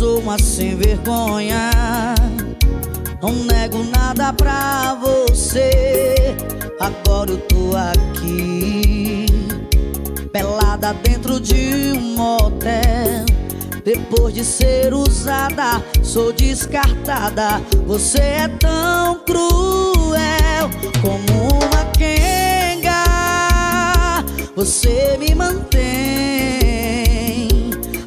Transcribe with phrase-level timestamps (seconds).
[0.00, 1.70] sou uma sem vergonha.
[3.20, 6.34] Não nego nada pra você.
[6.80, 9.26] Agora eu tô aqui,
[10.32, 13.26] pelada dentro de um motel.
[13.84, 17.60] Depois de ser usada, sou descartada.
[17.86, 20.70] Você é tão cruel
[21.02, 23.04] como uma quenga.
[24.56, 26.59] Você me mantém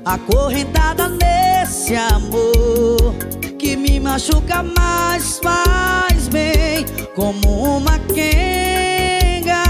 [0.05, 3.15] acorrentada nesse amor
[3.57, 6.85] que me machuca, mas faz bem
[7.15, 9.63] como uma quenga.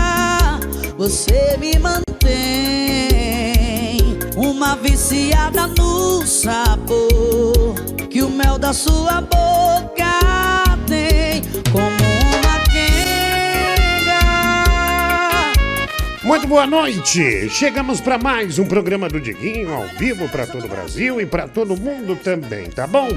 [0.98, 2.04] Você me mantém
[4.36, 7.76] uma viciada no sabor
[8.10, 10.33] que o mel da sua boca
[16.34, 17.48] Muito boa noite!
[17.48, 21.48] Chegamos para mais um programa do Diguinho, ao vivo para todo o Brasil e para
[21.48, 23.08] todo mundo também, tá bom?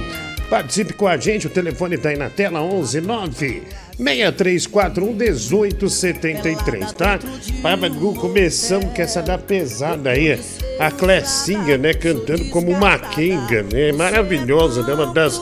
[0.50, 3.62] Participe com a gente, o telefone tá aí na tela, 11 9
[3.97, 7.19] 6341 1873, tá?
[7.62, 10.39] Papa Gu, começamos com essa da pesada aí,
[10.78, 13.92] a Clecinha, né, cantando como uma quenga, né?
[13.92, 14.92] Maravilhosa, né?
[14.92, 15.41] Uma das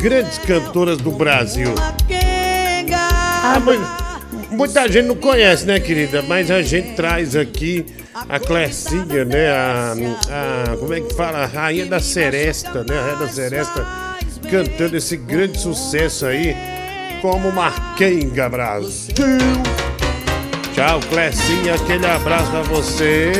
[0.00, 1.72] grandes cantoras do Brasil.
[3.44, 4.01] Ah, mas
[4.52, 6.22] muita gente não conhece, né, querida?
[6.22, 7.84] Mas a gente traz aqui
[8.28, 9.50] a Clecinha, né?
[9.50, 9.94] A,
[10.72, 11.38] a- como é que fala?
[11.38, 12.98] A rainha da seresta, né?
[12.98, 13.86] A rainha da seresta
[14.50, 16.54] cantando esse grande sucesso aí
[17.20, 19.14] como Marquenga Brasil.
[20.74, 23.32] Tchau, Clecinha, aquele abraço pra você.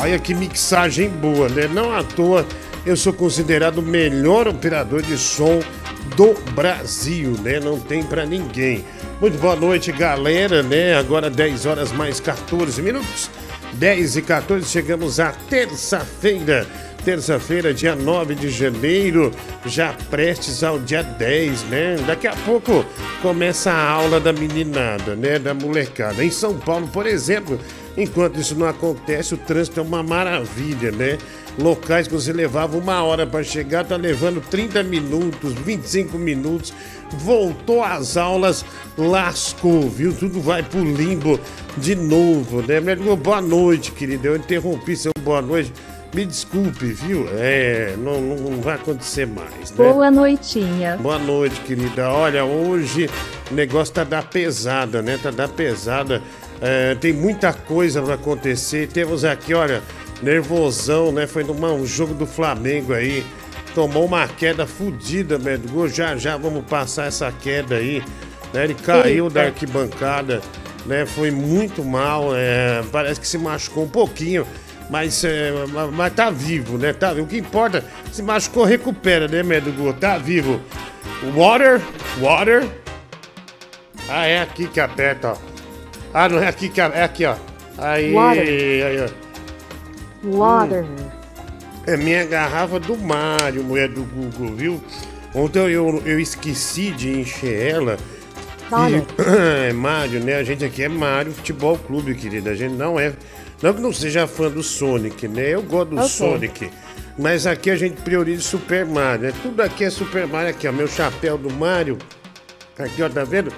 [0.00, 1.68] Olha que mixagem boa, né?
[1.72, 2.44] Não à toa
[2.84, 5.60] eu sou considerado o melhor operador de som
[6.16, 7.58] do Brasil, né?
[7.60, 8.84] Não tem pra ninguém.
[9.20, 10.94] Muito boa noite, galera, né?
[10.96, 13.30] Agora 10 horas mais 14 minutos.
[13.74, 16.66] 10 e 14, chegamos à terça-feira.
[17.04, 19.30] Terça-feira, dia 9 de janeiro,
[19.66, 21.96] já prestes ao dia 10, né?
[22.06, 22.84] Daqui a pouco
[23.22, 25.38] começa a aula da meninada, né?
[25.38, 26.24] Da molecada.
[26.24, 27.58] Em São Paulo, por exemplo,
[27.96, 31.18] enquanto isso não acontece, o trânsito é uma maravilha, né?
[31.58, 36.72] Locais que você levava uma hora para chegar, tá levando 30 minutos, 25 minutos.
[37.10, 38.64] Voltou às aulas,
[38.98, 40.12] lascou, viu?
[40.12, 41.38] Tudo vai pro limbo
[41.76, 42.80] de novo, né?
[42.80, 44.26] Mas, Boa noite, querido.
[44.26, 45.72] Eu interrompi seu boa noite.
[46.14, 47.26] Me desculpe, viu?
[47.32, 49.76] É, não, não, vai acontecer mais, né?
[49.76, 50.96] Boa noitinha.
[50.96, 52.08] Boa noite, querida.
[52.08, 53.10] Olha, hoje
[53.50, 55.18] o negócio tá da pesada, né?
[55.20, 56.22] Tá da pesada.
[56.60, 58.86] É, tem muita coisa pra acontecer.
[58.88, 59.82] Temos aqui, olha,
[60.22, 61.26] nervosão, né?
[61.26, 63.24] Foi numa, um jogo do Flamengo aí.
[63.74, 65.88] Tomou uma queda fodida, Medgol.
[65.88, 68.02] Já já vamos passar essa queda aí.
[68.52, 68.64] Né?
[68.64, 70.40] Ele caiu da arquibancada,
[70.86, 71.04] né?
[71.06, 72.30] Foi muito mal.
[72.34, 74.46] é, parece que se machucou um pouquinho.
[74.90, 76.92] Mas, é, ma- mas tá vivo, né?
[76.92, 77.24] Tá vivo.
[77.26, 77.82] O que importa,
[78.12, 79.92] se machucou, recupera, né, Medgol?
[79.94, 80.60] Tá vivo.
[81.34, 81.80] Water,
[82.20, 82.68] water.
[84.08, 85.36] Ah, é aqui que aperta, ó.
[86.12, 87.34] Ah, não é aqui que a- é aqui, ó.
[87.78, 88.42] Aí, Water.
[88.46, 89.23] aí, ó.
[90.24, 90.84] Water.
[91.86, 94.84] É minha garrafa do Mário, mulher do Google, viu?
[95.34, 97.98] Ontem eu, eu esqueci de encher ela.
[98.70, 100.36] E, é Mário, né?
[100.36, 102.50] A gente aqui é Mário Futebol Clube, querida.
[102.50, 103.12] A gente não é.
[103.62, 105.50] Não que não seja fã do Sonic, né?
[105.50, 106.08] Eu gosto do Ok.
[106.08, 106.70] Sonic.
[107.18, 109.32] Mas aqui a gente prioriza Super Mario, né?
[109.42, 110.50] Tudo aqui é Super Mario.
[110.50, 110.72] Aqui, ó.
[110.72, 111.98] Meu chapéu do Mario.
[112.78, 113.52] Aqui, ó, tá vendo?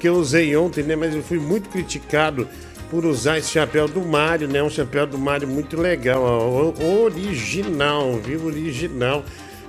[0.00, 0.96] Que eu usei ontem, né?
[0.96, 2.48] Mas eu fui muito criticado
[2.90, 4.62] por usar esse chapéu do Mario, né?
[4.62, 6.72] Um chapéu do Mario muito legal, ó.
[7.04, 8.44] Original, viu?
[8.46, 9.24] Original.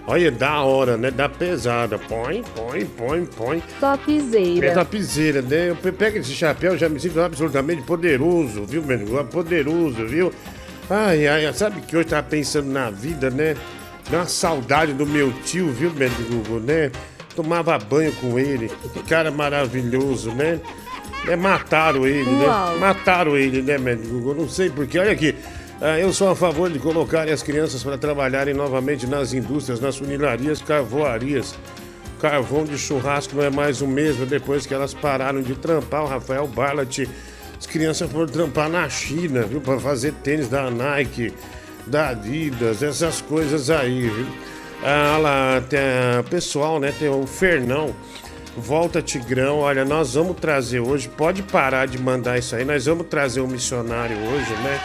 [0.10, 1.12] Olha, da hora, né?
[1.12, 1.98] Da pesada.
[1.98, 3.64] Põe, põe, põe, põe.
[4.70, 5.42] É Topzeira.
[5.42, 5.70] né?
[5.72, 9.24] Eu pe- pego esse chapéu, já me sinto absolutamente poderoso, viu, meu amigo?
[9.26, 10.32] Poderoso, viu?
[10.90, 13.56] Ai, ai, sabe que hoje tava pensando na vida, né?
[14.10, 16.90] Uma saudade do meu tio, viu, meu amigo, né?
[17.36, 20.60] Tomava banho com ele, que cara maravilhoso, né?
[21.26, 22.74] É, mataram ele, Uau.
[22.74, 22.80] né?
[22.80, 24.34] Mataram ele, né, meu amigo?
[24.34, 25.00] Não sei porquê.
[25.00, 25.36] Olha aqui,
[25.80, 29.98] ah, eu sou a favor de colocar as crianças para trabalharem novamente nas indústrias, nas
[29.98, 31.56] funilarias, carvoarias.
[32.20, 36.04] Carvão de churrasco não é mais o mesmo depois que elas pararam de trampar.
[36.04, 37.08] O Rafael Barlat,
[37.60, 39.62] as crianças foram trampar na China, viu?
[39.62, 41.32] Para fazer tênis da Nike,
[41.86, 44.28] da Adidas, essas coisas aí, viu?
[44.84, 46.92] Ah, lá, tem ah, pessoal, né?
[46.98, 47.94] Tem o Fernão.
[48.58, 53.06] Volta Tigrão, olha, nós vamos trazer hoje, pode parar de mandar isso aí, nós vamos
[53.08, 54.80] trazer o missionário hoje, né?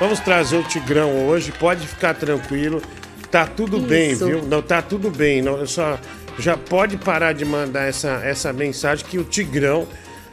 [0.00, 2.82] Vamos trazer o Tigrão hoje, pode ficar tranquilo.
[3.30, 4.26] Tá tudo bem, Isso.
[4.26, 4.42] viu?
[4.42, 5.40] Não, tá tudo bem.
[5.40, 5.98] Não, eu só
[6.38, 9.86] já pode parar de mandar essa, essa mensagem que o Tigrão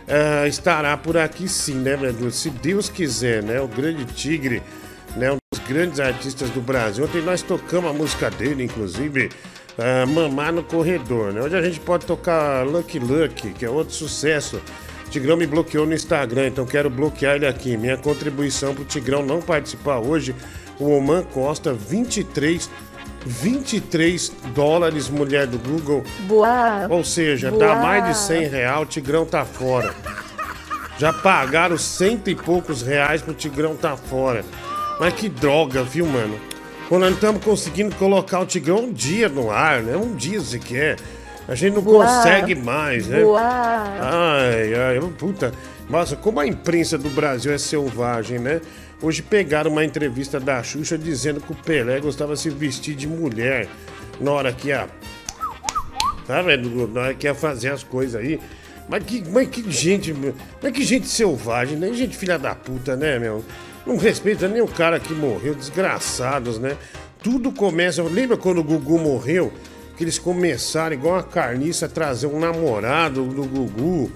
[0.08, 2.32] ah, estará por aqui sim, né, Edu?
[2.32, 3.62] Se Deus quiser, né?
[3.62, 4.64] O grande Tigre,
[5.16, 5.32] né?
[5.32, 7.06] Um dos grandes artistas do Brasil.
[7.06, 9.30] Ontem nós tocamos a música dele, inclusive,
[9.80, 11.42] ah, Mamar no Corredor, né?
[11.42, 14.62] Hoje a gente pode tocar Lucky Lucky, que é outro sucesso.
[15.10, 17.76] Tigrão me bloqueou no Instagram, então quero bloquear ele aqui.
[17.76, 20.36] Minha contribuição pro Tigrão não participar hoje,
[20.80, 22.70] o Oman Costa, 23
[23.26, 26.04] 23 dólares, mulher do Google.
[26.22, 26.88] Boa.
[26.90, 27.68] Ou seja, Boa.
[27.68, 29.94] dá mais de 100 real, o Tigrão tá fora.
[30.98, 34.44] Já pagaram cento e poucos reais pro Tigrão tá fora.
[35.00, 36.38] Mas que droga, viu, mano?
[36.90, 39.96] Quando nós estamos conseguindo colocar o Tigrão um dia no ar, né?
[39.96, 40.98] Um dia sequer.
[41.48, 42.04] A gente não Boa.
[42.04, 43.22] consegue mais, né?
[43.22, 43.40] Boa.
[43.40, 45.54] Ai, ai, puta.
[45.88, 48.60] Nossa, como a imprensa do Brasil é selvagem, né?
[49.04, 53.08] Hoje pegaram uma entrevista da Xuxa dizendo que o Pelé gostava de se vestir de
[53.08, 53.68] mulher
[54.20, 54.88] na hora que ia.
[56.26, 56.88] Tá vendo?
[56.88, 58.40] Na hora que ia fazer as coisas aí.
[58.90, 60.12] Mas que, mas que gente.
[60.60, 61.94] Mas que gente selvagem, né?
[61.94, 63.46] Gente filha da puta, né, meu?
[63.90, 66.78] Não respeita nem o cara que morreu, desgraçados, né?
[67.24, 68.04] Tudo começa.
[68.04, 69.52] Lembra quando o Gugu morreu?
[69.98, 74.12] Que eles começaram, igual uma carniça, a trazer um namorado do Gugu.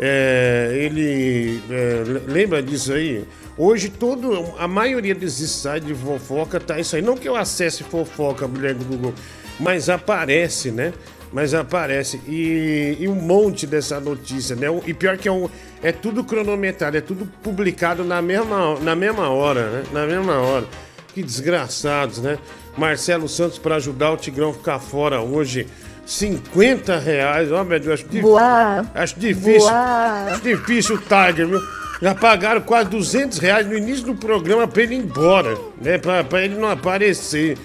[0.00, 1.60] É, ele.
[1.68, 3.22] é, lembra disso aí?
[3.58, 7.02] Hoje, todo, a maioria desses sites de fofoca tá isso aí.
[7.02, 9.12] Não que eu acesse fofoca, mulher do Google,
[9.60, 10.94] mas aparece, né?
[11.32, 12.20] Mas aparece.
[12.26, 14.66] E, e um monte dessa notícia, né?
[14.86, 15.48] E pior que é, um,
[15.82, 19.82] é tudo cronometrado, é tudo publicado na mesma, na mesma hora, né?
[19.92, 20.66] Na mesma hora.
[21.14, 22.38] Que desgraçados, né?
[22.76, 25.66] Marcelo Santos para ajudar o Tigrão a ficar fora hoje.
[26.06, 28.22] 50 reais, ó, meu Deus, acho difícil.
[28.22, 28.86] Boa.
[28.94, 29.68] Acho difícil.
[29.68, 30.24] Boa.
[30.32, 31.60] Acho difícil o Tiger, viu?
[32.00, 35.98] Já pagaram quase 200 reais no início do programa pra ele ir embora, né?
[35.98, 37.58] Pra, pra ele não aparecer.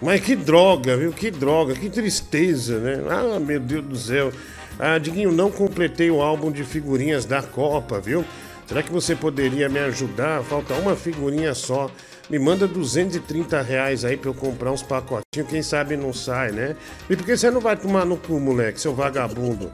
[0.00, 1.12] Mas que droga, viu?
[1.12, 3.02] Que droga, que tristeza, né?
[3.08, 4.32] Ah, meu Deus do céu.
[4.78, 8.24] Ah, Diguinho, não completei o álbum de figurinhas da Copa, viu?
[8.66, 10.42] Será que você poderia me ajudar?
[10.42, 11.90] Falta uma figurinha só.
[12.28, 15.48] Me manda 230 reais aí pra eu comprar uns pacotinhos.
[15.48, 16.76] Quem sabe não sai, né?
[17.08, 19.70] E por que você não vai tomar no cu, moleque, seu vagabundo?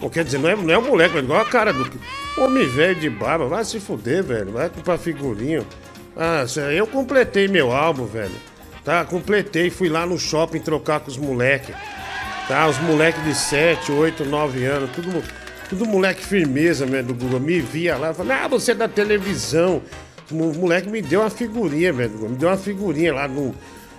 [0.00, 1.90] Ou quer dizer, não é, não é o moleque, mas igual a cara do.
[2.38, 4.52] Homem velho de barba, vai se fuder, velho.
[4.52, 5.64] Vai comprar figurinha.
[6.16, 8.34] Ah, eu completei meu álbum, velho.
[8.84, 9.70] Tá, completei.
[9.70, 11.74] Fui lá no shopping trocar com os moleques.
[12.46, 14.90] Tá, os moleques de 7, 8, 9 anos.
[14.94, 15.22] Tudo,
[15.68, 17.40] tudo moleque firmeza, velho, do Google.
[17.40, 19.82] Me via lá, falei, ah, você é da televisão.
[20.30, 22.10] O moleque me deu uma figurinha, velho.
[22.28, 23.54] Me deu uma figurinha lá de um,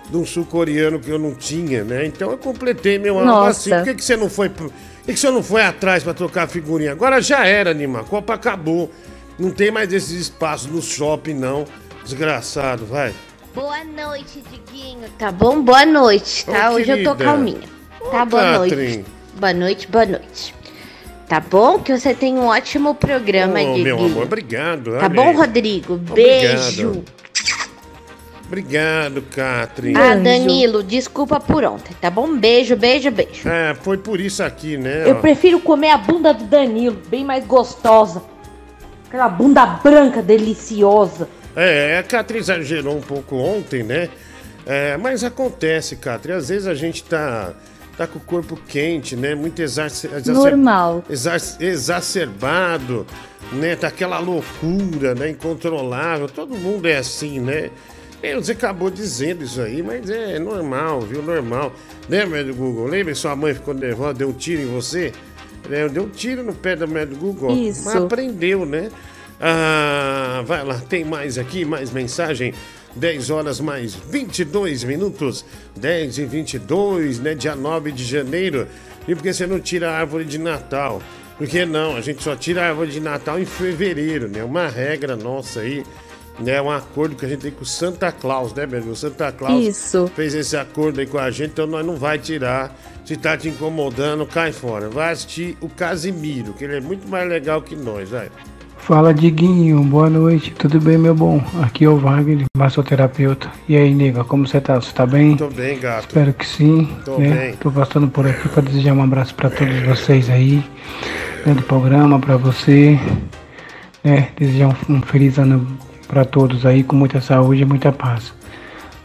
[0.08, 2.06] de um sul-coreano que eu não tinha, né?
[2.06, 3.50] Então eu completei meu Nossa.
[3.50, 3.70] assim.
[3.70, 4.48] Por que, que você não foi.
[4.48, 6.92] pro- Por que, que você não foi atrás pra trocar figurinha?
[6.92, 8.00] Agora já era, Nima.
[8.00, 8.90] A Copa acabou.
[9.38, 11.64] Não tem mais esses espaços no shopping, não.
[12.04, 13.12] Desgraçado, vai.
[13.54, 15.08] Boa noite, Diguinho.
[15.18, 15.60] Tá bom?
[15.60, 16.70] Boa noite, tá?
[16.70, 17.68] Ô, Hoje eu tô calminha.
[18.10, 18.70] Tá, Ô, boa noite.
[18.70, 19.04] Catherine.
[19.34, 20.54] Boa noite, boa noite.
[21.28, 21.78] Tá bom?
[21.80, 24.06] Que você tem um ótimo programa, Ô, meu Diguinho.
[24.06, 24.92] amor, obrigado.
[24.92, 25.32] Tá olha bom.
[25.32, 25.96] Rodrigo?
[25.96, 27.04] Beijo.
[28.46, 29.96] Obrigado, Catherine.
[29.96, 30.16] Ah.
[30.16, 32.36] Danilo, desculpa por ontem, tá bom?
[32.36, 33.48] Beijo, beijo, beijo.
[33.48, 35.08] É, foi por isso aqui, né?
[35.08, 35.20] Eu ó.
[35.20, 38.22] prefiro comer a bunda do Danilo, bem mais gostosa.
[39.06, 41.28] Aquela bunda branca deliciosa.
[41.56, 44.08] É, a Catherine exagerou um pouco ontem, né?
[44.66, 46.38] É, mas acontece, Catherine.
[46.38, 47.54] Às vezes a gente tá,
[47.96, 49.34] tá com o corpo quente, né?
[49.34, 51.04] Muito exacer, exacer- Normal.
[51.10, 53.06] exa- exacerbado,
[53.52, 53.74] né?
[53.76, 55.30] Tá aquela loucura, né?
[55.30, 56.28] Incontrolável.
[56.28, 57.70] Todo mundo é assim, né?
[58.22, 61.22] É, Você acabou dizendo isso aí, mas é normal, viu?
[61.22, 61.72] Normal.
[62.08, 62.86] Lembra do Google?
[62.86, 65.12] Lembra que sua mãe ficou nervosa, deu um tiro em você?
[65.70, 67.52] É, Deu um tiro no pé da mulher do Google.
[67.56, 67.84] Isso.
[67.84, 68.90] Mas aprendeu, né?
[69.40, 72.52] Ah, vai lá, tem mais aqui, mais mensagem.
[72.94, 75.44] 10 horas mais 22 minutos.
[75.76, 77.34] 10 e 22, né?
[77.34, 78.66] Dia 9 de janeiro.
[79.08, 81.00] E por que você não tira a árvore de Natal?
[81.38, 84.44] Porque não, a gente só tira a árvore de Natal em fevereiro, né?
[84.44, 85.84] Uma regra nossa aí,
[86.38, 86.60] né?
[86.60, 88.82] Um acordo que a gente tem com o Santa Claus, né, meu?
[88.82, 90.10] O Santa Claus Isso.
[90.14, 92.76] fez esse acordo aí com a gente, então nós não vai tirar.
[93.06, 94.90] Se tá te incomodando, cai fora.
[94.90, 98.30] Vai assistir o Casimiro, que ele é muito mais legal que nós, vai.
[98.90, 101.40] Fala Diguinho, boa noite, tudo bem meu bom?
[101.62, 103.48] Aqui é o Wagner, massoterapeuta.
[103.68, 104.74] E aí, nega, como você tá?
[104.74, 105.36] Você tá bem?
[105.36, 106.08] Tô bem, gato.
[106.08, 107.30] Espero que sim, Tô né?
[107.30, 107.54] bem.
[107.54, 110.60] Tô passando por aqui para desejar um abraço para todos vocês aí,
[111.46, 112.98] né, do programa, para você,
[114.02, 114.30] né?
[114.36, 115.64] Desejar um, um feliz ano
[116.08, 118.34] para todos aí, com muita saúde e muita paz.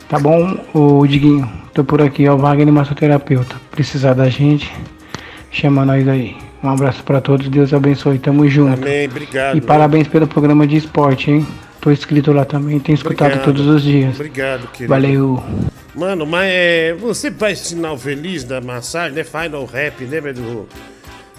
[0.09, 1.47] Tá bom, ô Diguinho?
[1.75, 3.55] Tô por aqui, é o Wagner, massoterapeuta.
[3.69, 4.73] Precisar da gente,
[5.51, 6.44] chama nós aí.
[6.63, 8.73] Um abraço para todos, Deus abençoe, tamo junto.
[8.73, 9.57] Amém, obrigado.
[9.57, 11.47] E parabéns pelo programa de esporte, hein?
[11.79, 13.45] Tô inscrito lá também, tenho escutado Obrigado.
[13.45, 14.15] todos os dias.
[14.15, 14.89] Obrigado, querido.
[14.89, 15.43] Valeu.
[15.93, 19.23] Mano, mas é, você faz sinal feliz da massagem, né?
[19.23, 20.67] Final rap, né, meu?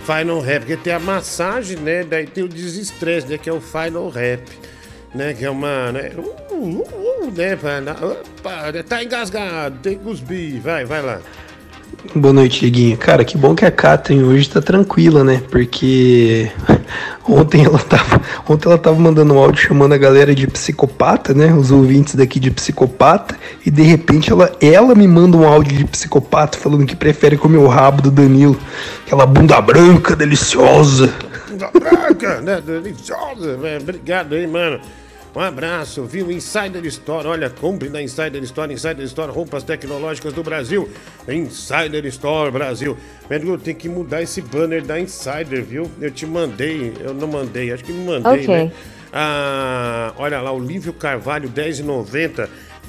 [0.06, 2.04] Final Rap, porque tem a massagem, né?
[2.04, 3.38] Daí tem o desestresse, né?
[3.38, 4.42] Que é o Final Rap,
[5.12, 5.34] né?
[5.34, 6.12] Que é uma, né?
[6.16, 7.58] Uh, uh, uh, né?
[8.00, 11.20] Opa, tá engasgado, tem que cuspir, vai, vai lá.
[12.14, 12.96] Boa noite, Dieguinho.
[12.96, 15.42] Cara, que bom que a Catherine hoje tá tranquila, né?
[15.50, 16.50] Porque
[17.28, 21.52] ontem ela tava, ontem ela tava mandando um áudio chamando a galera de psicopata, né?
[21.52, 25.84] Os ouvintes daqui de psicopata, e de repente ela, ela me manda um áudio de
[25.84, 28.58] psicopata falando que prefere comer o rabo do Danilo,
[29.04, 31.12] aquela bunda branca deliciosa.
[31.58, 32.62] Caraca, né?
[32.64, 33.58] Deliciosa.
[33.82, 34.80] Obrigado aí, mano.
[35.36, 36.32] Um abraço, viu?
[36.32, 40.88] Insider Store, olha, compre na Insider Store, Insider Store, roupas tecnológicas do Brasil.
[41.28, 42.96] Insider Store Brasil.
[43.28, 45.90] Pedro, tem que mudar esse banner da Insider, viu?
[46.00, 48.46] Eu te mandei, eu não mandei, acho que não mandei, Ok.
[48.48, 48.72] né?
[49.12, 52.48] Ah, olha lá, o Lívio Carvalho, 10,90.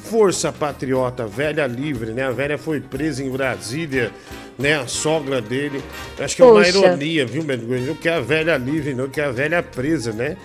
[0.09, 2.23] Força Patriota, velha livre, né?
[2.23, 4.09] A velha foi presa em Brasília,
[4.57, 4.75] né?
[4.79, 5.83] A sogra dele.
[6.17, 6.69] Acho que é uma Poxa.
[6.69, 7.77] ironia, viu, Pedro?
[7.81, 10.37] Não que a velha livre, não que a velha presa, né?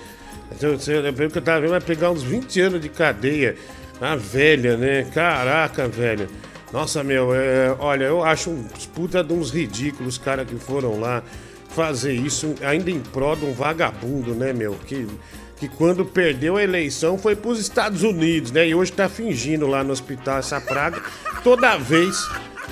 [0.57, 3.57] Então, você- Pelo que eu tava vendo, vai pegar uns 20 anos de cadeia.
[4.01, 5.07] A velha, né?
[5.15, 6.29] Caraca, velho.
[6.73, 11.23] Nossa, meu, é, olha, eu acho uns puta de uns ridículos, cara, que foram lá
[11.69, 14.73] fazer isso, ainda em prol de um vagabundo, né, meu?
[14.87, 15.07] Que,
[15.59, 18.67] que quando perdeu a eleição foi pros Estados Unidos, né?
[18.67, 21.01] E hoje tá fingindo lá no hospital essa praga.
[21.45, 22.17] Toda vez,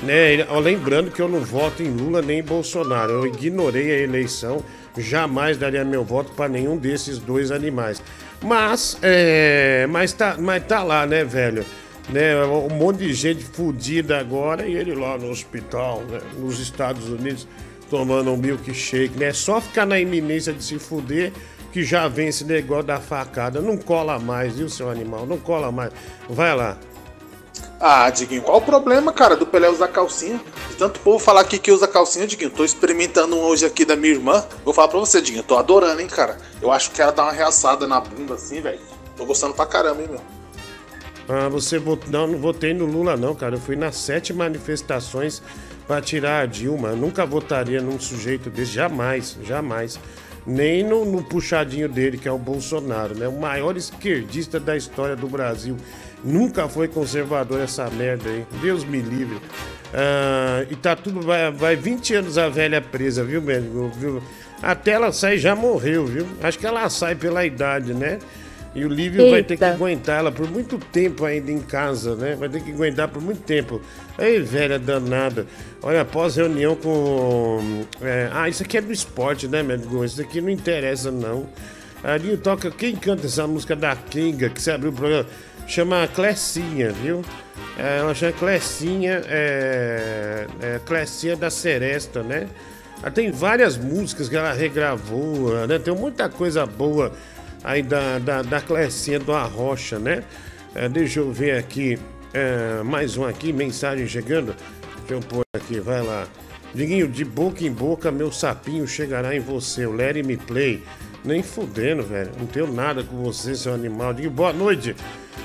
[0.03, 0.45] né?
[0.63, 3.13] Lembrando que eu não voto em Lula nem em Bolsonaro.
[3.13, 4.65] Eu ignorei a eleição.
[4.97, 8.03] Jamais daria meu voto para nenhum desses dois animais.
[8.43, 11.65] Mas, é, mas, tá, mas tá lá, né, velho?
[12.09, 17.09] Né, um monte de gente fudida agora e ele lá no hospital, né, nos Estados
[17.09, 17.47] Unidos,
[17.89, 19.33] tomando um milkshake, né?
[19.33, 21.33] Só ficar na iminência de se fuder
[21.73, 23.61] que já vem esse negócio da facada.
[23.61, 25.27] Não cola mais, viu, seu animal?
[25.27, 25.93] Não cola mais.
[26.29, 26.77] Vai lá.
[27.83, 30.39] Ah, Diguinho, qual o problema, cara, do Pelé usar calcinha?
[30.69, 33.97] De tanto povo falar aqui que usa calcinha, Diguinho, tô experimentando um hoje aqui da
[33.97, 34.45] minha irmã.
[34.63, 36.37] Vou falar pra você, Diguinho, tô adorando, hein, cara.
[36.61, 38.79] Eu acho que ela dá uma reaçada na bunda assim, velho.
[39.17, 40.21] Tô gostando pra caramba, hein, meu.
[41.27, 42.11] Ah, você votou.
[42.11, 43.55] Não, não votei no Lula, não, cara.
[43.55, 45.43] Eu fui nas sete manifestações
[45.87, 46.89] pra tirar a Dilma.
[46.89, 49.99] Eu nunca votaria num sujeito desse, jamais, jamais.
[50.47, 53.29] Nem no, no puxadinho dele, que é o Bolsonaro, né?
[53.29, 55.77] O maior esquerdista da história do Brasil.
[56.25, 58.45] Nunca foi conservador essa merda aí.
[58.61, 59.39] Deus me livre.
[59.93, 61.21] Ah, e tá tudo.
[61.21, 63.91] Vai, vai 20 anos a velha presa, viu, médico?
[63.97, 64.23] Viu?
[64.63, 66.27] Até ela sair já morreu, viu?
[66.43, 68.19] Acho que ela sai pela idade, né?
[68.73, 69.75] E o Lívio vai ter que Eita.
[69.75, 72.37] aguentar ela por muito tempo ainda em casa, né?
[72.37, 73.81] Vai ter que aguentar por muito tempo.
[74.17, 75.45] Ei, velha danada.
[75.83, 77.85] Olha, após reunião com.
[78.01, 80.05] é, ah, isso aqui é do esporte, né, Medgon?
[80.05, 81.49] Isso aqui não interessa, não.
[82.05, 82.71] Ali toca.
[82.71, 85.27] Quem canta essa música da Kinga, que você abriu o programa?
[85.71, 87.23] Chama Clecinha, viu?
[87.79, 92.49] É, ela chama Clecinha, é, é, Clecinha da Seresta, né?
[93.01, 95.79] Ela tem várias músicas que ela regravou, né?
[95.79, 97.13] Tem muita coisa boa
[97.63, 100.25] aí da, da, da Clecinha do Arrocha, né?
[100.75, 101.97] É, deixa eu ver aqui,
[102.35, 104.57] é, mais um aqui, mensagem chegando.
[105.07, 106.27] Deixa eu pôr aqui, vai lá.
[106.75, 109.87] Diguinho, de boca em boca, meu sapinho chegará em você.
[109.87, 110.83] O Larry me play.
[111.25, 112.33] Nem fudendo, velho.
[112.37, 114.13] Não tenho nada com você, seu animal.
[114.13, 114.97] Digo, boa noite.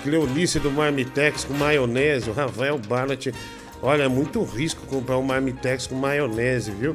[0.04, 2.30] Cleonice do Marmitex com maionese.
[2.30, 3.34] O Rafael Barnett.
[3.82, 6.94] Olha, é muito risco comprar um Marmitex com maionese, viu?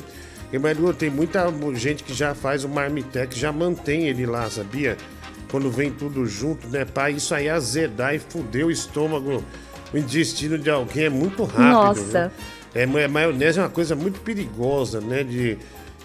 [0.52, 4.50] E, mas Lu, tem muita gente que já faz o Marmitex, já mantém ele lá,
[4.50, 4.97] sabia?
[5.50, 6.85] Quando vem tudo junto, né?
[6.85, 9.44] Pra isso aí azedar e fuder o estômago,
[9.92, 11.62] o intestino de alguém é muito rápido.
[11.73, 12.32] Nossa.
[12.75, 12.82] viu?
[12.82, 15.23] É, ma- maionese é uma coisa muito perigosa, né?
[15.23, 15.59] De,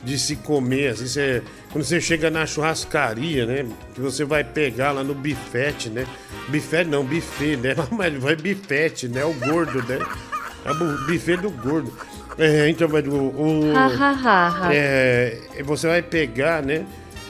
[0.05, 0.89] de se comer.
[0.91, 3.65] Assim, você- quando você chega na churrascaria, né?
[3.93, 6.05] Que você vai pegar lá no bifete, né?
[6.47, 7.75] Bifete não, buffet, né?
[7.91, 9.25] Mas vai bifete, né?
[9.25, 9.99] O gordo, né?
[10.63, 11.91] É o buffet do gordo.
[12.37, 13.11] É, então, mas o.
[13.13, 13.73] o-
[14.73, 16.85] é, você vai pegar, né?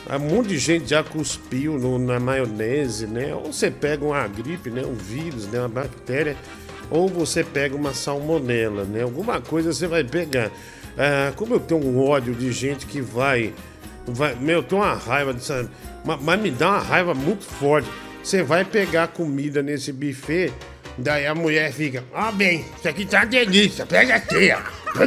[0.09, 3.33] Um monte de gente já cuspiu no- na maionese, né?
[3.35, 4.83] Ou você pega uma gripe, né?
[4.83, 5.59] Um vírus, né?
[5.59, 6.35] Uma bactéria.
[6.89, 9.01] Ou você pega uma salmonela, né?
[9.03, 10.49] Alguma coisa você vai pegar.
[10.97, 13.53] Ah, como eu tenho um ódio de gente que vai.
[14.07, 15.69] vai meu, eu tenho uma raiva dessa.
[16.05, 17.87] ma- Mas me dá uma raiva muito forte.
[18.23, 20.51] Você vai pegar comida nesse buffet,
[20.97, 24.97] daí a mulher fica, ó bem, isso aqui tá uma delícia, pega aqui, ó.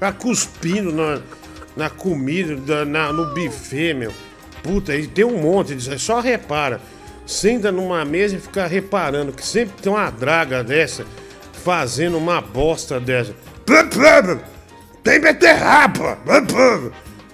[0.00, 1.20] Tá cuspindo na,
[1.76, 4.12] na comida, da- na- no buffet, meu.
[4.62, 6.80] Puta, e tem um monte disso, só repara.
[7.26, 11.04] Senta numa mesa e fica reparando que sempre tem uma draga dessa
[11.62, 13.32] fazendo uma bosta dessa.
[15.02, 16.18] Tem beterraba,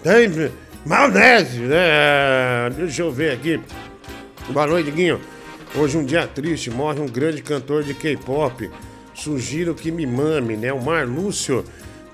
[0.02, 0.52] tem
[0.84, 2.70] maionese, né?
[2.76, 3.60] Deixa eu ver aqui.
[4.50, 5.20] Boa noite, Guinho.
[5.74, 8.70] Hoje um dia triste, morre um grande cantor de K-pop.
[9.14, 10.72] Sugiro que me mame, né?
[10.72, 11.64] O Mar Lúcio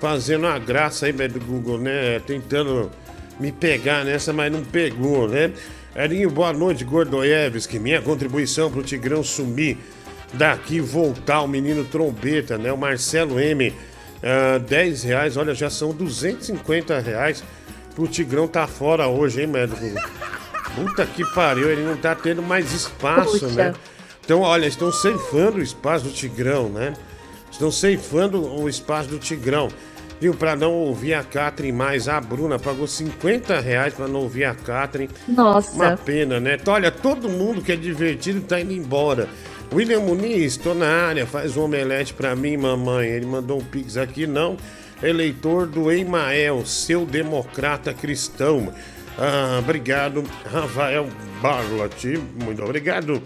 [0.01, 2.19] fazendo a graça aí, do Google, né?
[2.27, 2.91] Tentando
[3.39, 5.53] me pegar nessa, mas não pegou, né?
[5.95, 7.79] Erinho, boa noite, Gordoievski.
[7.79, 9.77] Minha contribuição pro Tigrão sumir
[10.33, 12.73] daqui voltar o menino trombeta, né?
[12.73, 13.73] O Marcelo M.
[14.23, 17.43] ah, 10 reais, olha, já são 250 reais
[17.95, 19.81] pro Tigrão tá fora hoje, hein, médico?
[20.75, 23.49] Puta que pariu, ele não tá tendo mais espaço, Puxa.
[23.49, 23.75] né?
[24.25, 26.95] Então, olha, estão ceifando o espaço do Tigrão, né?
[27.51, 29.69] Estão ceifando o espaço do Tigrão.
[30.21, 34.45] Viu, pra não ouvir a Catherine mais, a Bruna pagou 50 reais pra não ouvir
[34.45, 35.11] a Catherine.
[35.27, 35.97] Uma Nossa.
[36.05, 36.57] pena, né?
[36.67, 39.29] Olha, todo mundo que é divertido tá indo embora.
[39.73, 43.09] William Muniz, tô na área, faz um omelete pra mim, mamãe.
[43.09, 44.59] Ele mandou um pix aqui, não.
[45.03, 48.71] Eleitor do Emael, seu democrata cristão.
[49.17, 51.09] Ah, obrigado, Rafael
[51.41, 52.19] Barlot.
[52.45, 53.23] Muito obrigado.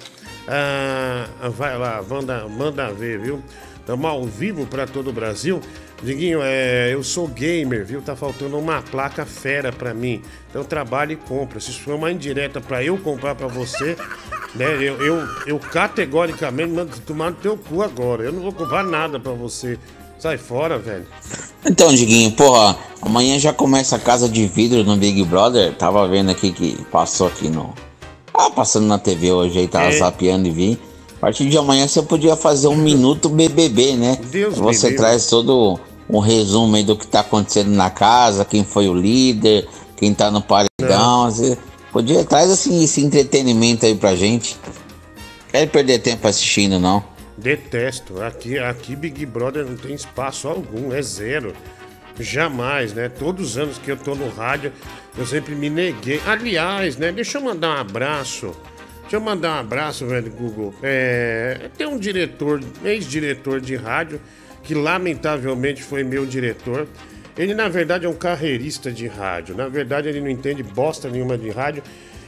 [0.47, 3.43] Ah, vai lá, manda, manda ver, viu?
[3.81, 5.61] Estamos ao vivo para todo o Brasil.
[6.03, 8.03] Diguinho, é, eu sou gamer, viu?
[8.03, 10.21] Tá faltando uma placa fera pra mim.
[10.51, 11.59] Então trabalho e compra.
[11.59, 13.97] Se isso for uma indireta pra eu comprar pra você,
[14.55, 14.75] né?
[14.75, 18.25] Eu, eu, eu categoricamente mando tomar no teu cu agora.
[18.25, 19.79] Eu não vou comprar nada pra você.
[20.19, 21.07] Sai fora, velho.
[21.65, 25.75] Então, Diguinho, porra, amanhã já começa a casa de vidro no Big Brother.
[25.75, 27.75] Tava vendo aqui que passou aqui no.
[28.33, 29.93] Ah, passando na TV hoje aí, tava É.
[29.99, 30.79] zapeando e vi.
[31.17, 34.19] A partir de amanhã você podia fazer um minuto BBB, né?
[34.31, 38.89] Deus você traz todo um resumo aí do que tá acontecendo na casa, quem foi
[38.89, 41.31] o líder, quem tá no paredão.
[41.31, 41.59] Você
[41.93, 44.57] podia traz assim esse entretenimento aí pra gente.
[45.51, 47.03] Quero perder tempo assistindo, não.
[47.37, 48.23] Detesto.
[48.23, 51.53] Aqui, aqui Big Brother não tem espaço algum, é zero.
[52.19, 53.11] Jamais, né?
[53.11, 54.73] Todos os anos que eu tô no rádio,
[55.19, 56.21] eu sempre me neguei.
[56.27, 57.13] Aliás, né?
[57.13, 58.55] Deixa eu mandar um abraço.
[59.03, 60.75] Deixa eu mandar um abraço, velho, Google.
[60.83, 64.21] É, tem um diretor, ex-diretor de rádio,
[64.67, 66.89] que lamentavelmente foi meu diretor.
[67.39, 69.55] Ele, na verdade, é um carreirista de rádio.
[69.55, 71.83] Na verdade, ele não entende bosta nenhuma de rádio.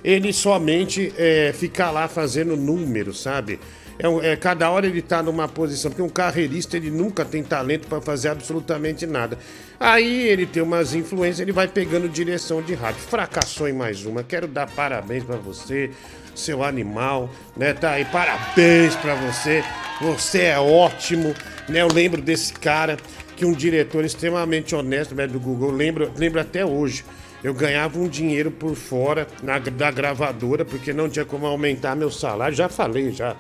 [0.05, 3.59] Ele somente é, fica lá fazendo números, sabe?
[3.99, 7.89] É, é, cada hora ele tá numa posição, porque um carreirista ele nunca tem talento
[7.89, 9.37] para fazer absolutamente nada.
[9.81, 13.01] Aí ele tem umas influências, ele vai pegando direção de rádio.
[13.01, 14.23] Fracassou em mais uma.
[14.23, 15.91] Quero dar parabéns para você,
[16.39, 17.75] seu animal, né?
[17.75, 19.65] Tá aí, parabéns para você.
[20.01, 21.35] Você é ótimo,
[21.69, 21.83] né?
[21.83, 22.97] Eu lembro desse cara
[23.37, 27.05] que um diretor extremamente honesto, né, do Google, lembro, lembro até hoje.
[27.43, 32.11] Eu ganhava um dinheiro por fora na, da gravadora, porque não tinha como aumentar meu
[32.11, 32.57] salário.
[32.57, 33.37] Já falei, já.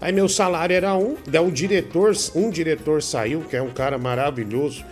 [0.00, 3.96] Aí meu salário era um, daí o diretor, um diretor saiu, que é um cara
[3.96, 4.84] maravilhoso,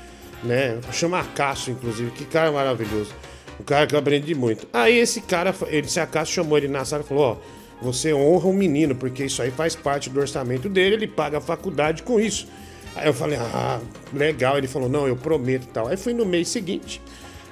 [0.43, 0.79] né?
[0.91, 3.15] Chama Cássio, inclusive, que cara maravilhoso.
[3.61, 4.67] Um cara que eu aprendi muito.
[4.73, 7.37] Aí esse cara, ele, esse Cássio chamou ele na sala e falou, ó,
[7.83, 11.41] você honra o menino, porque isso aí faz parte do orçamento dele, ele paga a
[11.41, 12.47] faculdade com isso.
[12.95, 13.81] Aí eu falei, ah,
[14.13, 14.57] legal.
[14.57, 15.87] Ele falou, não, eu prometo tal.
[15.87, 17.01] Aí fui no mês seguinte.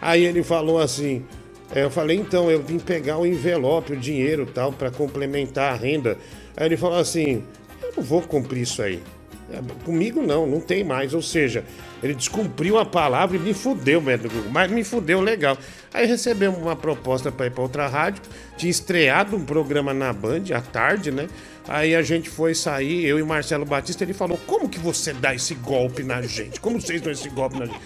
[0.01, 1.25] Aí ele falou assim,
[1.75, 6.17] eu falei, então, eu vim pegar o envelope, o dinheiro tal, para complementar a renda.
[6.57, 7.43] Aí ele falou assim,
[7.83, 9.03] eu não vou cumprir isso aí.
[9.85, 11.15] Comigo não, não tem mais.
[11.15, 11.65] Ou seja,
[12.03, 14.03] ele descumpriu a palavra e me fudeu.
[14.51, 15.57] Mas me fudeu legal.
[15.93, 18.23] Aí recebemos uma proposta para ir para outra rádio.
[18.57, 21.29] Tinha estreado um programa na Band à tarde, né?
[21.67, 24.05] Aí a gente foi sair, eu e Marcelo Batista.
[24.05, 26.61] Ele falou: Como que você dá esse golpe na gente?
[26.61, 27.81] Como vocês dão esse golpe na gente?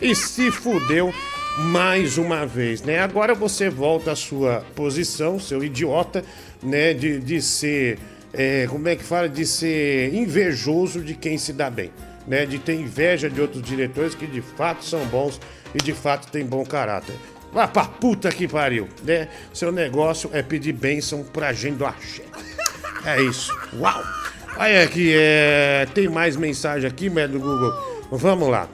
[0.00, 1.12] E se fudeu
[1.58, 2.98] mais uma vez, né?
[2.98, 6.24] Agora você volta à sua posição, seu idiota,
[6.62, 6.92] né?
[6.92, 7.98] De, de ser
[8.34, 9.28] é, como é que fala?
[9.28, 11.90] De ser invejoso de quem se dá bem,
[12.26, 12.44] né?
[12.44, 15.40] De ter inveja de outros diretores que de fato são bons
[15.74, 17.14] e de fato têm bom caráter.
[17.52, 19.28] Vá pra puta que pariu, né?
[19.52, 22.24] Seu negócio é pedir bênção pra gente do axé.
[23.04, 23.56] É isso.
[23.78, 24.02] Uau!
[24.56, 25.86] Aí aqui, é...
[25.94, 27.72] tem mais mensagem aqui, médio do Google.
[28.10, 28.68] Vamos lá.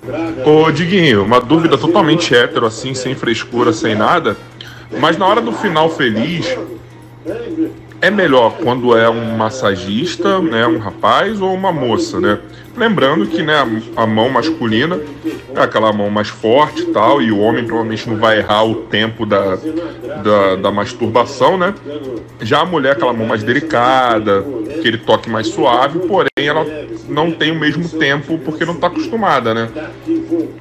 [0.45, 4.37] Ô Diguinho, uma dúvida totalmente hétero, assim, sem frescura, sem nada.
[4.99, 6.47] Mas na hora do final feliz,
[8.01, 12.39] é melhor quando é um massagista, né, um rapaz ou uma moça, né?
[12.77, 13.55] Lembrando que né,
[13.97, 14.99] a, mão masculina
[15.55, 18.77] é aquela mão mais forte e tal, e o homem provavelmente não vai errar o
[18.87, 19.57] tempo da,
[20.23, 21.75] da, da masturbação, né?
[22.41, 24.45] Já a mulher, aquela mão mais delicada,
[24.79, 26.65] aquele toque mais suave, porém ela
[27.09, 29.69] não tem o mesmo tempo porque não está acostumada, né?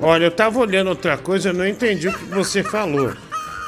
[0.01, 3.13] Olha, eu tava olhando outra coisa, eu não entendi o que você falou.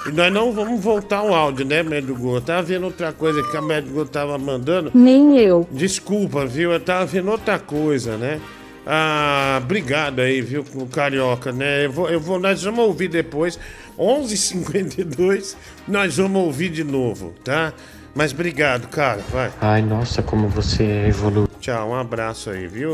[0.07, 2.35] E nós não vamos voltar ao áudio, né, Médio Gol?
[2.35, 4.91] Eu tava vendo outra coisa que a Médio Gol tava mandando.
[4.93, 5.67] Nem eu.
[5.71, 6.71] Desculpa, viu?
[6.71, 8.41] Eu tava vendo outra coisa, né?
[8.85, 11.85] Ah, obrigado aí, viu, com o Carioca, né?
[11.85, 13.59] Eu vou, eu vou, nós vamos ouvir depois.
[13.97, 15.55] 11h52,
[15.87, 17.71] nós vamos ouvir de novo, tá?
[18.15, 19.51] Mas obrigado, cara, vai.
[19.61, 21.47] Ai, nossa, como você evoluiu.
[21.59, 22.91] Tchau, um abraço aí, viu?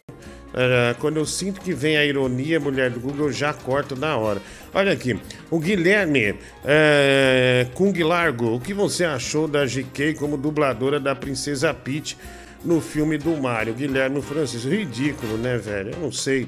[0.59, 4.17] É, quando eu sinto que vem a ironia, mulher do Google, eu já corto na
[4.17, 4.41] hora.
[4.73, 5.19] Olha aqui,
[5.51, 6.33] o Guilherme
[6.65, 12.17] é, Kung Largo, o que você achou da GK como dubladora da Princesa Peach
[12.65, 13.75] no filme do Mario?
[13.75, 15.91] Guilherme Francisco, ridículo, né, velho?
[15.93, 16.47] Eu não sei.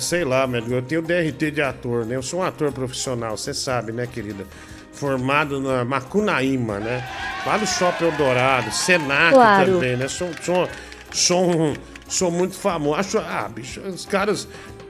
[0.00, 2.16] Sei lá, meu, eu tenho DRT de ator, né?
[2.16, 4.44] Eu sou um ator profissional, você sabe, né, querida?
[4.92, 7.08] Formado na Macunaíma, né?
[7.46, 9.74] Lá do Shopping Eldorado, Senac Claro.
[9.74, 10.08] também, né?
[10.08, 10.68] Sou, sou,
[11.12, 11.74] sou, um-
[12.12, 12.94] sou muito famoso.
[12.94, 14.46] Acho, ah, bicho, os caras.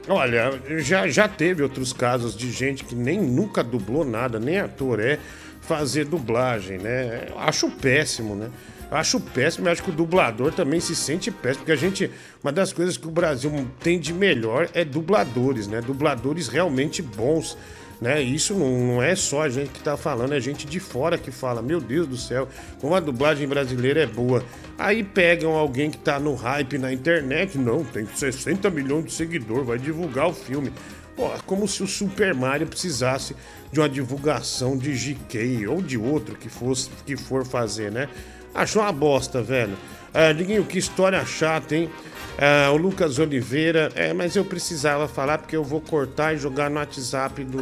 [0.07, 4.99] Olha, já, já teve outros casos de gente que nem nunca dublou nada, nem ator
[4.99, 5.17] é,
[5.61, 7.27] fazer dublagem, né?
[7.37, 8.49] Acho péssimo, né?
[8.91, 12.11] Acho péssimo, acho que o dublador também se sente péssimo, porque a gente.
[12.43, 15.81] Uma das coisas que o Brasil tem de melhor é dubladores, né?
[15.81, 17.57] Dubladores realmente bons.
[18.03, 18.21] Né?
[18.21, 21.61] Isso não, é só a gente que tá falando, é gente de fora que fala,
[21.61, 22.49] meu Deus do céu,
[22.81, 24.43] como a dublagem brasileira é boa.
[24.77, 29.65] Aí pegam alguém que tá no hype na internet, não, tem 60 milhões de seguidores,
[29.65, 30.73] vai divulgar o filme.
[31.15, 33.37] Pô, é como se o Super Mario precisasse
[33.71, 38.09] de uma divulgação de GK ou de outro que, fosse, que for fazer, né?
[38.53, 39.77] Achou uma bosta, velho.
[40.13, 41.89] Ah, Diguinho, que história chata, hein?
[42.37, 46.69] Ah, o Lucas Oliveira, é, mas eu precisava falar porque eu vou cortar e jogar
[46.69, 47.61] no WhatsApp do.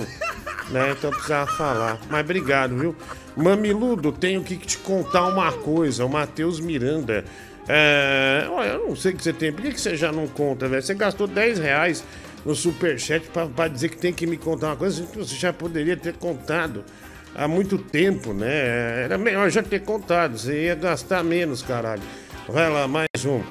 [0.70, 0.92] Né?
[0.92, 2.00] Então eu precisava falar.
[2.10, 2.96] Mas obrigado, viu?
[3.36, 6.06] Mamiludo, tenho que te contar uma coisa.
[6.06, 7.26] O Matheus Miranda.
[7.68, 9.52] É, olha, eu não sei o que você tem.
[9.52, 10.82] Por que, você já não conta, velho?
[10.82, 12.04] Você gastou 10 reais
[12.46, 15.96] no superchat pra, dizer que tem que me contar uma coisa que você já poderia
[15.96, 16.84] ter contado
[17.36, 19.04] há muito tempo, né?
[19.04, 20.38] Era melhor já ter contado.
[20.38, 22.02] Você ia gastar menos, caralho.
[22.48, 23.42] Vai lá, mais um.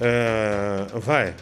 [0.00, 1.34] É, vai.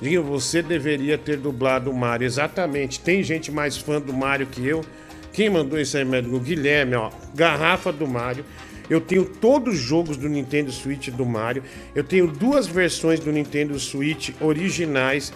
[0.00, 2.26] Diguinho, você deveria ter dublado o Mario.
[2.26, 3.00] Exatamente.
[3.00, 4.84] Tem gente mais fã do Mario que eu.
[5.32, 6.38] Quem mandou isso aí, médico?
[6.38, 7.10] Guilherme, ó.
[7.34, 8.44] Garrafa do Mario.
[8.88, 11.62] Eu tenho todos os jogos do Nintendo Switch do Mario.
[11.94, 15.32] Eu tenho duas versões do Nintendo Switch originais,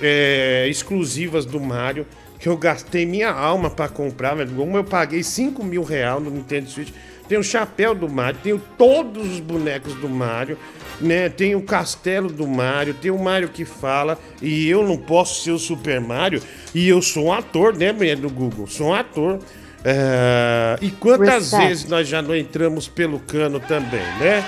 [0.00, 2.06] é, exclusivas do Mario,
[2.38, 4.62] que eu gastei minha alma pra comprar, velho.
[4.62, 6.90] Uma eu paguei 5 mil reais no Nintendo Switch.
[7.30, 10.58] Tenho o chapéu do Mario, tenho todos os bonecos do Mario,
[11.00, 11.28] né?
[11.28, 15.52] Tenho o castelo do Mario, tenho o Mario que fala, e eu não posso ser
[15.52, 16.42] o Super Mario,
[16.74, 18.66] e eu sou um ator, né, mulher do Google?
[18.66, 19.38] Sou um ator.
[19.84, 21.68] É, E quantas Respect.
[21.68, 24.44] vezes nós já não entramos pelo cano também, né?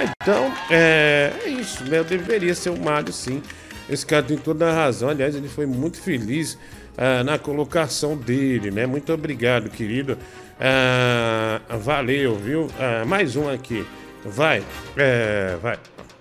[0.00, 1.98] Então, é, é isso, né?
[1.98, 3.42] Eu deveria ser o Mário, sim.
[3.90, 5.10] Esse cara tem toda a razão.
[5.10, 6.58] Aliás, ele foi muito feliz
[6.96, 8.86] ah, na colocação dele, né?
[8.86, 10.16] Muito obrigado, querido.
[10.60, 12.68] Ah, valeu, viu?
[12.78, 13.86] Ah, mais um aqui.
[14.24, 14.62] Vai,
[14.96, 15.78] é, vai.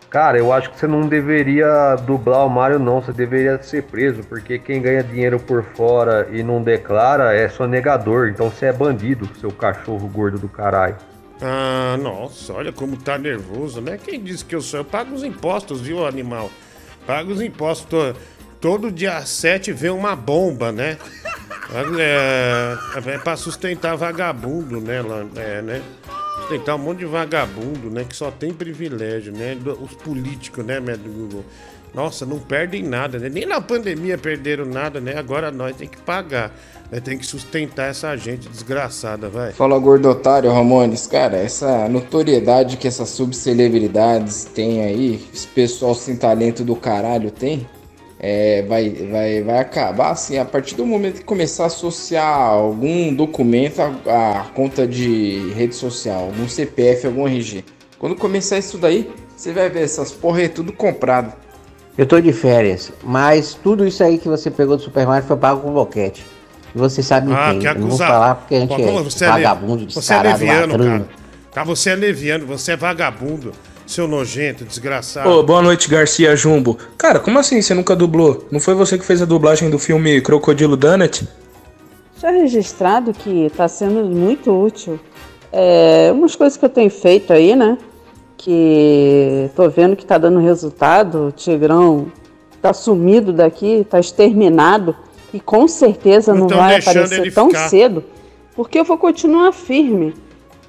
[0.09, 3.01] Cara, eu acho que você não deveria dublar o Mario, não.
[3.01, 8.27] Você deveria ser preso, porque quem ganha dinheiro por fora e não declara é sonegador.
[8.29, 10.95] Então você é bandido, seu cachorro gordo do caralho.
[11.41, 13.97] Ah, nossa, olha como tá nervoso, né?
[14.01, 14.81] Quem disse que eu sou?
[14.81, 16.49] Eu pago os impostos, viu, animal?
[17.05, 17.85] Pago os impostos.
[17.89, 18.13] Tô-
[18.65, 20.97] todo dia 7 vem uma bomba, né?
[21.99, 22.75] É,
[23.13, 25.05] é pra sustentar vagabundo, né?
[25.35, 25.83] É, né?
[26.39, 28.03] Sustentar um monte de vagabundo, né?
[28.09, 29.55] Que só tem privilégio, né?
[29.79, 31.45] Os políticos, né, médico Google?
[31.93, 33.29] Nossa, não perdem nada, né?
[33.29, 35.15] Nem na pandemia perderam nada, né?
[35.15, 36.51] Agora nós tem que pagar.
[36.91, 36.99] Né?
[36.99, 39.51] Tem que sustentar essa gente desgraçada, vai.
[39.51, 41.05] Fala gordo otário, Ramones.
[41.05, 47.67] Cara, essa notoriedade que essas subcelebridades têm aí, esse pessoal sem talento do caralho tem,
[48.27, 53.13] é, vai, vai, vai acabar assim, a partir do momento que começar a associar algum
[53.13, 57.63] documento à, à conta de rede social, algum CPF, algum RG.
[57.99, 61.33] Quando começar isso daí, você vai ver essas porra é tudo comprado.
[61.95, 65.37] Eu tô de férias, mas tudo isso aí que você pegou do Super Mario foi
[65.37, 66.25] pago com boquete.
[66.73, 67.59] E você sabe Ah, quem.
[67.59, 69.91] que Eu não vou falar porque a gente Pô, como é você é vagabundo, le-
[69.93, 71.07] Você é descarado, leviano, cara.
[71.53, 73.51] Tá, você é leviano, você é vagabundo.
[73.85, 75.29] Seu nojento, desgraçado.
[75.29, 76.77] Ô, boa noite, Garcia Jumbo.
[76.97, 78.45] Cara, como assim você nunca dublou?
[78.51, 81.27] Não foi você que fez a dublagem do filme Crocodilo Donut?
[82.19, 84.99] Já registrado que está sendo muito útil.
[85.51, 87.77] É, umas coisas que eu tenho feito aí, né?
[88.37, 91.27] Que tô vendo que tá dando resultado.
[91.27, 92.11] O Tigrão
[92.61, 94.95] tá sumido daqui, tá exterminado.
[95.31, 97.69] E com certeza Não não, vai aparecer tão ficar.
[97.69, 98.03] cedo.
[98.55, 100.13] Porque eu vou continuar firme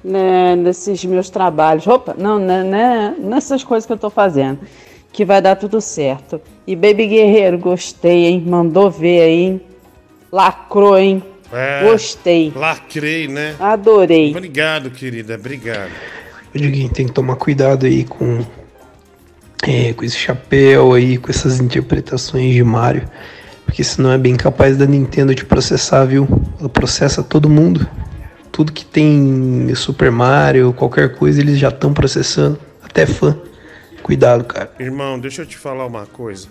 [0.03, 1.87] né, nesses meus trabalhos.
[1.87, 4.59] Opa, não, né, né, nessas coisas que eu tô fazendo.
[5.11, 6.39] Que vai dar tudo certo.
[6.65, 8.43] E Baby Guerreiro, gostei, hein?
[8.45, 9.61] Mandou ver aí, hein?
[10.31, 11.23] Lacrou, hein?
[11.51, 12.51] É, Gostei.
[12.55, 13.55] Lacrei, né?
[13.59, 14.31] Adorei.
[14.31, 15.35] Obrigado, querida.
[15.35, 15.91] Obrigado.
[16.53, 18.45] Eu digo, tem que tomar cuidado aí com,
[19.63, 23.07] é, com esse chapéu aí, com essas interpretações de Mario.
[23.65, 26.27] Porque senão é bem capaz da Nintendo te processar, viu?
[26.59, 27.87] Ela processa todo mundo.
[28.57, 32.59] Tudo que tem Super Mario, qualquer coisa, eles já estão processando.
[32.81, 33.39] Até fã.
[34.01, 34.71] Cuidado, cara.
[34.79, 36.47] Irmão, deixa eu te falar uma coisa.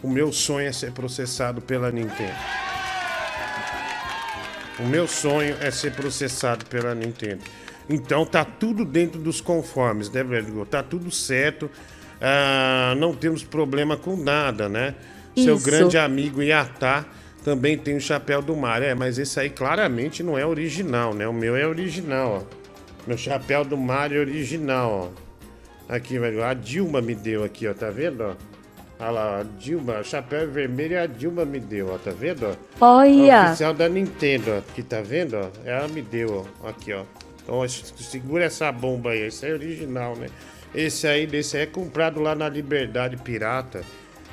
[0.00, 2.36] O meu sonho é ser processado pela Nintendo.
[4.78, 7.42] O meu sonho é ser processado pela Nintendo.
[7.88, 10.64] Então tá tudo dentro dos conformes, né, Vertigo?
[10.64, 11.68] Tá tudo certo.
[12.20, 14.94] Ah, não temos problema com nada, né?
[15.34, 15.64] Seu Isso.
[15.64, 17.04] grande amigo Yatá
[17.44, 18.82] também tem o chapéu do mar.
[18.82, 21.26] É, mas esse aí claramente não é original, né?
[21.26, 22.60] O meu é original, ó.
[23.06, 25.12] Meu chapéu do mar é original,
[25.88, 25.94] ó.
[25.94, 26.44] Aqui, velho.
[26.44, 27.74] A Dilma me deu aqui, ó.
[27.74, 28.34] Tá vendo, ó?
[29.00, 31.98] Olha lá, a Dilma, chapéu vermelho a Dilma me deu, ó.
[31.98, 32.98] Tá vendo, ó?
[32.98, 33.46] Olha.
[33.46, 34.58] Oficial da Nintendo, ó.
[34.58, 35.48] Aqui, tá vendo, ó?
[35.64, 36.68] Ela me deu, ó.
[36.68, 37.04] Aqui, ó.
[37.42, 39.22] Então, ó, segura essa bomba aí.
[39.22, 40.26] Esse é original, né?
[40.74, 43.82] Esse aí, desse aí é comprado lá na Liberdade Pirata,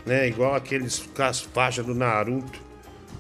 [0.06, 0.28] né?
[0.28, 2.67] Igual aqueles com as faixas do Naruto.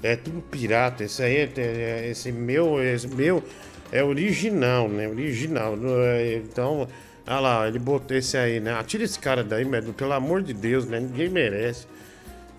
[0.03, 1.03] É tudo pirata.
[1.03, 3.43] Esse aí, é, é- esse meu, esse meu
[3.91, 5.07] é original, né?
[5.07, 5.77] Original.
[6.15, 6.87] É- Então,
[7.27, 8.73] olha lá, ele botou esse aí, né?
[8.79, 10.99] Ah, tira esse cara daí, Medno, pelo amor de Deus, né?
[10.99, 11.85] Ninguém merece.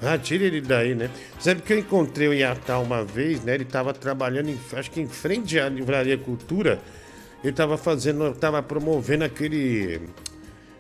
[0.00, 1.10] Ah, tira ele daí, né?
[1.40, 3.54] Sabe que eu encontrei o Iatá uma vez, né?
[3.54, 6.78] Ele tava trabalhando, em, acho que em frente à Livraria Cultura.
[7.42, 10.00] Ele tava fazendo, tava promovendo aquele.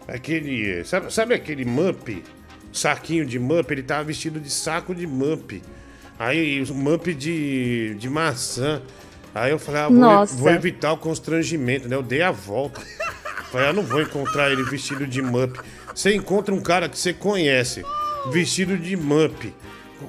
[0.06, 0.84] Aquele.
[0.84, 2.22] Sabe, sabe aquele Mup?
[2.72, 3.70] Saquinho de Mup?
[3.70, 5.62] Ele tava vestido de saco de Mup.
[6.18, 8.82] Aí, o Mup de, de maçã.
[9.34, 11.94] Aí eu falei, ah, vou, vou evitar o constrangimento, né?
[11.94, 12.80] Eu dei a volta.
[13.52, 15.58] Falei, ah, não vou encontrar ele vestido de Mup.
[15.94, 17.84] Você encontra um cara que você conhece,
[18.32, 19.54] vestido de Mup.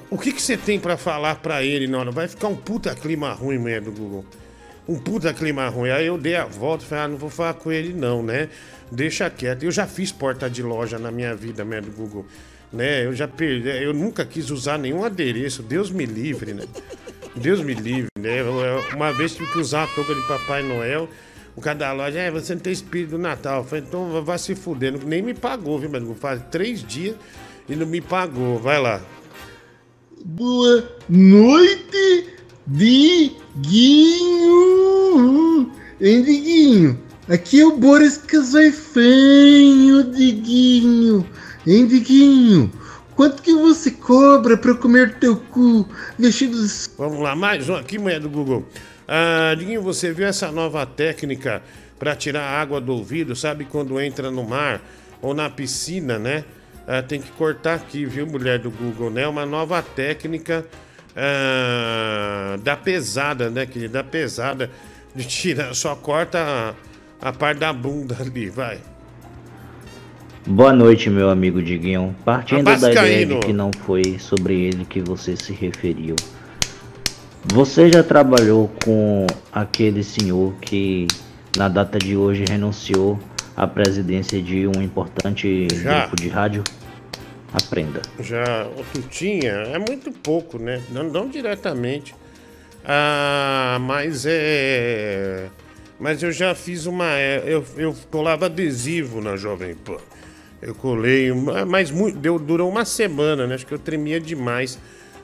[0.08, 2.10] O que, que você tem pra falar pra ele, não?
[2.10, 4.24] Vai ficar um puta clima ruim, do Google.
[4.88, 5.90] Um puta clima ruim.
[5.90, 8.48] Aí eu dei a volta e falei, ah, não vou falar com ele, não, né?
[8.90, 9.62] Deixa quieto.
[9.62, 12.26] Eu já fiz porta de loja na minha vida, do Google.
[12.72, 13.06] Né?
[13.06, 13.68] Eu já perdi.
[13.68, 15.62] Eu nunca quis usar nenhum adereço.
[15.62, 16.64] Deus me livre, né?
[17.34, 18.42] Deus me livre, né?
[18.94, 21.08] Uma vez tive que usar a touca de Papai Noel.
[21.56, 23.58] O cara da loja, é, você não tem espírito do Natal.
[23.58, 24.92] Eu falei, então vai se fuder.
[25.04, 26.14] Nem me pagou, viu, mano?
[26.14, 27.16] Faz três dias
[27.68, 28.58] e não me pagou.
[28.58, 29.00] Vai lá.
[30.24, 32.28] Boa noite,
[32.66, 33.40] Diguinho.
[36.00, 37.00] Hein, Diguinho?
[37.28, 41.26] Aqui é o Boris Casaifanho, Diguinho.
[41.66, 42.72] Hein, Diguinho?
[43.14, 45.86] Quanto que você cobra pra comer teu cu
[46.18, 46.56] vestido
[46.96, 48.66] Vamos lá, mais um aqui, mulher do Google.
[49.06, 51.62] Ah, Diguinho, você viu essa nova técnica
[51.98, 53.36] para tirar a água do ouvido?
[53.36, 54.80] Sabe quando entra no mar
[55.20, 56.44] ou na piscina, né?
[56.88, 59.28] Ah, tem que cortar aqui, viu, mulher do Google, né?
[59.28, 60.66] Uma nova técnica
[61.14, 63.66] ah, da pesada, né?
[63.66, 64.70] Que da pesada
[65.14, 66.74] de tirar, só corta
[67.20, 68.80] a, a parte da bunda ali, vai.
[70.46, 72.16] Boa noite, meu amigo Diguinho.
[72.24, 76.16] Partindo da ideia de que não foi sobre ele que você se referiu.
[77.52, 81.06] Você já trabalhou com aquele senhor que
[81.56, 83.18] na data de hoje renunciou
[83.56, 86.00] à presidência de um importante Já.
[86.00, 86.64] grupo de rádio?
[87.52, 88.00] Aprenda.
[88.20, 90.80] Já o Tutinha é muito pouco, né?
[90.90, 92.14] Não, não diretamente.
[92.84, 95.48] Ah, mas é.
[95.98, 97.04] Mas eu já fiz uma.
[97.06, 99.98] é, Eu, eu colava adesivo na Jovem Pan.
[100.62, 103.54] Eu colei, uma- mas muito, deu, durou uma semana, né?
[103.54, 104.78] Acho que eu tremia demais.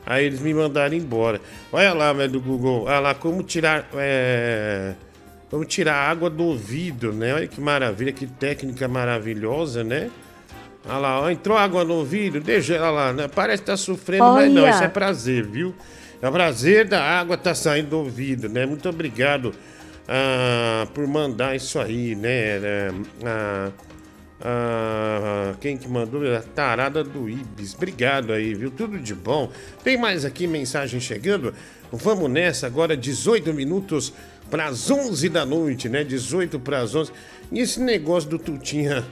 [0.05, 1.41] Aí eles me mandaram embora.
[1.73, 2.85] Olha lá, velho, do Google.
[2.85, 3.89] Olha lá, como tirar.
[3.95, 4.95] É,
[5.51, 7.35] como tirar água do ouvido, né?
[7.35, 10.11] Olha que maravilha, que técnica maravilhosa, né?
[10.89, 13.29] Olha lá, ó, entrou água no ouvido, deixa ela lá, né?
[13.29, 14.71] Parece que tá sofrendo, mas não, Olha.
[14.71, 15.75] isso é prazer, viu?
[16.23, 18.65] É o prazer da água tá saindo do ouvido, né?
[18.65, 19.53] Muito obrigado
[20.09, 22.31] ah, por mandar isso aí, né?
[22.31, 22.91] É,
[23.25, 23.71] ah,
[24.41, 26.23] ah, quem que mandou?
[26.35, 27.75] A tarada do Ibis.
[27.75, 28.71] Obrigado aí, viu?
[28.71, 29.51] Tudo de bom.
[29.83, 31.55] Tem mais aqui mensagem chegando?
[31.91, 34.13] Vamos nessa agora, 18 minutos
[34.51, 36.05] para as 11 da noite, né?
[36.05, 37.13] 18 para as 11.
[37.51, 39.05] E esse negócio do Tutinha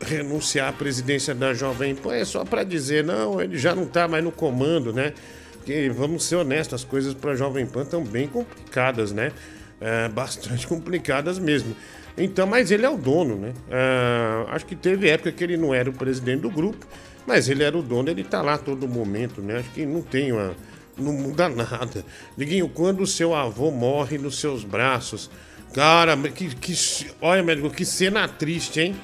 [0.00, 4.06] renunciar à presidência da Jovem Pan é só para dizer, não, ele já não tá
[4.06, 5.12] mais no comando, né?
[5.54, 9.32] Porque, vamos ser honestos, as coisas para Jovem Pan estão bem complicadas, né?
[9.80, 11.74] É, bastante complicadas mesmo.
[12.16, 13.52] Então, mas ele é o dono, né?
[13.70, 16.86] É, acho que teve época que ele não era o presidente do grupo,
[17.26, 19.58] mas ele era o dono, ele tá lá todo momento, né?
[19.58, 20.54] Acho que não tem uma.
[20.96, 22.04] Não muda nada.
[22.36, 25.30] Diguinho, quando o seu avô morre nos seus braços,
[25.72, 26.74] cara, que, que
[27.20, 28.96] olha, médico, que cena triste, hein?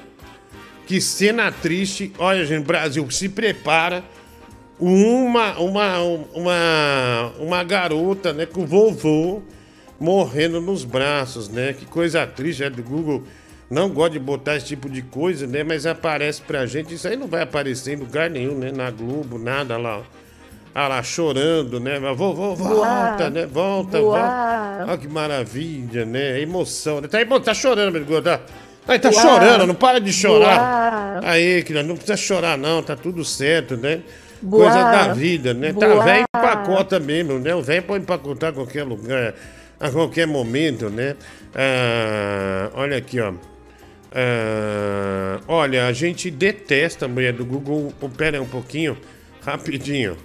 [0.85, 2.13] Que cena triste.
[2.19, 4.03] Olha, gente, Brasil, se prepara.
[4.79, 9.41] Uma, uma, uma, uma garota, né, com o vovô
[9.99, 11.73] morrendo nos braços, né?
[11.73, 13.23] Que coisa triste, é do Google.
[13.69, 15.63] Não gosta de botar esse tipo de coisa, né?
[15.63, 16.93] Mas aparece pra gente.
[16.93, 18.71] Isso aí não vai aparecer em lugar nenhum, né?
[18.71, 20.01] Na Globo, nada lá.
[20.73, 21.99] Ah lá, chorando, né?
[21.99, 23.31] Mas vovô, volta, Voar.
[23.31, 23.45] né?
[23.45, 24.77] Volta, Voar.
[24.77, 24.91] volta.
[24.91, 26.41] Olha que maravilha, né?
[26.41, 27.01] Emoção.
[27.01, 28.39] Tá, tá, tá chorando, meu Deus, tá?
[28.87, 29.21] Aí tá Voar.
[29.21, 31.19] chorando, não para de chorar.
[31.19, 31.25] Voar.
[31.25, 34.01] Aí, criança, não precisa chorar, não, tá tudo certo, né?
[34.47, 35.73] coisa da vida, né?
[35.73, 37.53] Tá velho empacota mesmo, né?
[37.53, 39.33] O velho pode empacotar a qualquer lugar,
[39.79, 41.15] a qualquer momento, né?
[41.55, 43.33] Ah, olha aqui, ó.
[44.11, 47.93] Ah, olha, a gente detesta a mulher do Google.
[48.17, 48.97] Pera aí um pouquinho,
[49.41, 50.17] rapidinho.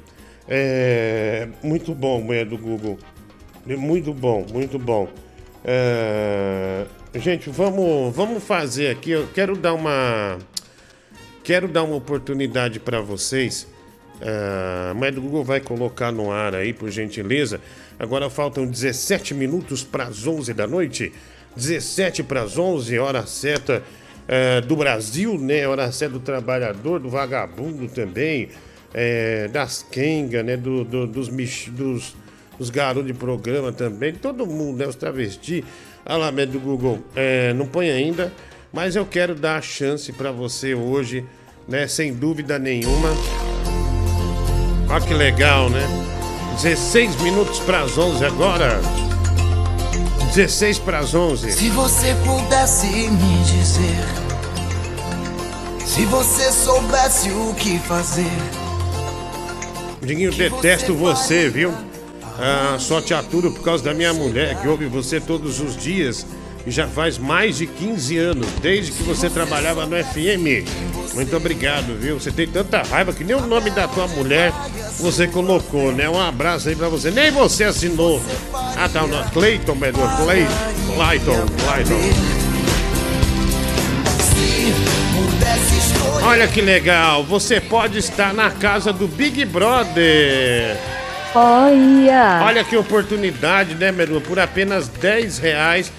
[0.48, 2.98] É, muito bom, mulher do Google.
[3.66, 5.08] Muito bom, muito bom.
[5.64, 9.12] É, gente, vamos, vamos fazer aqui.
[9.12, 10.38] Eu quero dar uma.
[11.42, 13.66] Quero dar uma oportunidade para vocês.
[14.20, 17.60] Ah, a mulher do Google vai colocar no ar aí, por gentileza.
[17.98, 21.12] Agora faltam 17 minutos para as 11 da noite.
[21.56, 23.82] 17 para as 11, hora certa
[24.26, 25.66] eh, do Brasil, né?
[25.68, 28.48] Hora certa do trabalhador, do vagabundo também,
[28.92, 30.56] eh, das quengas, né?
[30.56, 31.28] Do, do- dos,
[31.68, 32.16] dos,
[32.58, 34.12] dos garotos de programa também.
[34.14, 34.86] Todo mundo, né?
[34.88, 35.62] Os travestis.
[36.04, 36.98] Olha lá, do Google.
[37.14, 38.32] Eh, não põe ainda,
[38.72, 41.24] mas eu quero dar a chance para você hoje,
[41.68, 41.86] né?
[41.86, 43.10] Sem dúvida nenhuma.
[44.90, 45.80] Olha que legal, né?
[46.54, 48.80] 16 minutos para as 11 agora.
[50.32, 51.52] 16 para as 11.
[51.52, 54.04] Se você pudesse me dizer,
[55.84, 58.30] se você soubesse o que fazer.
[60.00, 61.72] Diguinho, detesto você, viu?
[62.38, 66.26] Ah, só te aturo por causa da minha mulher, que ouve você todos os dias
[66.66, 70.66] e já faz mais de 15 anos, desde que você trabalhava no FM.
[71.14, 72.18] Muito obrigado, viu?
[72.18, 74.52] Você tem tanta raiva que nem o nome da tua mulher
[74.98, 76.08] você colocou, né?
[76.08, 77.10] Um abraço aí pra você.
[77.10, 78.20] Nem você assinou.
[78.76, 80.46] Ah, tá, o Clayton, meu Deus, Clay,
[80.96, 82.00] Clayton, Clayton.
[85.78, 86.24] Escolher.
[86.24, 90.76] Olha que legal, você pode estar na casa do Big Brother.
[91.34, 92.40] Olha!
[92.44, 94.20] Olha que oportunidade, né, Meru?
[94.20, 95.92] Por apenas 10 reais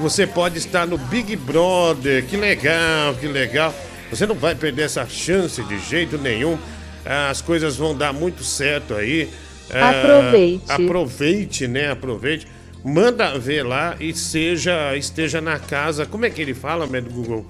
[0.00, 2.24] você pode estar no Big Brother.
[2.24, 3.74] Que legal, que legal.
[4.10, 6.58] Você não vai perder essa chance de jeito nenhum.
[7.04, 9.28] As coisas vão dar muito certo aí.
[9.70, 10.64] Ah, Aproveite.
[10.68, 11.90] Aproveite, né?
[11.90, 12.46] Aproveite.
[12.82, 16.06] Manda ver lá e seja esteja na casa.
[16.06, 17.46] Como é que ele fala, do Google?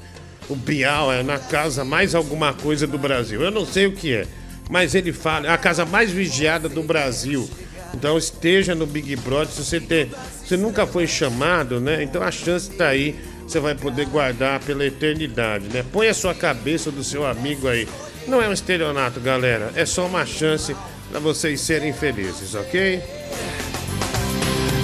[0.49, 3.41] O Bial é na casa mais alguma coisa do Brasil.
[3.41, 4.27] Eu não sei o que é,
[4.69, 7.49] mas ele fala, é a casa mais vigiada do Brasil.
[7.95, 9.49] Então esteja no Big Brother.
[9.49, 10.11] Se você ter,
[10.45, 12.03] você nunca foi chamado, né?
[12.03, 13.15] Então a chance tá aí.
[13.47, 15.85] Você vai poder guardar pela eternidade, né?
[15.93, 17.89] Põe a sua cabeça do seu amigo aí.
[18.29, 19.73] Não é um estelionato, galera.
[19.75, 20.77] É só uma chance
[21.11, 23.03] para vocês serem felizes, ok?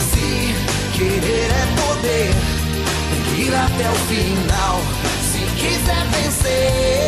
[0.00, 2.30] Se querer é poder,
[3.38, 4.80] ir até o final.
[5.22, 7.06] Se quiser vencer.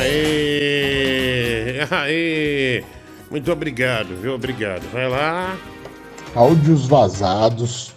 [0.00, 1.86] Aê!
[1.88, 2.97] Aê!
[3.30, 4.34] Muito obrigado, viu?
[4.34, 4.82] Obrigado.
[4.92, 5.56] Vai lá.
[6.34, 7.92] áudios vazados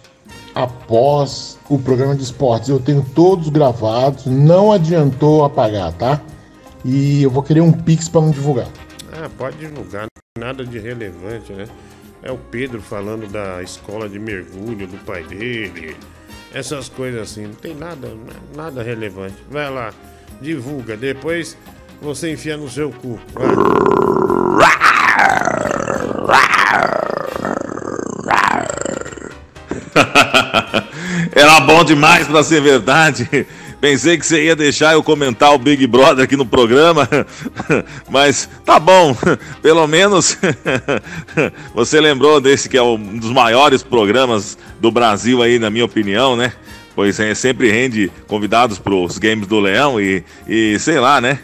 [0.54, 2.68] após o programa de esportes.
[2.68, 6.20] Eu tenho todos gravados, não adiantou apagar, tá?
[6.84, 8.68] E eu vou querer um pix para não divulgar.
[9.12, 10.06] Ah, pode divulgar.
[10.38, 11.66] Nada de relevante, né?
[12.22, 15.96] É o Pedro falando da escola de mergulho do pai dele.
[16.52, 17.46] Essas coisas assim.
[17.46, 18.08] Não tem nada,
[18.54, 19.36] nada relevante.
[19.50, 19.92] Vai lá,
[20.40, 20.96] divulga.
[20.96, 21.56] Depois
[22.00, 23.18] você enfia no seu cu.
[23.32, 24.31] Vai.
[31.82, 33.28] Bom demais pra ser verdade.
[33.80, 37.08] Pensei que você ia deixar eu comentar o Big Brother aqui no programa,
[38.08, 39.16] mas tá bom.
[39.60, 40.38] Pelo menos
[41.74, 46.36] você lembrou desse que é um dos maiores programas do Brasil aí, na minha opinião,
[46.36, 46.52] né?
[46.94, 51.40] Pois é, sempre rende convidados pros Games do Leão e, e sei lá, né?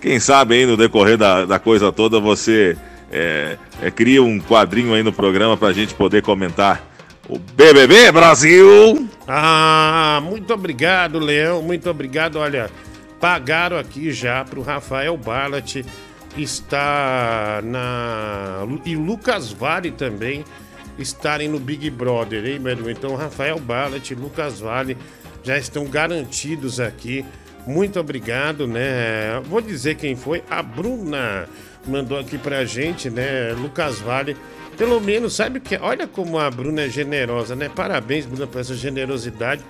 [0.00, 2.76] Quem sabe aí no decorrer da, da coisa toda você
[3.10, 6.89] é, é, cria um quadrinho aí no programa pra gente poder comentar
[7.28, 9.08] o BBB Brasil.
[9.26, 11.62] Ah, muito obrigado, Leão.
[11.62, 12.36] Muito obrigado.
[12.36, 12.70] Olha,
[13.20, 15.84] pagaram aqui já pro Rafael Barlat.
[16.36, 18.66] Está na.
[18.84, 20.44] E Lucas Vale também
[20.98, 22.90] estarem no Big Brother, hein, meu?
[22.90, 24.96] Então, Rafael Barlat e Lucas Vale
[25.42, 27.24] já estão garantidos aqui.
[27.66, 29.40] Muito obrigado, né?
[29.44, 30.42] Vou dizer quem foi.
[30.48, 31.48] A Bruna
[31.86, 33.52] mandou aqui pra gente, né?
[33.52, 34.36] Lucas Vale.
[34.80, 35.76] Pelo menos, sabe o que?
[35.76, 37.68] Olha como a Bruna é generosa, né?
[37.68, 39.60] Parabéns, Bruna, por essa generosidade.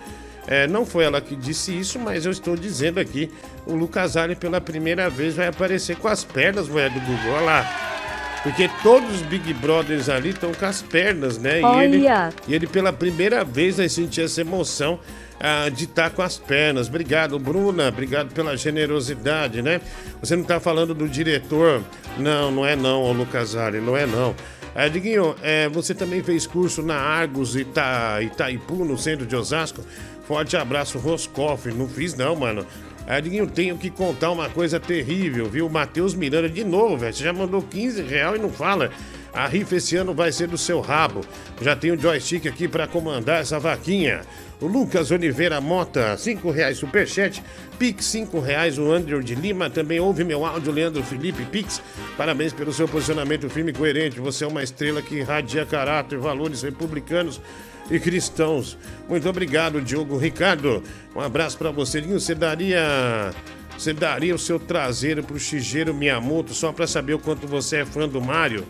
[0.46, 3.28] É, não foi ela que disse isso, mas eu estou dizendo aqui.
[3.66, 7.32] O Lucas Vale, pela primeira vez, vai aparecer com as pernas, mulher do Google.
[7.32, 8.40] Olha lá.
[8.44, 11.60] Porque todos os Big Brothers ali estão com as pernas, né?
[11.60, 12.32] E ele, Olha.
[12.46, 15.00] e ele, pela primeira vez, vai sentir essa emoção
[15.40, 16.86] ah, de estar com as pernas.
[16.86, 17.88] Obrigado, Bruna.
[17.88, 19.80] Obrigado pela generosidade, né?
[20.22, 21.82] Você não está falando do diretor.
[22.16, 24.36] Não, não é não, Lucas Vale, não é não.
[24.74, 29.84] É, Diguinho, é, você também fez curso na Argos Ita, Itaipu, no centro de Osasco.
[30.26, 31.72] Forte abraço, Roscoff.
[31.72, 32.64] Não fiz não, mano.
[33.06, 35.68] Ah, Diguinho, tenho que contar uma coisa terrível, viu?
[35.68, 37.12] Matheus Miranda, de novo, velho.
[37.12, 38.92] Você já mandou 15 real e não fala.
[39.32, 41.20] A rifa esse ano vai ser do seu rabo.
[41.60, 44.22] Já tem o joystick aqui para comandar essa vaquinha.
[44.60, 47.42] O Lucas Oliveira Mota, 5 reais superchat.
[47.78, 48.78] Pix, 5 reais.
[48.78, 51.80] O Andrew de Lima também ouve meu áudio, Leandro Felipe Pix.
[52.16, 54.20] Parabéns pelo seu posicionamento firme e coerente.
[54.20, 57.40] Você é uma estrela que irradia caráter, valores republicanos
[57.90, 58.76] e cristãos.
[59.08, 60.82] Muito obrigado, Diogo Ricardo.
[61.14, 62.00] Um abraço para você.
[62.00, 63.32] Você daria.
[63.78, 67.86] Você daria o seu traseiro pro Shigeru Miyamoto só para saber o quanto você é
[67.86, 68.66] fã do Mario?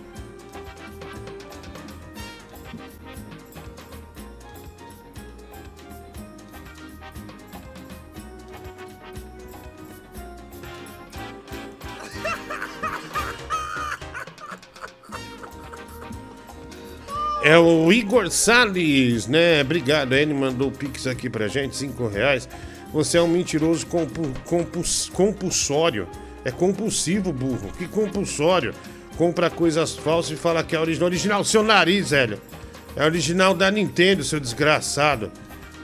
[17.43, 19.63] É o Igor Salles, né?
[19.63, 20.13] Obrigado.
[20.13, 22.47] Ele mandou o Pix aqui pra gente, 5 reais.
[22.93, 26.07] Você é um mentiroso compu, compus, compulsório.
[26.45, 27.73] É compulsivo, burro.
[27.79, 28.75] Que compulsório.
[29.17, 31.07] Compra coisas falsas e fala que é original.
[31.07, 32.39] Original, seu nariz, velho.
[32.95, 35.33] É original da Nintendo, seu desgraçado.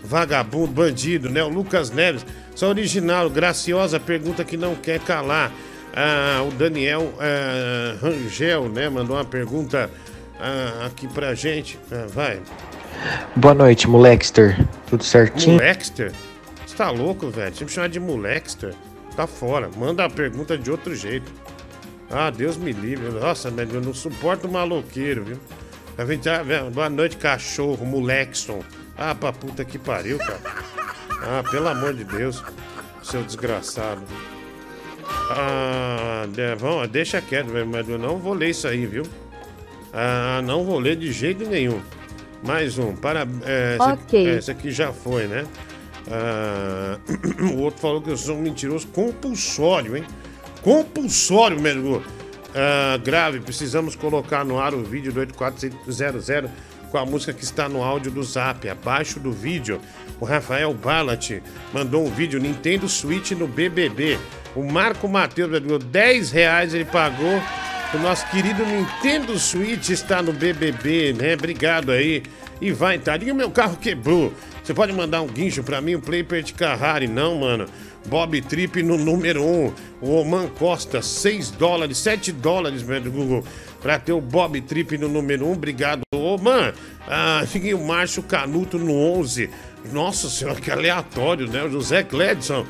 [0.04, 1.42] Vagabundo, bandido, né?
[1.42, 2.26] O Lucas Neves.
[2.54, 5.50] Só original, graciosa pergunta que não quer calar.
[5.94, 8.90] Ah, o Daniel ah, Rangel, né?
[8.90, 9.90] Mandou uma pergunta
[10.41, 11.78] ah, aqui pra gente.
[11.91, 12.41] Ah, vai.
[13.34, 14.57] Boa noite, Molexter.
[14.89, 15.57] Tudo certinho?
[15.57, 16.12] Molexter?
[16.66, 17.53] Você tá louco, velho?
[17.53, 18.74] Que me chamar de Molexter.
[19.14, 19.70] Tá fora.
[19.76, 21.30] Manda a pergunta de outro jeito.
[22.11, 23.09] Ah, Deus me livre.
[23.09, 25.39] Nossa, velho, eu não suporto maloqueiro, viu?
[25.99, 28.62] A gente, ah, velho, boa noite, cachorro, Molexton.
[28.97, 30.41] Ah, pra puta que pariu, cara.
[31.22, 32.43] Ah, pelo amor de Deus,
[33.03, 34.03] seu desgraçado.
[35.30, 36.26] Ah,
[36.91, 39.05] deixa quieto, velho, mas eu não vou ler isso aí, viu?
[39.99, 41.80] Ah, não vou ler de jeito nenhum.
[42.42, 42.94] Mais um.
[42.94, 44.28] Para, é, esse, Ok.
[44.28, 45.47] é, esse aqui já foi, né?
[46.11, 46.99] Ah,
[47.55, 50.05] o outro falou que eu sou um mentiroso compulsório, hein?
[50.61, 52.03] Compulsório, Mergu.
[52.55, 56.51] Ah, grave, precisamos colocar no ar o vídeo do 8400
[56.90, 59.80] com a música que está no áudio do Zap, abaixo do vídeo.
[60.20, 61.42] O Rafael Ballat
[61.72, 64.18] mandou um vídeo Nintendo Switch no BBB.
[64.55, 67.40] O Marco Matheus mandou 10 reais, ele pagou.
[67.95, 71.34] O nosso querido Nintendo Switch está no BBB, né?
[71.34, 72.22] Obrigado aí.
[72.61, 73.16] E vai, tá.
[73.16, 74.32] E o meu carro quebrou.
[74.62, 77.07] Você pode mandar um guincho pra mim, um Playper de Carrari?
[77.07, 77.66] Não, mano.
[78.07, 79.47] Bob Trip no número 1.
[79.47, 79.72] Um.
[80.01, 83.45] O Oman Costa, 6 dólares, 7 dólares, do Google,
[83.80, 85.49] pra ter o Bob Trip no número 1.
[85.49, 85.53] Um.
[85.53, 86.72] Obrigado, Oman.
[87.07, 89.49] Ah, fiquei o Márcio Canuto no 11.
[89.93, 91.62] Nossa senhora, que aleatório, né?
[91.62, 92.66] O José Cledson.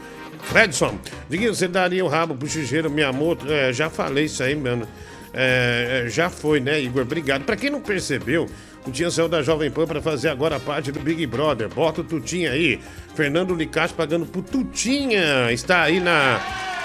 [0.48, 3.50] Cledson, Diguinho, você daria o rabo pro Chujeiro Miyamoto?
[3.52, 4.86] É, já falei isso aí, mano.
[5.34, 7.02] É, é, já foi, né, Igor?
[7.02, 7.44] Obrigado.
[7.44, 8.48] Pra quem não percebeu,
[8.86, 11.68] o Tinha saiu da Jovem Pan pra fazer agora parte do Big Brother.
[11.68, 12.80] Bota o Tutinha aí.
[13.14, 15.52] Fernando Licacho pagando pro Tutinha.
[15.52, 16.40] Está aí na,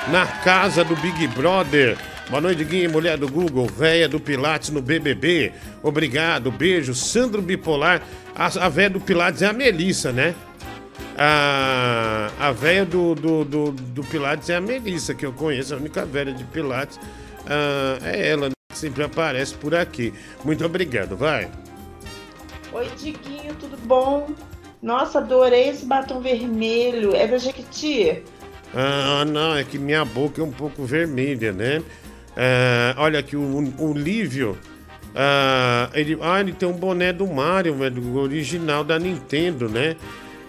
[0.09, 1.97] na casa do Big Brother.
[2.29, 5.51] Boa noite, Guinho, mulher do Google, véia do Pilates no BBB.
[5.83, 6.95] Obrigado, beijo.
[6.95, 8.01] Sandro Bipolar.
[8.35, 10.33] A, a véia do Pilates é a Melissa, né?
[11.17, 15.77] A, a véia do, do, do, do Pilates é a Melissa, que eu conheço, a
[15.77, 16.99] única velha de Pilates.
[17.45, 20.13] Ah, é ela, né, que sempre aparece por aqui.
[20.43, 21.49] Muito obrigado, vai.
[22.73, 24.29] Oi, Diguinho, tudo bom?
[24.81, 27.15] Nossa, adorei esse batom vermelho.
[27.15, 28.23] É da Jequiti?
[28.73, 31.83] Ah, não, é que minha boca é um pouco vermelha, né?
[32.35, 34.57] Ah, olha aqui, o, o Lívio.
[35.13, 39.95] Ah, ele, ah, ele tem um boné do Mario, velho, do original da Nintendo, né?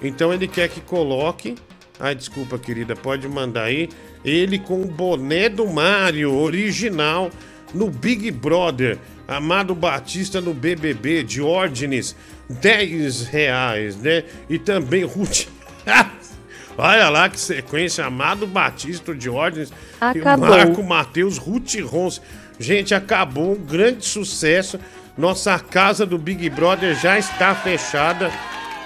[0.02, 1.54] Então ele quer que coloque.
[2.00, 3.88] Ai, desculpa, querida, pode mandar aí.
[4.24, 7.30] Ele com o boné do Mario original
[7.72, 8.98] no Big Brother.
[9.26, 12.16] Amado Batista no BBB, Diógenes,
[12.48, 14.24] 10 reais, né?
[14.48, 15.46] E também Ruth.
[16.76, 20.46] Olha lá que sequência, Amado Batista, Diógenes Acabou.
[20.46, 22.20] e Marco Matheus, Ruth Rons.
[22.58, 24.78] Gente, acabou, um grande sucesso.
[25.16, 28.30] Nossa casa do Big Brother já está fechada.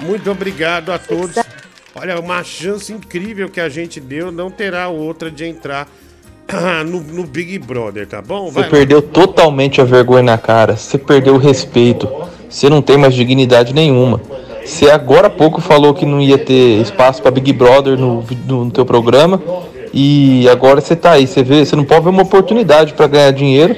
[0.00, 1.36] Muito obrigado a todos.
[1.94, 5.88] Olha, uma chance incrível que a gente deu, não terá outra de entrar
[6.86, 8.46] no, no Big Brother, tá bom?
[8.46, 8.70] Você Vai lá.
[8.70, 10.76] perdeu totalmente a vergonha na cara.
[10.76, 12.08] Você perdeu o respeito.
[12.48, 14.20] Você não tem mais dignidade nenhuma.
[14.64, 18.36] Você agora há pouco falou que não ia ter espaço para Big Brother no, vi-
[18.46, 19.40] no teu programa.
[19.92, 21.26] E agora você tá aí.
[21.26, 23.76] Você vê, você não pode ver uma oportunidade para ganhar dinheiro.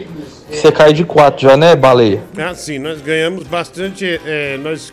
[0.51, 2.23] Você cai de quatro já, né, baleia?
[2.37, 4.19] É assim, nós ganhamos bastante.
[4.25, 4.93] é, nós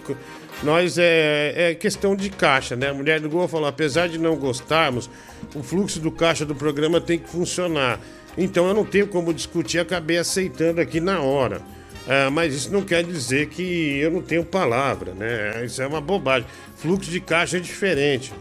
[0.63, 2.89] nós é, é questão de caixa, né?
[2.89, 5.09] A mulher do Gol falou: apesar de não gostarmos,
[5.53, 7.99] o fluxo do caixa do programa tem que funcionar.
[8.37, 11.61] Então eu não tenho como discutir, acabei aceitando aqui na hora.
[12.07, 15.63] Ah, mas isso não quer dizer que eu não tenho palavra, né?
[15.65, 16.47] Isso é uma bobagem.
[16.75, 18.31] Fluxo de caixa é diferente.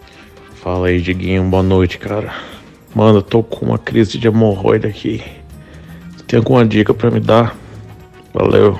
[0.56, 2.34] Fala aí, Diguinho, boa noite, cara.
[2.94, 5.22] Mano, eu tô com uma crise de hemorroida aqui.
[6.26, 7.56] Tem alguma dica pra me dar?
[8.32, 8.78] Valeu.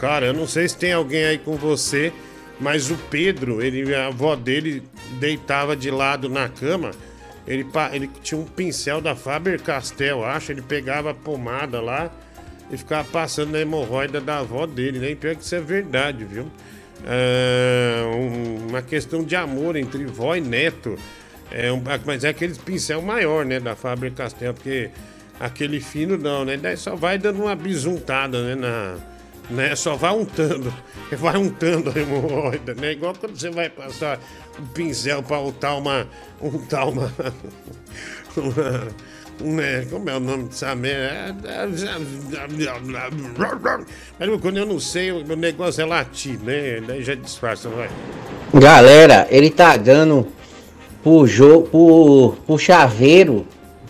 [0.00, 2.12] Cara, eu não sei se tem alguém aí com você,
[2.60, 4.82] mas o Pedro, ele, a avó dele
[5.18, 6.90] deitava de lado na cama.
[7.46, 10.52] Ele, ele tinha um pincel da Faber Castell, acho.
[10.52, 12.10] Ele pegava a pomada lá
[12.70, 15.10] e ficava passando na hemorroida da avó dele, né?
[15.10, 16.46] E pior que isso é verdade, viu?
[18.14, 20.96] Um- uma questão de amor entre vó e neto.
[21.50, 23.58] É um, mas é aquele pincel maior, né?
[23.58, 24.90] Da Faber Castell, porque
[25.40, 26.56] aquele fino não, né?
[26.56, 28.54] Daí só vai dando uma bisuntada, né?
[28.54, 28.96] Na,
[29.50, 29.74] né?
[29.76, 30.72] Só vai untando.
[31.10, 32.92] Vai untando a hemorroida, né?
[32.92, 34.20] Igual quando você vai passar
[34.60, 36.06] um pincel pra untar uma.
[36.40, 37.12] Untar uma.
[38.36, 38.88] uma
[39.42, 41.68] um, né, como é o nome dessa merda?
[44.18, 46.80] Mas quando eu não sei, o meu negócio é latir, né?
[46.86, 47.88] Daí já disfarça, vai.
[48.54, 50.26] Galera, ele tá dando
[51.02, 53.46] pro jogo, pro, chaveiro.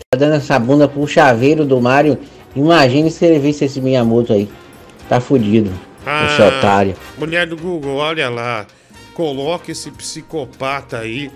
[0.09, 2.17] Tá dando essa bunda pro chaveiro do Mario.
[2.55, 4.49] Imagine se ele visse esse Miyamoto aí.
[5.11, 5.69] Tá fudido.
[6.25, 6.95] Esse otário.
[7.17, 8.65] Mulher do Google, olha lá.
[9.13, 11.29] Coloque esse psicopata aí.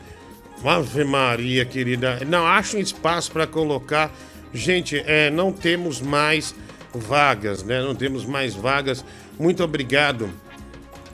[0.64, 2.22] Ave Maria, querida.
[2.26, 4.10] Não, acha um espaço para colocar.
[4.54, 6.56] Gente, é, não temos mais
[6.94, 7.82] vagas, né?
[7.82, 9.04] Não temos mais vagas.
[9.38, 10.30] Muito obrigado.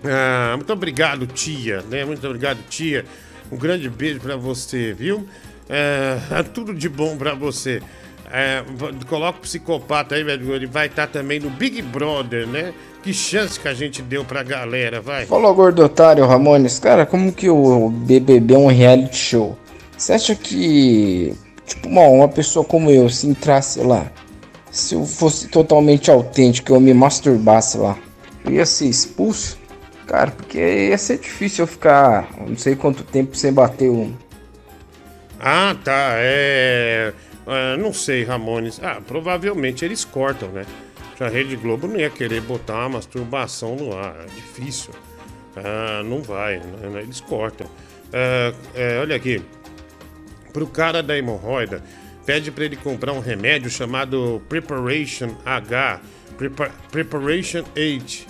[0.06, 2.06] Ah, muito obrigado, tia, né?
[2.06, 3.06] Muito obrigado, tia.
[3.52, 5.28] Um grande beijo pra você, viu?
[5.68, 7.82] É, tudo de bom pra você.
[8.34, 8.64] É,
[9.08, 10.54] coloca o psicopata aí, velho.
[10.54, 12.74] Ele vai estar também no Big Brother, né?
[13.04, 15.26] Que chance que a gente deu pra galera, vai.
[15.26, 16.80] Falou, gordo otário, Ramones.
[16.80, 19.58] Cara, como que o BBB é um reality show?
[19.98, 24.12] Você acha que, tipo, uma, uma pessoa como eu, se entrasse lá,
[24.72, 27.98] se eu fosse totalmente autêntico, eu me masturbasse lá,
[28.46, 29.60] eu ia ser expulso?
[30.08, 34.14] Cara, porque ia ser difícil eu ficar não sei quanto tempo sem bater um.
[35.40, 36.14] Ah, tá.
[36.16, 37.14] É.
[37.48, 38.80] é, não sei, Ramones.
[38.84, 40.66] Ah, provavelmente eles cortam, né?
[41.20, 44.16] A Rede Globo não ia querer botar uma masturbação no ar.
[44.22, 44.92] É difícil.
[45.56, 47.02] Ah, não vai, né?
[47.02, 47.68] Eles cortam.
[48.12, 49.42] Ah, é, olha aqui.
[50.52, 51.82] Pro cara da hemorroida,
[52.26, 56.02] pede pra ele comprar um remédio chamado Preparation H.
[56.38, 58.26] Prepa- Preparation H.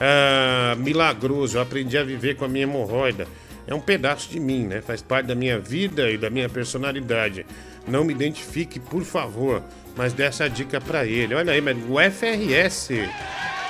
[0.00, 3.26] Ah, milagroso, eu aprendi a viver com a minha hemorroida.
[3.66, 4.80] É um pedaço de mim, né?
[4.80, 7.46] Faz parte da minha vida e da minha personalidade.
[7.86, 9.62] Não me identifique, por favor,
[9.96, 11.34] mas dê essa dica pra ele.
[11.34, 12.90] Olha aí, o FRS,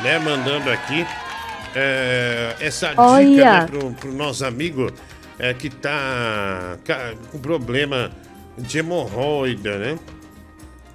[0.01, 1.07] né, mandando aqui
[1.75, 3.61] é, essa dica Olha.
[3.61, 4.93] né, pro, pro nosso amigo
[5.39, 6.79] é, que tá
[7.31, 8.11] com problema
[8.57, 9.99] de hemorroida, né?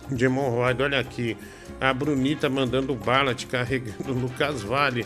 [0.09, 1.35] De hemorroida, olha aqui.
[1.81, 5.05] A Brunita mandando bala, te carregando o Lucas Vale.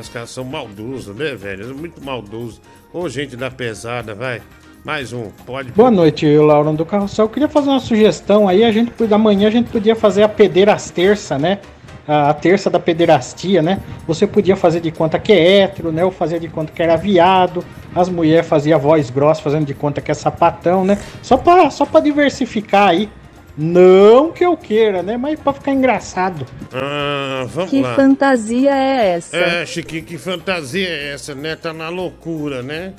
[0.00, 1.74] Os caras são maldosos, né, velho?
[1.74, 2.60] Muito maldoso.
[2.92, 4.40] Ô, gente da pesada, vai.
[4.84, 5.70] Mais um, pode.
[5.72, 7.26] Boa noite, Laurão do Carrossel.
[7.26, 8.64] Eu queria fazer uma sugestão aí.
[8.64, 11.60] A gente podia, amanhã a gente podia fazer a pedeiras terça, né?
[12.06, 13.78] A, a terça da pederastia, né?
[14.08, 16.04] Você podia fazer de conta que é hétero, né?
[16.04, 17.64] Ou fazer de conta que era viado.
[17.94, 20.98] As mulheres faziam voz grossa, fazendo de conta que é sapatão, né?
[21.22, 23.08] Só pra, só pra diversificar aí.
[23.56, 25.16] Não que eu queira, né?
[25.16, 26.44] Mas pra ficar engraçado.
[26.72, 27.94] Ah, vamos Que lá.
[27.94, 29.36] fantasia é essa?
[29.36, 31.54] É, Chiquinho, que fantasia é essa, né?
[31.54, 32.94] Tá na loucura, né?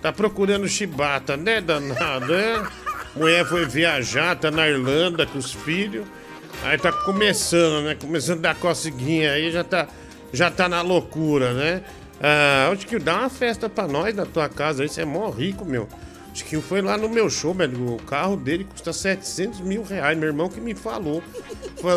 [0.00, 2.62] Tá procurando chibata, né, danado, é?
[3.16, 6.06] Mulher foi viajar, tá na Irlanda com os filhos.
[6.62, 7.94] Aí tá começando, né?
[7.94, 9.88] Começando a dar coceguinha aí, já tá,
[10.32, 11.82] já tá na loucura, né?
[12.20, 15.30] Ah, acho que dá uma festa pra nós na tua casa aí, você é mó
[15.30, 15.88] rico, meu.
[16.32, 17.94] Acho que foi lá no meu show, velho.
[17.94, 20.16] O carro dele custa 700 mil reais.
[20.16, 21.22] Meu irmão que me falou.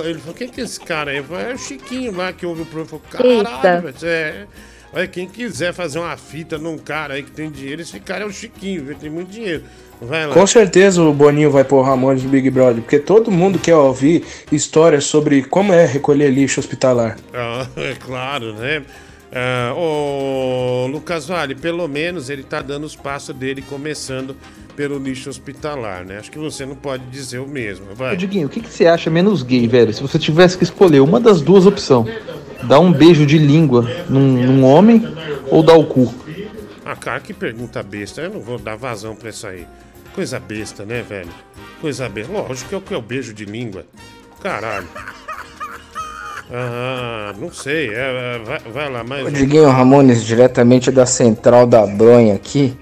[0.04, 1.18] Ele falou: quem que é esse cara aí?
[1.18, 3.00] Eu falei, é o Chiquinho lá que ouve o prof.
[3.10, 3.50] Falei, Eita.
[3.52, 3.98] Caralho, velho.
[4.04, 4.48] É.
[4.94, 8.28] Olha, quem quiser fazer uma fita num cara aí que tem dinheiro, esse cara é
[8.28, 8.96] o Chiquinho, viu?
[8.96, 9.64] Tem muito dinheiro.
[10.02, 10.34] Vai lá.
[10.34, 13.76] Com certeza o Boninho vai pôr o Ramones no Big Brother, porque todo mundo quer
[13.76, 17.18] ouvir histórias sobre como é recolher lixo hospitalar.
[17.34, 18.84] Ah, é claro, né?
[19.32, 24.36] Ah, ô, Lucas Vale, pelo menos ele tá dando os passos dele, começando
[24.82, 26.18] pelo lixo hospitalar, né?
[26.18, 28.16] Acho que você não pode dizer o mesmo, vai.
[28.16, 29.94] Ô, Diguinho, o que, que você acha menos gay, velho?
[29.94, 32.12] Se você tivesse que escolher uma das duas opções,
[32.64, 35.04] dar um beijo de língua num, num homem
[35.52, 36.12] ou dar o cu?
[36.84, 38.22] Ah, cara, que pergunta besta.
[38.22, 39.68] Eu não vou dar vazão pra isso aí.
[40.16, 41.30] Coisa besta, né, velho?
[41.80, 42.34] Coisa besta.
[42.34, 43.86] Lógico que é o que é o beijo de língua.
[44.42, 44.88] Caralho.
[46.52, 47.90] Ah, não sei.
[47.90, 49.32] É, é, vai, vai lá, mais O.
[49.32, 52.76] Diguinho Ramones, diretamente da central da Bronha aqui.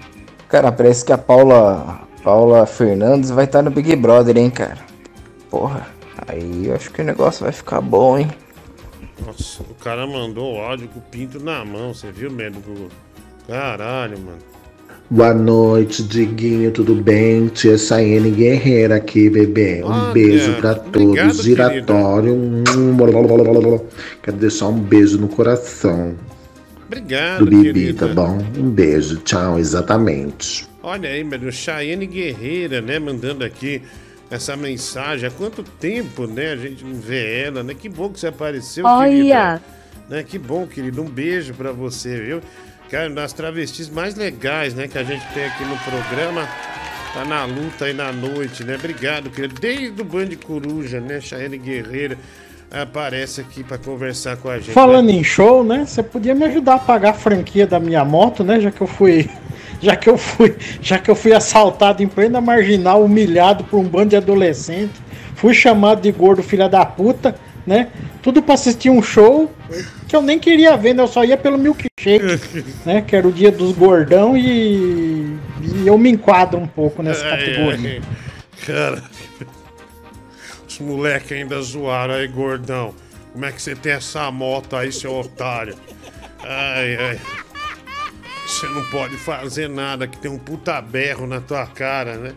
[0.50, 4.78] Cara, parece que a Paula, Paula Fernandes vai estar no Big Brother, hein, cara.
[5.48, 5.86] Porra,
[6.26, 8.28] aí eu acho que o negócio vai ficar bom, hein.
[9.24, 12.88] Nossa, o cara mandou o áudio com o pinto na mão, você viu, médico?
[13.46, 14.38] Caralho, mano.
[15.08, 17.46] Boa noite, Diguinho, tudo bem?
[17.46, 19.84] Tia Sayene Guerreira aqui, bebê.
[19.84, 21.02] Um Olha, beijo pra todos.
[21.02, 22.34] obrigado, Giratório.
[22.34, 23.80] Hum, blá, blá, blá, blá, blá.
[24.20, 26.16] Quero deixar um beijo no coração
[26.90, 28.08] Obrigado, do Bibi, querida.
[28.08, 28.38] tá bom?
[28.58, 30.66] Um beijo, tchau, exatamente.
[30.82, 33.80] Olha aí, meu, Chayane Guerreira, né, mandando aqui
[34.28, 35.28] essa mensagem.
[35.28, 37.74] Há quanto tempo, né, a gente não vê ela, né?
[37.74, 39.08] Que bom que você apareceu, Olha.
[39.08, 39.62] querida.
[40.08, 41.00] Né, que bom, querido.
[41.00, 42.40] Um beijo pra você, viu?
[42.90, 46.48] Cara, uma das travestis mais legais, né, que a gente tem aqui no programa.
[47.14, 48.74] Tá na luta aí na noite, né?
[48.74, 49.60] Obrigado, querido.
[49.60, 52.18] Desde o Band Coruja, né, Chayane Guerreira
[52.70, 54.72] aparece aqui pra conversar com a gente.
[54.72, 55.14] Falando né?
[55.14, 55.84] em show, né?
[55.86, 58.60] Você podia me ajudar a pagar a franquia da minha moto, né?
[58.60, 59.28] Já que eu fui.
[59.82, 60.54] Já que eu fui.
[60.82, 64.92] Já que eu fui assaltado em plena marginal, humilhado por um bando de adolescente.
[65.34, 67.34] Fui chamado de gordo filha da puta,
[67.66, 67.88] né?
[68.20, 69.50] Tudo pra assistir um show
[70.06, 71.02] que eu nem queria ver, né?
[71.02, 72.20] Eu só ia pelo milkshake,
[72.84, 73.00] né?
[73.00, 75.38] Que era o dia dos gordão e.
[75.62, 77.90] E eu me enquadro um pouco nessa Ai, categoria.
[77.90, 78.02] ai,
[78.66, 79.02] Cara,
[80.80, 82.94] moleques ainda zoaram aí, gordão.
[83.32, 85.76] Como é que você tem essa moto aí, seu otário?
[86.42, 87.20] Ai, ai.
[88.46, 92.32] Você não pode fazer nada, que tem um puta berro na tua cara, né?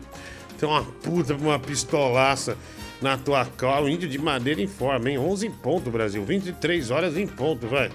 [0.58, 2.56] Tem uma puta, uma pistolaça
[3.02, 3.82] na tua cara.
[3.82, 5.18] O índio de madeira em forma, hein?
[5.18, 6.24] 11 em ponto, Brasil.
[6.24, 7.90] 23 horas em ponto, vai.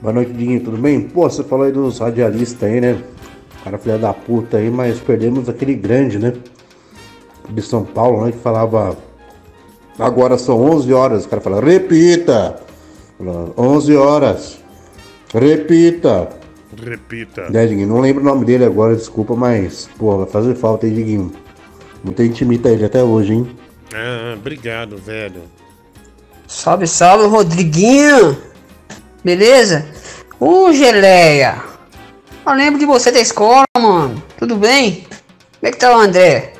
[0.00, 1.00] Boa noite, Dinho, tudo bem?
[1.00, 3.00] Pô, você falou aí dos radialistas aí, né?
[3.62, 6.32] Cara filha da puta aí, mas perdemos aquele grande, né?
[7.48, 8.32] De São Paulo, né?
[8.32, 8.98] Que falava.
[10.02, 11.24] Agora são 11 horas.
[11.24, 12.60] O cara fala, repita!
[13.18, 14.58] Fala, 11 horas.
[15.34, 16.28] Repita!
[16.80, 17.50] Repita.
[17.50, 17.88] Né, Diguinho?
[17.88, 21.32] Não lembro o nome dele agora, desculpa, mas, pô, vai fazer falta aí, Diguinho.
[22.02, 23.56] Muita gente imita ele até hoje, hein?
[23.94, 25.42] Ah, obrigado, velho.
[26.46, 28.36] Salve, salve, Rodriguinho!
[29.22, 29.86] Beleza?
[30.40, 31.62] Ô, Geleia!
[32.44, 34.20] Eu lembro de você da escola, mano.
[34.36, 35.06] Tudo bem?
[35.60, 36.54] Como é que tá o André?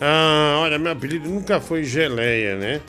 [0.00, 2.80] Ah, olha, meu apelido nunca foi geleia, né?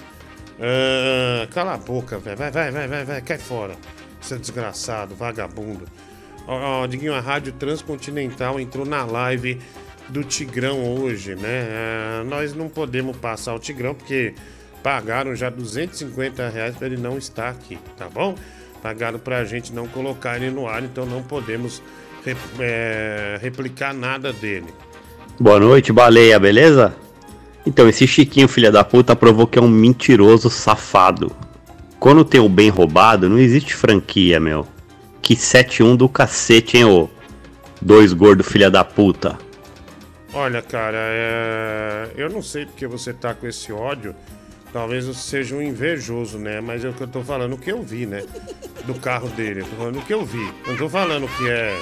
[0.59, 2.37] Ah, cala a boca, velho.
[2.37, 3.75] Vai, vai, vai, vai, vai, cai fora.
[4.31, 5.85] É desgraçado, vagabundo.
[6.45, 9.59] Ó, ó, Diguinho, a Rádio Transcontinental entrou na live
[10.09, 11.67] do Tigrão hoje, né?
[11.71, 14.33] Ah, nós não podemos passar o Tigrão porque
[14.83, 18.35] pagaram já 250 reais pra ele não estar aqui, tá bom?
[18.81, 21.81] Pagaram pra gente não colocar ele no ar, então não podemos
[22.59, 24.73] é, replicar nada dele.
[25.39, 26.93] Boa noite, baleia, beleza?
[27.65, 31.31] Então, esse Chiquinho, filha da puta, provou que é um mentiroso safado.
[31.97, 34.67] Quando tem o bem roubado, não existe franquia, meu.
[35.21, 37.07] Que 7-1 do cacete, hein, ô?
[37.81, 39.37] Dois gordo filha da puta.
[40.33, 42.09] Olha, cara, é...
[42.17, 44.13] eu não sei porque você tá com esse ódio.
[44.73, 46.59] Talvez você seja um invejoso, né?
[46.59, 48.23] Mas é o que eu tô falando, o que eu vi, né?
[48.85, 49.61] Do carro dele.
[49.61, 50.53] Eu tô falando o que eu vi.
[50.67, 51.79] Não tô falando que é.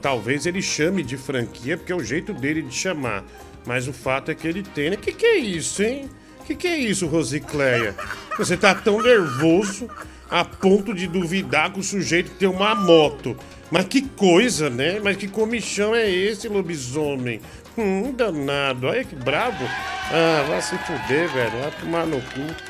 [0.00, 3.24] Talvez ele chame de franquia, porque é o jeito dele de chamar.
[3.64, 4.96] Mas o fato é que ele tem, né?
[4.96, 6.08] Que que é isso, hein?
[6.46, 7.94] Que que é isso, Rosicléia?
[8.38, 9.88] Você tá tão nervoso
[10.30, 13.36] a ponto de duvidar que o sujeito tem uma moto.
[13.70, 15.00] Mas que coisa, né?
[15.02, 17.40] Mas que comichão é esse, lobisomem?
[17.76, 18.86] Hum, danado.
[18.86, 19.64] Olha que brabo.
[20.10, 21.58] Ah, vai se fuder, velho.
[21.60, 22.65] Vai tomar no cu.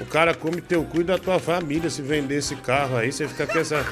[0.00, 3.12] O cara come teu cu e da tua família se vender esse carro aí.
[3.12, 3.84] Você fica com essa,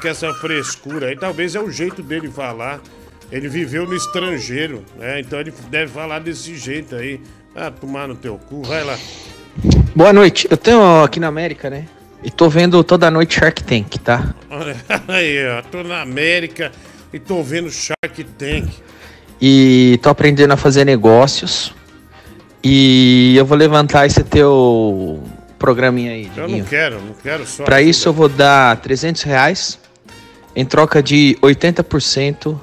[0.00, 1.16] com essa frescura aí.
[1.16, 2.80] Talvez é o jeito dele falar.
[3.30, 5.20] Ele viveu no estrangeiro, né?
[5.20, 7.20] Então ele deve falar desse jeito aí.
[7.54, 8.62] Ah, tomar no teu cu.
[8.62, 8.98] Vai lá.
[9.94, 10.48] Boa noite.
[10.50, 11.86] Eu tenho aqui na América, né?
[12.22, 14.34] E tô vendo toda noite Shark Tank, tá?
[15.08, 15.60] Aí, ó.
[15.62, 16.72] Tô na América
[17.12, 18.70] e tô vendo Shark Tank.
[19.40, 21.74] E tô aprendendo a fazer negócios.
[22.62, 25.20] E eu vou levantar esse teu
[25.62, 27.62] programinha aí, Eu não quero, não quero só.
[27.62, 29.78] Pra isso eu vou dar 300 reais
[30.56, 32.58] em troca de 80%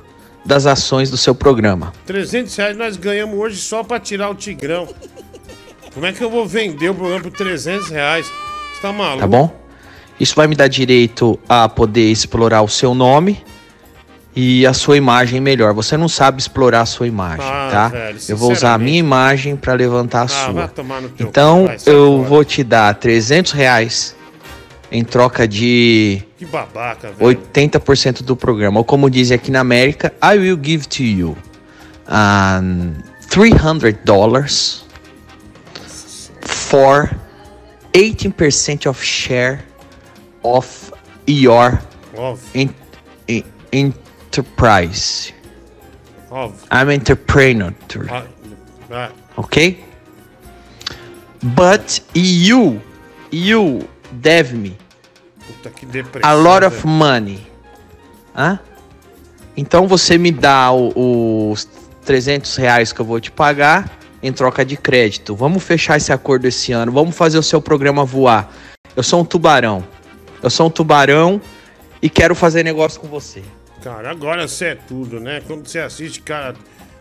[0.46, 1.94] das ações do seu programa.
[2.06, 4.86] 300 reais nós ganhamos hoje só pra tirar o Tigrão.
[5.94, 8.26] Como é que eu vou vender o programa por 300 reais?
[8.26, 9.20] Você tá maluco?
[9.22, 9.58] Tá bom?
[10.20, 13.42] Isso vai me dar direito a poder explorar o seu nome
[14.42, 15.74] e a sua imagem melhor.
[15.74, 17.88] Você não sabe explorar a sua imagem, Ah, tá?
[17.90, 20.72] velho, eu vou usar a minha imagem para levantar a Ah, sua.
[21.20, 22.30] Então vai, eu fora.
[22.30, 24.16] vou te dar 300 reais
[24.90, 27.20] em troca de Que babaca, velho.
[27.38, 28.78] 80% do programa.
[28.80, 31.38] Ou como dizem aqui na América, I will give to you
[32.08, 32.94] um,
[33.30, 34.86] 300 dollars
[36.42, 37.10] for
[37.94, 39.60] 18% of share
[40.44, 40.94] of
[41.28, 41.78] your
[42.16, 42.40] Óbvio.
[43.28, 43.94] en- en-
[44.34, 45.34] enterprise.
[46.30, 46.60] Óbvio.
[46.72, 47.74] I'm entrepreneur,
[48.92, 49.84] ah, okay?
[51.42, 52.80] But you,
[53.32, 54.78] you deve me
[56.24, 57.48] a lot of money.
[58.36, 58.60] Hã?
[59.58, 61.68] Então você me dá o- os
[62.06, 63.90] 300 reais que eu vou te pagar
[64.22, 65.36] em troca de crédito.
[65.36, 66.92] Vamos fechar esse acordo esse ano.
[66.92, 68.52] Vamos fazer o seu programa voar.
[68.96, 69.84] Eu sou um tubarão.
[70.44, 71.42] Eu sou um tubarão
[72.02, 73.42] e quero fazer negócio com você.
[73.82, 75.42] Cara, agora você é tudo, né?
[75.46, 76.54] Quando você assiste cara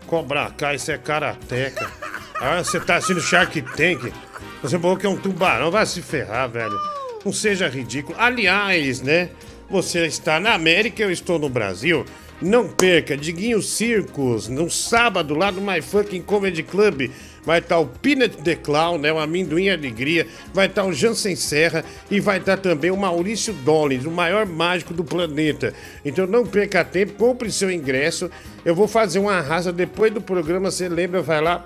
[0.07, 1.91] Cobra Kai, isso é karateca.
[2.39, 4.13] Ah, você tá assistindo Shark Tank.
[4.61, 6.77] Você falou que é um tubarão, vai se ferrar, velho.
[7.23, 8.17] Não seja ridículo.
[8.17, 9.29] Aliás, né?
[9.69, 12.05] Você está na América, eu estou no Brasil.
[12.41, 17.11] Não perca, Diguinho Circos, no sábado, lá no My Fucking Comedy Club.
[17.45, 19.11] Vai estar o Peanut the Clown, né?
[19.11, 20.27] O Amendoim Alegria.
[20.53, 24.93] Vai estar o Jansen Serra e vai estar também o Maurício Dollins, o maior mágico
[24.93, 25.73] do planeta.
[26.03, 28.29] Então não perca tempo, compre seu ingresso.
[28.63, 30.71] Eu vou fazer uma arrasa depois do programa.
[30.71, 31.65] Você lembra, vai lá,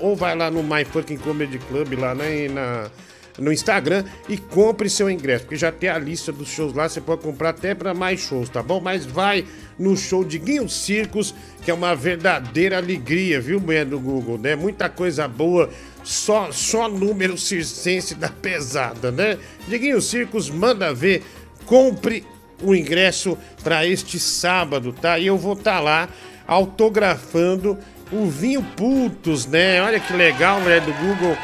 [0.00, 2.90] ou vai lá no My Fucking Comedy Club, lá né, na,
[3.38, 7.00] no Instagram e compre seu ingresso, porque já tem a lista dos shows lá, você
[7.00, 8.80] pode comprar até para mais shows, tá bom?
[8.80, 9.44] Mas vai
[9.78, 14.54] no show de Guinho Circos, que é uma verdadeira alegria, viu, mulher do Google, né?
[14.54, 15.68] Muita coisa boa,
[16.02, 19.38] só só número circense da pesada, né?
[19.66, 21.22] Diguinho Circos, manda ver,
[21.66, 22.24] compre
[22.62, 25.18] o ingresso para este sábado, tá?
[25.18, 26.08] E eu vou estar lá
[26.46, 27.76] autografando
[28.12, 29.82] o vinho putos, né?
[29.82, 31.36] Olha que legal, mulher do Google.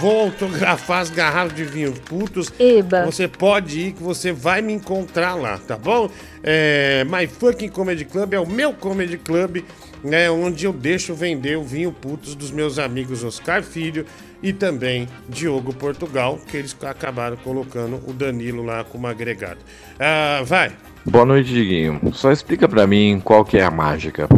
[0.00, 2.52] Vou autografar as garrafas de vinho putos.
[2.58, 3.04] Eba.
[3.04, 6.10] Você pode ir que você vai me encontrar lá, tá bom?
[6.42, 9.62] É, My Fucking Comedy Club é o meu comedy club,
[10.02, 10.30] né?
[10.30, 14.06] Onde eu deixo vender o vinho putos dos meus amigos Oscar Filho
[14.42, 19.58] e também Diogo Portugal, que eles acabaram colocando o Danilo lá como agregado.
[19.98, 20.72] Ah, vai.
[21.04, 22.00] Boa noite, Diguinho.
[22.12, 24.28] Só explica pra mim qual que é a mágica.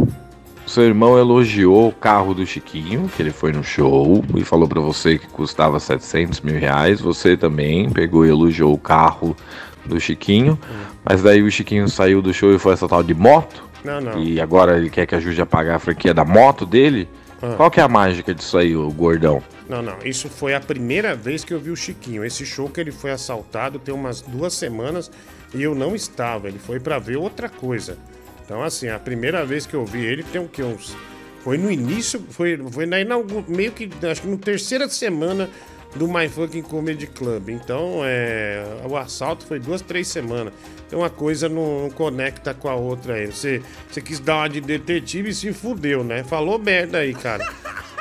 [0.67, 4.81] Seu irmão elogiou o carro do Chiquinho, que ele foi no show, e falou pra
[4.81, 6.99] você que custava 700 mil reais.
[6.99, 9.33] Você também pegou e elogiou o carro
[9.85, 10.59] do Chiquinho.
[11.05, 13.63] Mas daí o Chiquinho saiu do show e foi essa tal de moto.
[13.81, 14.21] Não, não.
[14.21, 17.07] E agora ele quer que ajude a pagar a franquia da moto dele.
[17.41, 17.53] Ah.
[17.55, 19.41] Qual que é a mágica disso aí, o gordão?
[19.69, 19.95] Não, não.
[20.03, 22.25] Isso foi a primeira vez que eu vi o Chiquinho.
[22.25, 25.09] Esse show que ele foi assaltado tem umas duas semanas
[25.53, 26.49] e eu não estava.
[26.49, 27.97] Ele foi pra ver outra coisa.
[28.47, 30.63] Então, assim, a primeira vez que eu vi ele tem o que?
[30.63, 30.95] Uns.
[31.43, 32.95] Foi no início, foi, foi na
[33.45, 35.49] meio que, acho que no terceira semana
[35.95, 37.49] do My Fucking Comedy Club.
[37.49, 40.53] Então, é, o assalto foi duas, três semanas.
[40.87, 43.27] Então, uma coisa não, não conecta com a outra aí.
[43.27, 46.23] Você, você quis dar uma de detetive e se fudeu, né?
[46.23, 47.43] Falou merda aí, cara.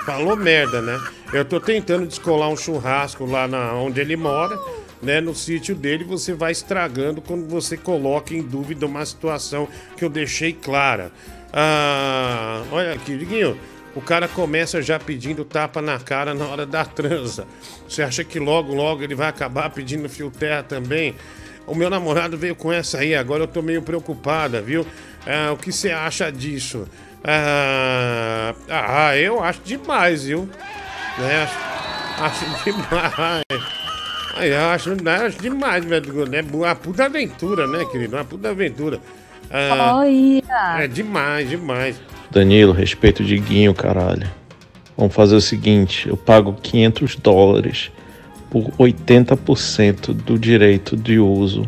[0.05, 1.01] Falou merda, né?
[1.33, 4.57] Eu tô tentando descolar um churrasco lá na, onde ele mora,
[5.03, 5.21] né?
[5.21, 10.09] No sítio dele, você vai estragando quando você coloca em dúvida uma situação que eu
[10.09, 11.13] deixei clara.
[11.53, 13.59] Ah, olha aqui, Diguinho.
[13.95, 17.47] O cara começa já pedindo tapa na cara na hora da transa.
[17.89, 21.15] Você acha que logo, logo ele vai acabar pedindo fio terra também?
[21.67, 24.87] O meu namorado veio com essa aí, agora eu tô meio preocupada, viu?
[25.27, 26.87] Ah, o que você acha disso?
[27.25, 30.49] Ah, ah, eu acho demais, viu?
[31.19, 31.43] Né?
[31.43, 33.96] Acho, acho demais.
[34.37, 36.35] Ai, eu acho, né, acho demais, velho.
[36.35, 38.17] É uma puta aventura, né, querido?
[38.17, 39.01] Uma puta aventura.
[39.51, 40.83] Ah, Olha.
[40.83, 41.99] é demais, demais.
[42.31, 44.29] Danilo, respeito o Diguinho, caralho.
[44.95, 47.91] Vamos fazer o seguinte: eu pago 500 dólares
[48.51, 51.67] por 80% do direito de uso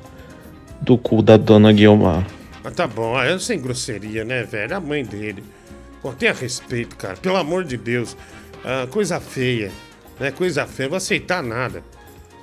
[0.82, 2.26] do cu da dona Guiomar.
[2.62, 4.76] Mas tá bom, ah, eu sem grosseria, né, velho?
[4.76, 5.42] A mãe dele.
[6.02, 7.16] Pô, tenha respeito, cara.
[7.16, 8.14] Pelo amor de Deus.
[8.62, 9.70] Ah, coisa feia,
[10.20, 10.30] né?
[10.30, 10.86] Coisa feia.
[10.86, 11.82] Não vou aceitar nada.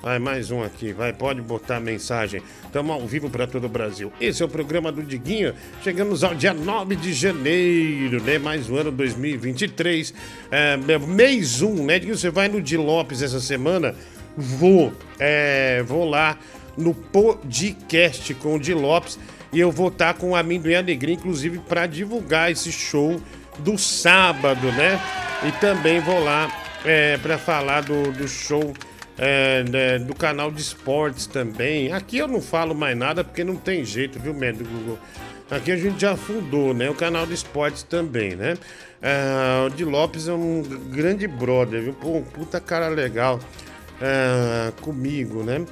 [0.02, 0.92] Vai, mais um aqui.
[0.92, 2.42] Vai, pode botar mensagem.
[2.64, 4.12] Estamos ao vivo para todo o Brasil.
[4.20, 5.54] Esse é o programa do Diguinho.
[5.82, 8.38] Chegamos ao dia 9 de janeiro, né?
[8.38, 10.14] Mais um ano 2023.
[10.50, 11.98] É, mês 1, né?
[11.98, 13.94] Diguinho, você vai no Di Lopes essa semana?
[14.36, 14.92] Vou.
[15.18, 16.38] É, vou lá
[16.76, 19.18] no podcast com o Di Lopes
[19.52, 23.20] e eu vou estar com o Amendoim Alegria, inclusive, para divulgar esse show
[23.58, 25.00] do sábado, né?
[25.46, 26.50] E também vou lá
[26.84, 28.74] é, para falar do, do show
[29.18, 31.92] é, né, do canal de esportes também.
[31.92, 34.98] Aqui eu não falo mais nada porque não tem jeito, viu, médico Google?
[35.50, 36.90] Aqui a gente já fundou, né?
[36.90, 38.56] O canal de esportes também, né?
[39.00, 41.92] Ah, o Di Lopes é um grande brother, viu?
[41.92, 43.38] Pô, um puta cara legal
[44.02, 45.64] ah, comigo, né?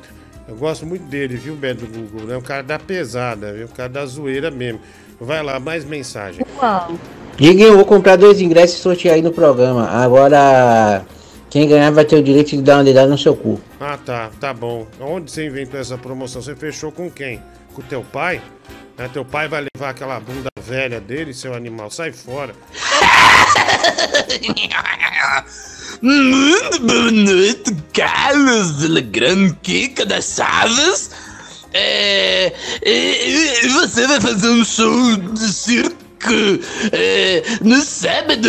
[0.47, 2.35] Eu gosto muito dele, viu, Beto do Google?
[2.35, 3.67] É um cara da pesada, viu?
[3.67, 4.81] Um cara da zoeira mesmo.
[5.21, 6.45] Vai lá, mais mensagem.
[6.61, 6.95] Uau.
[7.37, 9.89] Diguinho, eu vou comprar dois ingressos e sortear aí no programa.
[9.89, 11.05] Agora,
[11.55, 13.61] quem ganhar vai ter o direito de dar uma dedada no seu cu.
[13.79, 14.89] Ah, tá, tá bom.
[14.99, 16.43] Onde você inventou essa promoção?
[16.43, 17.41] Você fechou com quem?
[17.73, 18.43] Com teu pai?
[18.99, 21.93] Né, Teu pai vai levar aquela bunda velha dele, seu animal.
[21.93, 22.53] Sai fora.
[26.03, 31.13] Muito boa noite, Carlos de Grande Kika das Chaves.
[31.73, 32.53] É,
[32.83, 36.04] é, é, você vai fazer um show de circo
[36.93, 38.49] é, no sábado.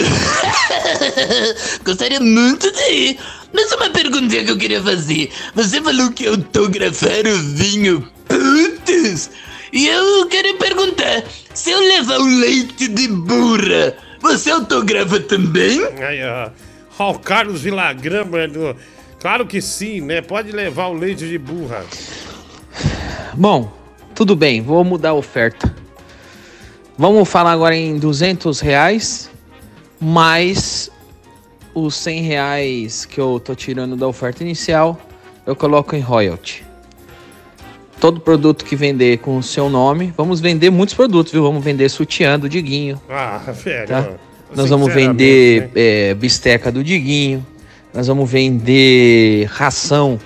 [1.84, 3.20] Gostaria muito de ir.
[3.54, 5.32] Mas uma perguntinha que eu queria fazer.
[5.54, 9.30] Você falou que autografar o vinho putz.
[9.72, 11.24] E eu quero perguntar:
[11.54, 15.82] se eu levar o leite de burra, você autografa também?
[15.84, 16.50] Ó.
[16.98, 18.76] Ó, o Carlos Villagrán, mano.
[19.20, 20.22] Claro que sim, né?
[20.22, 21.86] Pode levar o leite de burra.
[23.34, 23.72] Bom,
[24.14, 25.76] tudo bem, vou mudar a oferta.
[26.98, 29.30] Vamos falar agora em 200 reais,
[30.00, 30.90] mais
[31.74, 35.00] os 100 reais que eu tô tirando da oferta inicial,
[35.46, 36.64] eu coloco em royalty.
[38.00, 41.44] Todo produto que vender com o seu nome, vamos vender muitos produtos, viu?
[41.44, 43.88] Vamos vender sutiã do Diguinho, Ah, velho.
[43.88, 44.10] tá?
[44.56, 45.70] Nós vamos vender né?
[45.76, 47.46] é, bisteca do Diguinho,
[47.94, 50.18] nós vamos vender ração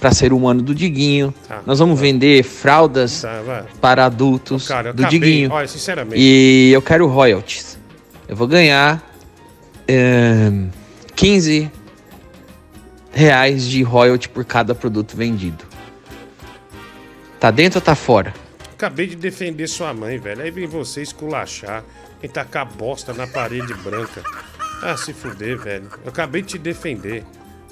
[0.00, 4.94] para ser humano do Diguinho, Tá, nós vamos vender fraldas Tá, para adultos Cara, eu
[4.94, 5.52] do acabei- Diguinho.
[5.52, 6.16] olha, sinceramente.
[6.18, 7.78] E eu quero royalties.
[8.26, 9.02] Eu vou ganhar
[9.88, 10.68] ahn,
[11.14, 11.70] 15
[13.12, 15.64] reais de royalty por cada produto vendido.
[17.38, 18.32] Tá dentro ou tá fora?
[18.72, 20.42] Acabei de defender sua mãe, velho.
[20.42, 21.84] Aí vem você esculachar
[22.22, 24.22] e tacar bosta na parede branca.
[24.82, 25.88] Ah, se fuder, velho.
[26.02, 27.24] Eu acabei de te defender.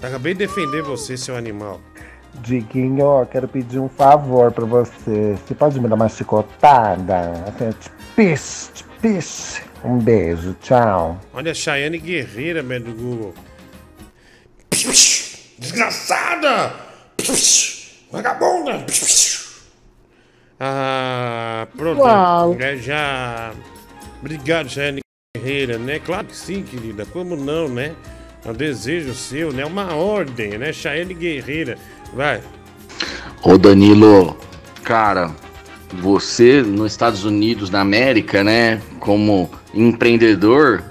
[0.03, 1.81] Acabei de defender você, seu animal.
[2.35, 5.37] Diguinho, eu quero pedir um favor pra você.
[5.37, 7.33] Você pode me dar uma chicotada?
[7.47, 9.63] Assim, Te pis, te pis.
[9.85, 11.19] Um beijo, tchau.
[11.33, 13.35] Olha a Chayane Guerreira, velho, do Google.
[15.59, 16.73] Desgraçada!
[18.11, 18.85] Vagabunda!
[20.61, 22.01] Ah, pronto.
[22.01, 22.57] Uau.
[22.59, 23.53] É, já.
[24.21, 25.01] Obrigado, Chayane
[25.37, 25.99] Guerreira, né?
[26.01, 27.07] Claro que sim, querida.
[27.07, 27.95] Como não, né?
[28.45, 29.65] É um desejo seu, né?
[29.65, 30.73] Uma ordem, né?
[30.73, 31.79] Chayane Guerreira.
[32.13, 32.43] Vai.
[33.43, 34.37] Ô Danilo,
[34.83, 35.31] cara,
[35.95, 40.83] você nos Estados Unidos da América, né, como empreendedor,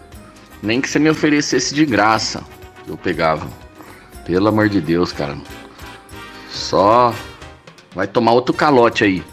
[0.62, 2.44] nem que você me oferecesse de graça,
[2.88, 3.48] eu pegava.
[4.26, 5.38] Pelo amor de Deus, cara.
[6.50, 7.14] Só
[7.94, 9.24] vai tomar outro calote aí.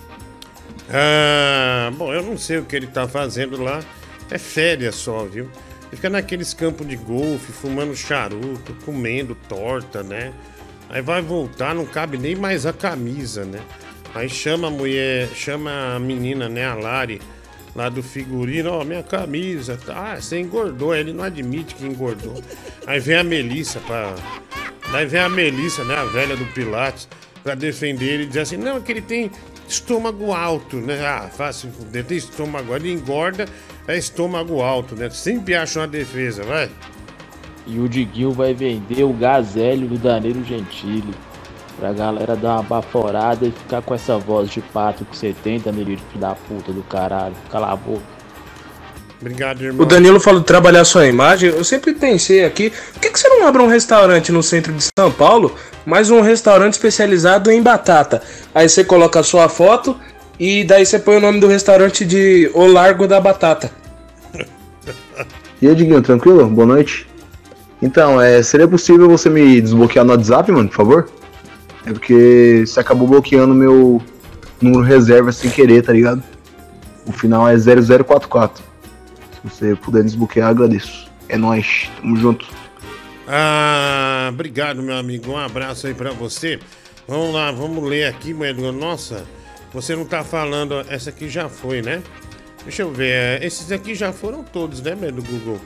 [0.90, 3.80] Ah, bom, eu não sei o que ele tá fazendo lá.
[4.30, 5.44] É férias só, viu?
[5.88, 10.32] Ele fica naqueles campos de golfe, fumando charuto, comendo torta, né?
[10.88, 13.60] Aí vai voltar, não cabe nem mais a camisa, né?
[14.14, 17.20] Aí chama a mulher, chama a menina, né, a Lari,
[17.74, 20.12] lá do figurino, ó, minha camisa, tá?
[20.12, 22.40] Ah, você engordou, Aí ele não admite que engordou.
[22.86, 24.14] Aí vem a Melissa pra.
[24.92, 27.08] Daí vem a Melissa, né, a velha do Pilates,
[27.42, 29.30] pra defender ele e dizer assim, não, é que ele tem
[29.68, 31.04] estômago alto, né?
[31.04, 31.70] Ah, fácil,
[32.06, 33.46] tem estômago, ele engorda,
[33.88, 35.10] é estômago alto, né?
[35.10, 36.70] Sempre acha uma defesa, vai.
[37.66, 41.14] E o Diguinho vai vender o gazélio do Danilo Gentili.
[41.78, 45.58] Pra galera dar uma baforada e ficar com essa voz de pato que você tem,
[45.58, 47.34] Danilo, filho da puta do caralho.
[47.50, 48.14] Cala a boca.
[49.20, 51.48] Obrigado, O Danilo falou de trabalhar sua imagem.
[51.48, 54.84] Eu sempre pensei aqui, por que, que você não abre um restaurante no centro de
[54.96, 55.54] São Paulo,
[55.86, 58.22] mas um restaurante especializado em batata?
[58.54, 59.98] Aí você coloca a sua foto
[60.38, 63.70] e daí você põe o nome do restaurante de O Largo da Batata.
[65.62, 66.44] E aí, Diguinho, tranquilo?
[66.46, 67.06] Boa noite.
[67.84, 71.10] Então, é, seria possível você me desbloquear no WhatsApp, mano, por favor?
[71.84, 74.00] É porque você acabou bloqueando meu
[74.58, 76.22] número reserva sem querer, tá ligado?
[77.04, 78.64] O final é 0044.
[78.64, 81.10] Se você puder desbloquear, agradeço.
[81.28, 82.46] É nóis, tamo junto.
[83.28, 85.32] Ah, obrigado, meu amigo.
[85.32, 86.58] Um abraço aí pra você.
[87.06, 88.72] Vamos lá, vamos ler aqui, Edgar.
[88.72, 89.26] Nossa,
[89.74, 90.74] você não tá falando.
[90.88, 92.02] Essa aqui já foi, né?
[92.62, 93.10] Deixa eu ver.
[93.10, 95.60] é, Esses aqui já foram todos, né, do Google?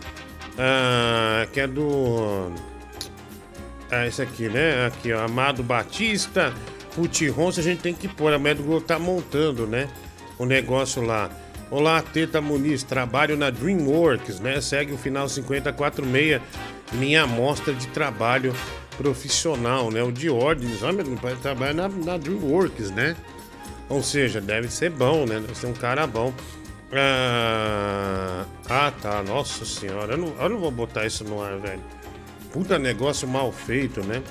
[0.58, 2.50] Ah, que é do.
[3.90, 4.86] Ah, esse aqui, né?
[4.86, 5.24] Aqui, ó.
[5.24, 6.52] Amado Batista,
[6.96, 8.32] Putirronça, a gente tem que pôr.
[8.32, 9.88] A Google tá montando, né?
[10.36, 11.30] O negócio lá.
[11.70, 14.60] Olá, Teta Muniz, trabalho na DreamWorks, né?
[14.60, 16.40] Segue o final 5046,
[16.92, 18.54] minha amostra de trabalho
[18.96, 20.02] profissional, né?
[20.02, 23.14] O de ordens, olha, meu pai trabalha na, na DreamWorks, né?
[23.88, 25.40] Ou seja, deve ser bom, né?
[25.40, 26.32] Deve ser um cara bom.
[26.92, 31.82] Ah, ah, tá, nossa senhora, eu não, eu não vou botar isso no ar, velho.
[32.52, 34.22] Puta negócio mal feito, né?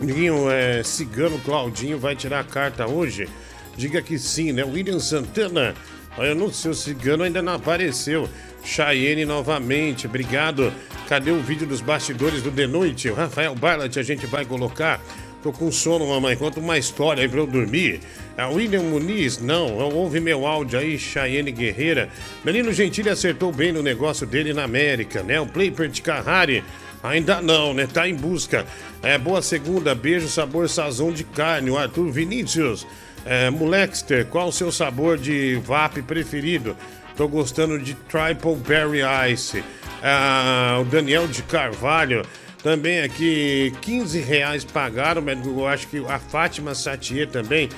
[0.00, 3.28] Diguinho, é, Cigano Claudinho vai tirar a carta hoje?
[3.76, 4.62] Diga que sim, né?
[4.62, 5.74] William Santana.
[6.16, 8.28] Olha, no seu cigano ainda não apareceu.
[8.62, 10.72] Cheyenne novamente, obrigado.
[11.08, 13.08] Cadê o vídeo dos bastidores do The Noite?
[13.08, 15.00] O Rafael Barlat a gente vai colocar.
[15.42, 16.36] Tô com sono, mamãe.
[16.36, 18.00] Conta uma história aí pra eu dormir.
[18.36, 19.78] A William Muniz, não.
[19.78, 22.08] Ouve meu áudio aí, Cheyenne Guerreira.
[22.44, 25.40] Menino Gentili acertou bem no negócio dele na América, né?
[25.40, 26.64] O Playper de Carrari.
[27.02, 27.86] Ainda não, né?
[27.86, 28.66] Tá em busca.
[29.00, 31.70] É, boa segunda, beijo, sabor sazão de carne.
[31.70, 32.84] O Arthur Vinícius.
[33.24, 36.76] É, Molexter, qual o seu sabor de VAP preferido?
[37.16, 39.00] Tô gostando de Triple Berry
[39.32, 39.62] Ice.
[40.02, 42.22] Ah, o Daniel de Carvalho
[42.62, 47.68] também aqui, 15 reais pagaram, mas eu acho que a Fátima Satier também.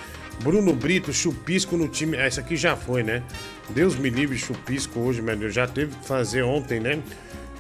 [0.43, 2.17] Bruno Brito, chupisco no time.
[2.17, 3.23] Ah, Essa aqui já foi, né?
[3.69, 5.55] Deus me livre, chupisco hoje, meu Deus.
[5.55, 6.99] Já teve que fazer ontem, né?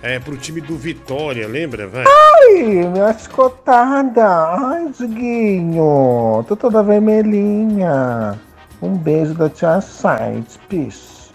[0.03, 2.05] É, pro time do Vitória, lembra, vai?
[2.07, 4.27] Ai, minha chicotada.
[4.27, 6.43] Ai, Diguinho.
[6.49, 8.39] Tô toda vermelhinha.
[8.81, 11.31] Um beijo da tia Sides, peace.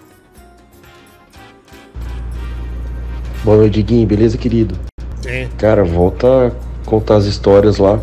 [3.43, 4.75] Boa noite, Diguinho, beleza, querido?
[5.57, 6.51] Cara, volta a
[6.85, 7.99] contar as histórias lá,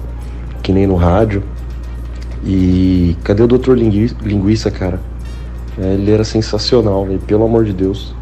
[0.63, 1.43] que nem no rádio.
[2.45, 3.73] E cadê o Dr.
[3.75, 5.01] Lingui- Linguiça, cara?
[5.79, 8.15] É, ele era sensacional, velho, pelo amor de Deus.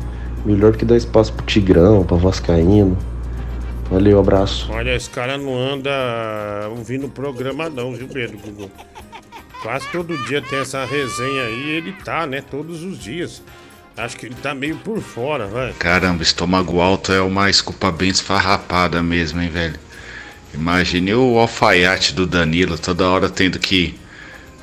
[0.44, 2.96] Melhor que dar espaço pro Tigrão, pra Vascaíno.
[3.90, 4.70] Valeu, abraço.
[4.72, 5.90] Olha, esse cara não anda
[6.70, 8.70] ouvindo programa não, viu, Pedro Google?
[9.62, 12.40] Quase todo dia tem essa resenha aí ele tá, né?
[12.40, 13.42] Todos os dias.
[13.96, 15.72] Acho que ele tá meio por fora, vai.
[15.74, 19.78] Caramba, estômago alto é uma esculpa bem esfarrapada mesmo, hein, velho?
[20.54, 23.98] Imagine o alfaiate do Danilo toda hora tendo que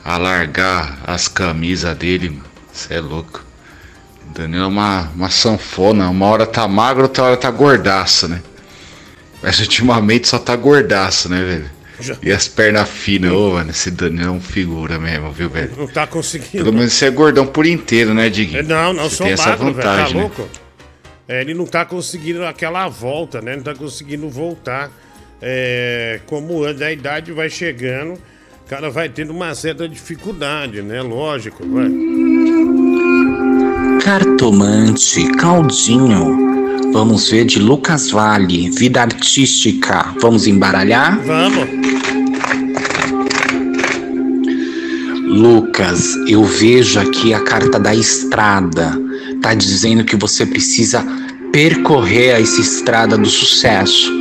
[0.03, 2.41] alargar as camisas dele.
[2.71, 3.43] Você é louco.
[4.29, 6.09] O Danilo é uma, uma sanfona.
[6.09, 8.41] Uma hora tá magro, outra hora tá gordaço, né?
[9.41, 11.76] Mas ultimamente só tá gordaço, né, velho?
[12.21, 15.71] E as pernas finas, ô, mano, esse Danilo é um figura mesmo, viu, velho?
[15.77, 16.63] Não tá conseguindo.
[16.63, 18.63] Pelo menos você é gordão por inteiro, né, Diguinho?
[18.63, 19.77] Não, não, Você sou tem essa magro, velho.
[19.77, 20.21] Tá vantagem, né?
[20.21, 20.49] louco?
[21.27, 23.55] É, ele não tá conseguindo aquela volta, né?
[23.55, 24.91] Não tá conseguindo voltar.
[25.41, 31.01] É, como a idade vai chegando, o cara vai tendo uma certa dificuldade, né?
[31.01, 31.89] Lógico, vai.
[34.03, 36.76] Cartomante, Caldinho.
[36.97, 40.15] Vamos ver de Lucas Vale, vida artística.
[40.19, 41.21] Vamos embaralhar?
[41.23, 41.69] Vamos.
[45.27, 48.99] Lucas, eu vejo aqui a carta da estrada.
[49.43, 51.05] Tá dizendo que você precisa
[51.51, 54.11] percorrer essa estrada do sucesso.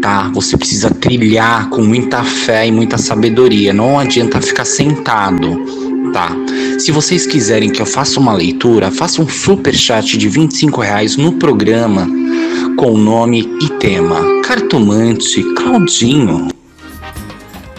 [0.00, 0.30] Tá?
[0.32, 3.74] Você precisa trilhar com muita fé e muita sabedoria.
[3.74, 6.30] Não adianta ficar sentado, tá?
[6.78, 11.16] Se vocês quiserem que eu faça uma leitura, faça um super chat de 25 reais
[11.16, 12.06] no programa
[12.76, 14.42] com nome e tema.
[14.42, 16.48] Cartomante Claudinho.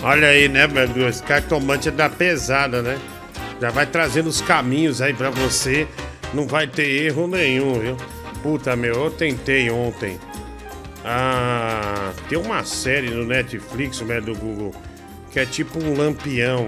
[0.04, 1.08] Olha aí, né, meu?
[1.08, 3.00] Esse cartomante é da pesada, né?
[3.60, 5.88] Já vai trazendo os caminhos aí pra você.
[6.34, 7.98] Não vai ter erro nenhum, viu?
[8.42, 10.20] Puta, meu, eu tentei ontem.
[11.04, 14.72] Ah, tem uma série no Netflix, né, do Google,
[15.32, 16.68] que é tipo um lampião.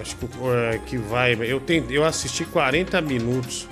[0.00, 1.34] Acho que, é, que vai.
[1.34, 3.68] Eu, tentei, eu assisti 40 minutos.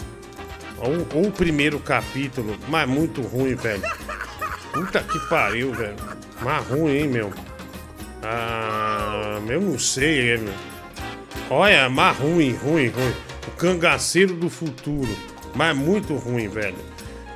[0.79, 3.83] Ou, ou o primeiro capítulo, mas muito ruim, velho.
[4.73, 5.97] Puta que pariu, velho.
[6.43, 7.33] Mas ruim, hein, meu.
[8.23, 10.53] Ah, eu não sei, é, meu.
[11.49, 13.15] Olha, mas ruim, ruim, ruim.
[13.47, 15.17] O cangaceiro do futuro.
[15.55, 16.77] Mas muito ruim, velho.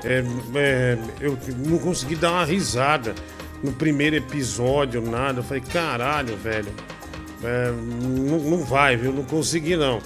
[0.04, 0.22] É,
[0.54, 3.14] é, eu não consegui dar uma risada
[3.62, 5.40] no primeiro episódio, nada.
[5.40, 6.72] Eu falei, caralho, velho.
[7.42, 9.12] É, não, não vai, viu?
[9.12, 10.00] Não consegui, não.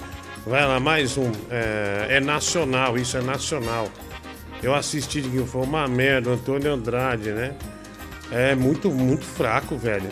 [0.45, 1.31] Vai lá, mais um.
[1.49, 3.87] É, é nacional, isso é nacional.
[4.61, 7.53] Eu assisti, que foi uma merda, Antônio Andrade, né?
[8.31, 10.09] É muito, muito fraco, velho.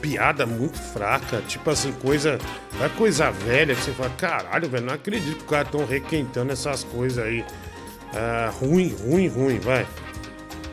[0.00, 2.38] Piada muito fraca, tipo assim, coisa.
[2.80, 6.52] É coisa velha que você fala, caralho, velho, não acredito que os caras estão requentando
[6.52, 7.44] essas coisas aí.
[8.14, 9.86] Ah, ruim, ruim, ruim, vai.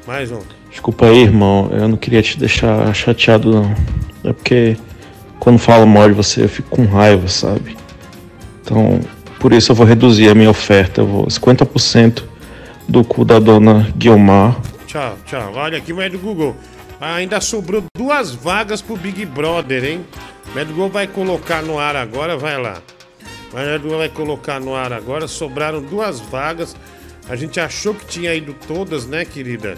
[0.08, 0.42] Mais um.
[0.70, 1.70] Desculpa aí, irmão.
[1.72, 3.76] Eu não queria te deixar chateado, não.
[4.24, 4.78] É porque
[5.40, 7.78] quando falo mal de você, eu fico com raiva, sabe?
[8.62, 9.00] Então,
[9.40, 11.02] por isso eu vou reduzir a minha oferta.
[11.02, 12.24] Eu vou 50%
[12.88, 14.60] do cu da dona Guilmar.
[14.88, 15.54] Tchau, tchau.
[15.56, 16.56] Olha aqui, o Ed Google.
[17.00, 20.06] Ainda sobrou duas vagas pro Big Brother, hein?
[20.54, 22.82] O Ed Google vai colocar no ar agora, vai lá.
[23.54, 25.28] O Ed Google vai colocar no ar agora.
[25.28, 26.76] Sobraram duas vagas.
[27.28, 29.78] A gente achou que tinha ido todas, né, querida?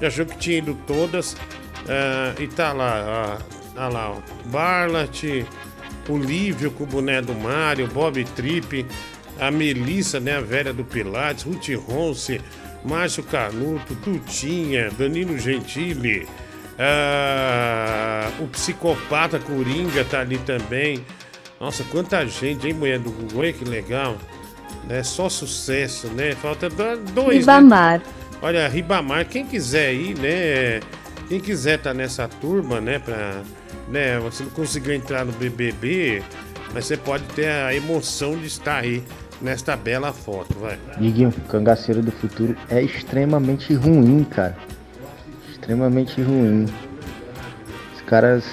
[0.00, 1.36] Já achou que tinha ido todas.
[1.88, 3.59] ah, e tá lá, ó.
[3.76, 4.16] Olha lá, ó.
[4.48, 5.22] Barlat,
[6.08, 8.84] o Lívio com o boné do Mário, Bob Tripp,
[9.38, 12.40] a Melissa, né, a velha do Pilates, Ruth Ronce,
[12.84, 16.26] Márcio Canuto, Tutinha, Danilo Gentili,
[16.78, 21.04] ah, o psicopata Coringa tá ali também.
[21.60, 23.40] Nossa, quanta gente, hein, mulher do Google?
[23.40, 24.16] Olha que legal.
[24.88, 26.32] É só sucesso, né?
[26.34, 27.28] Falta do- dois.
[27.46, 27.52] né?
[27.58, 28.02] Ribamar.
[28.42, 30.80] Olha, Ribamar, quem quiser ir, né?
[31.28, 32.98] Quem quiser estar nessa turma, né?
[32.98, 33.42] Pra,
[33.90, 34.18] né?
[34.20, 36.22] Você não conseguiu entrar no BBB,
[36.72, 39.02] mas você pode ter a emoção de estar aí
[39.40, 40.78] nesta bela foto, vai.
[40.98, 44.56] Diguinho, Cangaceiro do Futuro é extremamente ruim, cara.
[45.50, 46.66] Extremamente ruim.
[47.94, 48.44] Os caras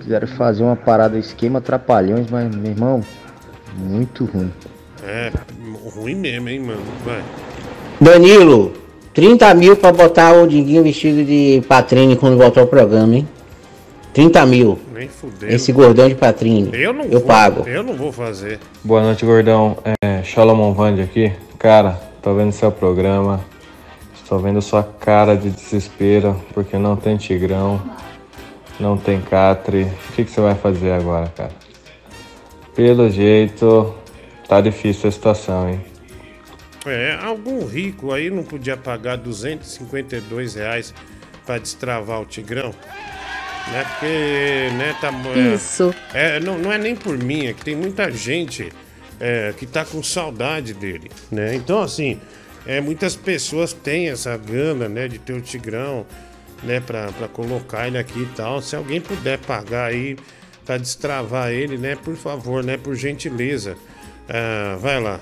[0.00, 3.00] quiseram fazer uma parada esquema trapalhões, mas, meu irmão,
[3.76, 4.52] muito ruim.
[5.02, 5.30] É,
[5.94, 6.82] ruim mesmo, hein, mano?
[7.04, 7.22] Vai.
[8.00, 8.72] Danilo,
[9.12, 13.28] 30 mil pra botar o Diguinho vestido de Patrine quando voltar ao programa, hein?
[14.14, 14.78] 30 mil.
[14.94, 15.50] Nem fudeu.
[15.50, 16.70] Esse gordão de Patrine.
[16.72, 17.68] Eu não Eu vou, pago.
[17.68, 18.60] Eu não vou fazer.
[18.82, 19.76] Boa noite, gordão.
[20.00, 21.32] É Solomon Vande aqui.
[21.58, 23.44] Cara, tô vendo seu programa.
[24.14, 27.82] Estou vendo sua cara de desespero porque não tem Tigrão,
[28.80, 29.82] não tem Catre.
[29.82, 31.52] O que, que você vai fazer agora, cara?
[32.74, 33.94] Pelo jeito,
[34.48, 35.80] tá difícil a situação, hein?
[36.86, 40.94] É, algum rico aí não podia pagar 252 reais
[41.44, 42.72] pra destravar o Tigrão?
[43.72, 43.84] Né?
[43.84, 45.10] Porque, né, tá...
[45.34, 45.94] é- Isso.
[46.12, 48.70] É, não, não é nem por mim, é que tem muita gente
[49.18, 51.54] é, que tá com saudade dele, né?
[51.54, 52.20] Então, assim,
[52.66, 56.04] é, muitas pessoas têm essa gana, né, de ter o Tigrão,
[56.62, 58.60] né, pra, pra colocar ele aqui e tal.
[58.60, 60.16] Se alguém puder pagar aí
[60.64, 63.76] pra destravar ele, né, por favor, né, por gentileza.
[64.28, 65.20] Ah, vai lá.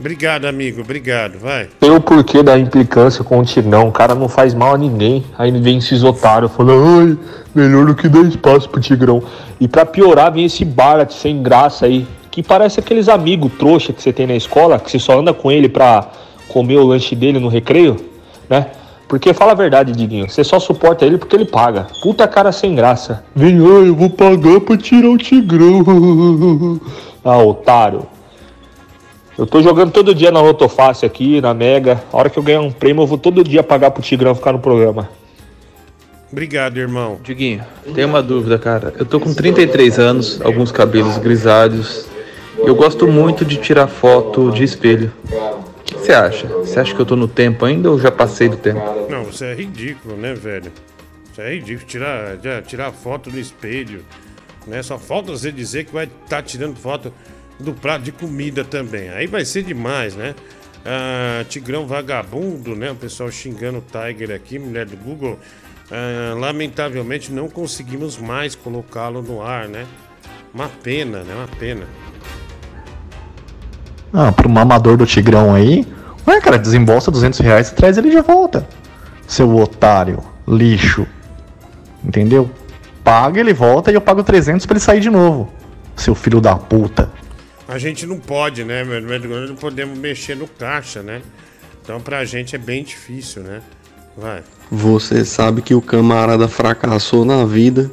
[0.00, 1.68] Obrigado, amigo, obrigado, vai.
[1.80, 3.88] Tem o porquê da implicância com o Tigrão.
[3.88, 5.24] O cara não faz mal a ninguém.
[5.36, 7.18] Aí vem esses otários falando, ai,
[7.52, 9.20] melhor do que dar espaço pro Tigrão.
[9.60, 12.06] E pra piorar, vem esse Barat sem graça aí.
[12.30, 15.50] Que parece aqueles amigos trouxa que você tem na escola, que você só anda com
[15.50, 16.08] ele pra
[16.46, 17.96] comer o lanche dele no recreio,
[18.48, 18.68] né?
[19.08, 21.88] Porque fala a verdade, Diguinho, você só suporta ele porque ele paga.
[22.02, 23.24] Puta cara sem graça.
[23.34, 25.82] Vem, ai, eu vou pagar pra tirar o Tigrão.
[27.24, 28.06] ah, otário.
[29.38, 32.02] Eu tô jogando todo dia na Lotofácil aqui, na Mega.
[32.12, 34.52] A hora que eu ganhar um prêmio, eu vou todo dia pagar pro Tigrão ficar
[34.52, 35.08] no programa.
[36.32, 37.20] Obrigado, irmão.
[37.22, 37.64] Diguinho,
[37.94, 38.92] tem uma dúvida, cara.
[38.98, 42.08] Eu tô com 33 anos, alguns cabelos grisalhos.
[42.58, 45.12] Eu gosto muito de tirar foto de espelho.
[45.24, 46.48] O que você acha?
[46.48, 48.80] Você acha que eu tô no tempo ainda ou já passei do tempo?
[49.08, 50.72] Não, isso é ridículo, né, velho?
[51.30, 51.86] Isso é ridículo.
[51.86, 52.36] Tirar,
[52.66, 54.04] tirar foto no espelho.
[54.66, 54.82] Né?
[54.82, 57.12] Só falta você dizer que vai estar tirando foto
[57.58, 59.10] do prato de comida também.
[59.10, 60.34] Aí vai ser demais, né?
[60.84, 62.90] Ah, Tigrão vagabundo, né?
[62.90, 65.38] O pessoal xingando o Tiger aqui, mulher do Google.
[65.90, 69.86] Ah, lamentavelmente não conseguimos mais colocá-lo no ar, né?
[70.52, 71.34] Uma pena, né?
[71.34, 71.86] Uma pena.
[74.12, 75.86] Ah, pro mamador do Tigrão aí.
[76.26, 78.66] Ué, cara, desembolsa 200 reais e traz ele de volta.
[79.26, 81.06] Seu otário, lixo.
[82.04, 82.50] Entendeu?
[83.04, 85.52] Paga, ele volta e eu pago 300 pra ele sair de novo.
[85.96, 87.10] Seu filho da puta.
[87.68, 88.98] A gente não pode, né, meu?
[89.46, 91.20] Não podemos mexer no caixa, né?
[91.84, 93.60] Então pra gente é bem difícil, né?
[94.16, 94.42] Vai.
[94.72, 97.90] Você sabe que o camarada fracassou na vida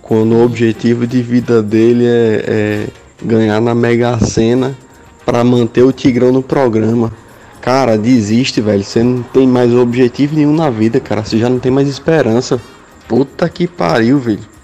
[0.00, 2.86] quando o objetivo de vida dele é, é
[3.22, 4.78] ganhar na Mega Sena
[5.26, 7.12] pra manter o Tigrão no programa.
[7.60, 8.84] Cara, desiste, velho.
[8.84, 11.24] Você não tem mais objetivo nenhum na vida, cara.
[11.24, 12.60] Você já não tem mais esperança.
[13.06, 14.57] Puta que pariu, velho.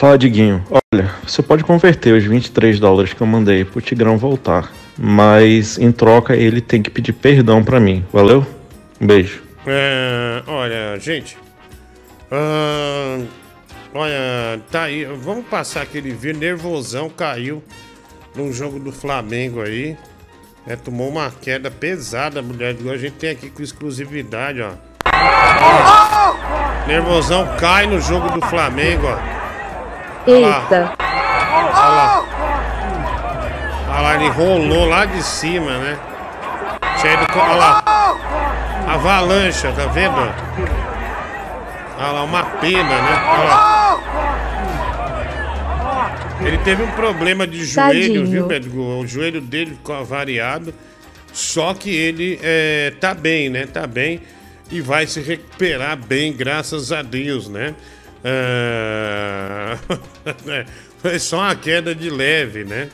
[0.00, 0.64] Fala, Diguinho.
[0.70, 4.72] Olha, você pode converter os 23 dólares que eu mandei pro Tigrão voltar.
[4.96, 8.02] Mas em troca ele tem que pedir perdão pra mim.
[8.10, 8.46] Valeu?
[8.98, 9.42] Um beijo.
[9.66, 11.36] É, olha, gente.
[12.32, 13.18] ah,
[13.92, 15.04] olha, tá aí.
[15.04, 16.40] Vamos passar aquele vídeo.
[16.40, 17.62] Nervosão caiu
[18.34, 19.98] num jogo do Flamengo aí.
[20.66, 22.74] É, tomou uma queda pesada, mulher.
[22.90, 24.70] A gente tem aqui com exclusividade, ó.
[26.88, 29.39] Nervosão cai no jogo do Flamengo, ó.
[30.26, 30.92] Eita.
[30.98, 32.24] Olha lá.
[33.88, 35.98] Olha lá, ele rolou lá de cima, né?
[37.00, 37.38] Cheio do.
[37.38, 37.82] Olha lá.
[38.86, 40.16] Avalancha, tá vendo?
[41.98, 43.22] Olha lá, uma pena, né?
[43.28, 43.80] Olha lá.
[46.42, 48.26] Ele teve um problema de joelho, Tadinho.
[48.26, 48.80] viu, Bedgo?
[48.80, 50.72] O joelho dele ficou avariado.
[51.32, 53.66] Só que ele é, tá bem, né?
[53.66, 54.20] Tá bem
[54.70, 57.74] e vai se recuperar bem, graças a Deus, né?
[58.22, 59.76] É,
[60.98, 62.88] Foi só uma queda de leve, né?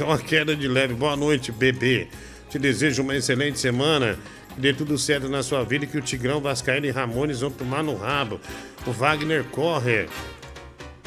[0.00, 0.94] Uma queda de leve.
[0.94, 2.08] Boa noite, bebê.
[2.50, 4.18] Te desejo uma excelente semana.
[4.54, 7.50] Que dê tudo certo na sua vida e que o Tigrão, Vascaíno e Ramones vão
[7.50, 8.40] tomar no rabo.
[8.86, 10.06] O Wagner corre,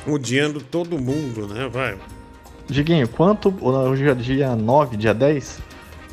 [0.08, 1.68] odiando todo mundo, né?
[1.68, 1.98] Vai.
[2.68, 3.54] Diguinho, quanto.
[3.62, 5.60] Hoje é dia 9, dia 10.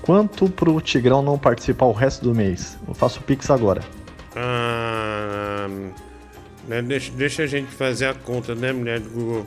[0.03, 2.79] Quanto pro Tigrão não participar o resto do mês?
[2.87, 3.83] Eu faço o Pix agora.
[4.35, 4.76] Ah,
[6.69, 9.47] né, deixa, deixa a gente fazer a conta, né, mulher do Google?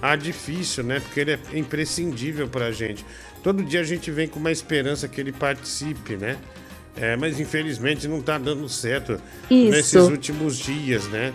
[0.00, 1.00] Ah, difícil, né?
[1.00, 3.04] Porque ele é imprescindível pra gente.
[3.42, 6.36] Todo dia a gente vem com uma esperança que ele participe, né?
[6.96, 9.20] É, mas infelizmente não tá dando certo
[9.50, 9.70] Isso.
[9.70, 11.32] nesses últimos dias, né?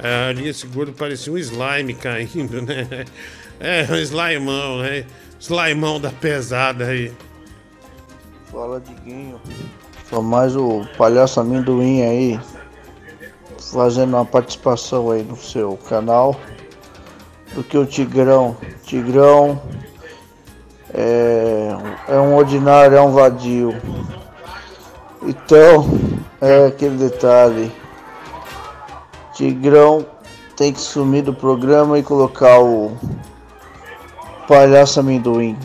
[0.00, 3.04] A linha seguro parecia um slime caindo, né?
[3.58, 5.04] É, um slimão, né?
[5.40, 7.12] Slimão da pesada aí.
[8.50, 9.40] Fala, Diguinho.
[10.08, 12.40] Só mais o palhaço amendoim aí.
[13.72, 16.34] Fazendo uma participação aí no seu canal
[17.54, 18.56] do que o Tigrão.
[18.84, 19.60] Tigrão
[20.92, 21.76] é,
[22.08, 23.74] é um ordinário, é um vadio.
[25.22, 25.86] Então,
[26.40, 27.72] é aquele detalhe.
[29.34, 30.06] Tigrão
[30.56, 32.96] tem que sumir do programa e colocar o
[34.48, 35.56] palhaço amendoim.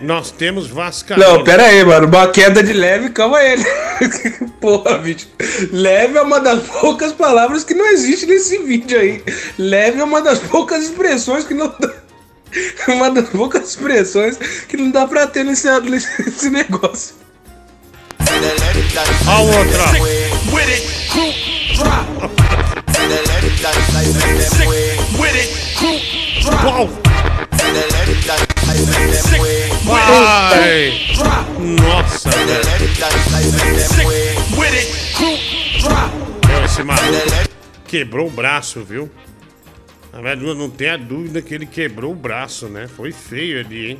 [0.00, 1.22] Nós temos Vascaíno.
[1.22, 2.06] Não, pera aí, mano.
[2.06, 3.56] Uma queda de leve, calma aí.
[4.60, 5.28] Porra, bicho.
[5.72, 9.22] Leve é uma das poucas palavras que não existe nesse vídeo aí.
[9.58, 11.90] Leve é uma das poucas expressões que não dá.
[12.88, 14.36] Uma das poucas expressões
[14.68, 17.14] que não dá pra ter nesse, nesse negócio.
[19.28, 19.84] A outra.
[26.60, 26.88] Qual?
[29.90, 30.92] Vai!
[31.58, 32.30] Nossa,
[36.64, 37.50] Esse maluco
[37.84, 39.10] quebrou o braço, viu?
[40.12, 42.86] Na verdade, não tem a dúvida que ele quebrou o braço, né?
[42.86, 43.98] Foi feio ali, hein?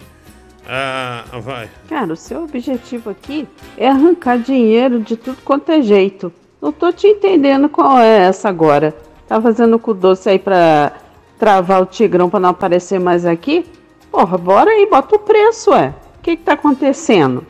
[0.69, 1.69] Ah, vai.
[1.89, 6.33] Cara, o seu objetivo aqui é arrancar dinheiro de tudo quanto é jeito.
[6.63, 8.95] Não tô te entendendo qual é essa agora.
[9.27, 10.93] Tá fazendo o doce aí pra
[11.39, 13.65] travar o tigrão pra não aparecer mais aqui?
[14.11, 15.95] Porra, bora aí, bota o preço, ué.
[16.19, 17.47] O que que tá acontecendo?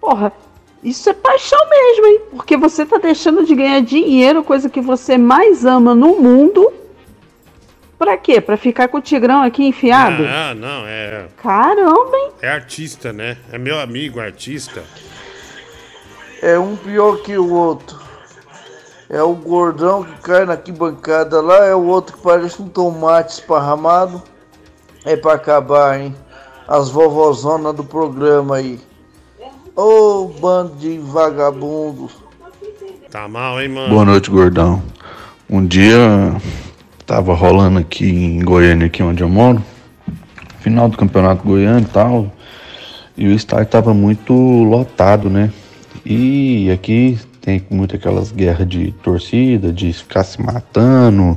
[0.00, 0.32] Porra,
[0.82, 2.20] isso é paixão mesmo, hein?
[2.32, 6.72] Porque você tá deixando de ganhar dinheiro, coisa que você mais ama no mundo.
[7.96, 8.40] Pra quê?
[8.40, 10.24] Pra ficar com o tigrão aqui enfiado?
[10.26, 11.28] Ah, não, é.
[11.36, 12.32] Caramba, hein?
[12.42, 13.36] É artista, né?
[13.52, 14.82] É meu amigo, artista.
[16.42, 18.00] É um pior que o outro.
[19.08, 23.34] É o gordão que cai na arquibancada lá, é o outro que parece um tomate
[23.34, 24.20] esparramado.
[25.04, 26.14] É pra acabar, hein?
[26.66, 28.78] As vovozonas do programa aí.
[29.74, 32.12] Ô bando de vagabundos.
[33.10, 33.88] Tá mal, hein, mano?
[33.88, 34.82] Boa noite, gordão.
[35.50, 35.98] Um dia
[37.04, 39.62] tava rolando aqui em Goiânia, aqui onde eu moro,
[40.60, 42.32] final do campeonato goiano e tal,
[43.16, 45.52] e o estádio tava muito lotado, né?
[46.06, 51.36] E aqui tem muito aquelas guerras de torcida, de ficar se matando,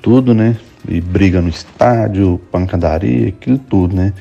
[0.00, 0.56] tudo, né?
[0.88, 4.12] E briga no estádio, pancadaria, aquilo tudo, né?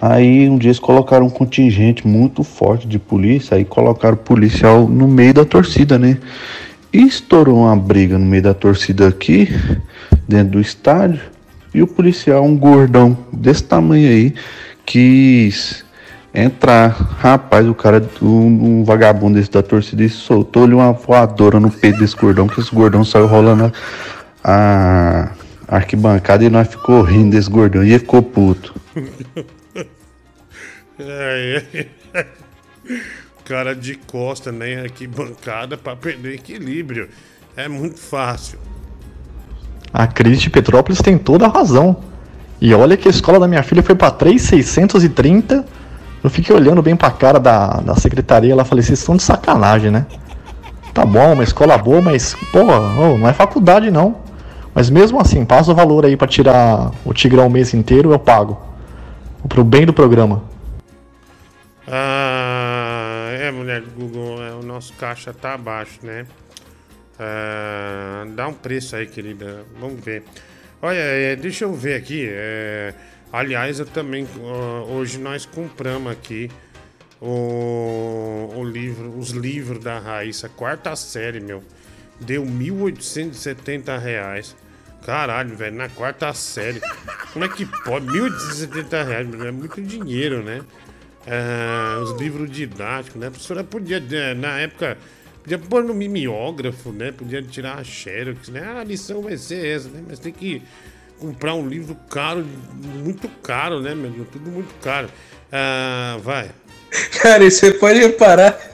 [0.00, 4.88] Aí um dia eles colocaram um contingente muito forte de polícia, aí colocaram o policial
[4.88, 6.18] no meio da torcida, né?
[6.92, 9.48] E estourou uma briga no meio da torcida aqui,
[10.28, 11.20] dentro do estádio,
[11.72, 14.34] e o policial, um gordão desse tamanho aí,
[14.86, 15.84] quis
[16.32, 16.90] entrar.
[17.18, 22.16] Rapaz, o cara, um, um vagabundo desse da torcida, soltou-lhe uma voadora no peito desse
[22.16, 23.72] gordão, que esse gordão saiu rolando a,
[24.44, 25.30] a
[25.68, 28.74] arquibancada e nós ficou rindo desse gordão, e ele ficou puto.
[30.96, 31.62] É,
[32.14, 32.26] é.
[33.44, 34.82] Cara de costa, né?
[34.86, 37.08] Aqui bancada pra perder equilíbrio.
[37.56, 38.60] É muito fácil.
[39.92, 41.96] A crise de Petrópolis tem toda a razão.
[42.60, 45.64] E olha que a escola da minha filha foi pra 3,630.
[46.22, 49.90] Eu fiquei olhando bem pra cara da, da secretaria lá falei, vocês estão de sacanagem,
[49.90, 50.06] né?
[50.94, 54.16] Tá bom, uma escola boa, mas, porra, ô, não é faculdade não.
[54.74, 58.18] Mas mesmo assim, passa o valor aí pra tirar o Tigrão o mês inteiro, eu
[58.18, 58.60] pago.
[59.48, 60.42] Pro bem do programa.
[61.86, 66.26] Ah, é, mulher do Google, é, o nosso caixa tá abaixo, né?
[67.20, 69.64] Ah, dá um preço aí, querida.
[69.78, 70.24] Vamos ver.
[70.82, 72.26] Olha, é, deixa eu ver aqui.
[72.28, 72.94] é,
[73.32, 74.26] aliás, eu também.
[74.88, 76.50] hoje nós compramos aqui
[77.20, 81.62] o, o livro, os livros da Raíssa, quarta série, meu.
[82.20, 84.56] Deu 1.870 reais.
[85.04, 86.80] Caralho, velho, na quarta série.
[87.32, 88.06] Como é que pode?
[88.06, 90.62] 1.870 reais, é muito dinheiro, né?
[91.26, 93.26] Ah, os livros didáticos, né?
[93.26, 94.96] A professora podia, né, na época,
[95.42, 97.12] podia pôr no mimeógrafo, né?
[97.12, 98.62] Podia tirar a xerox, né?
[98.64, 100.02] Ah, a lição vai ser essa, né?
[100.08, 100.62] Mas tem que
[101.18, 102.46] comprar um livro caro,
[103.02, 104.24] muito caro, né, meu?
[104.24, 105.08] Tudo muito caro.
[105.52, 106.50] Ah, vai.
[107.20, 108.73] Cara, e você pode reparar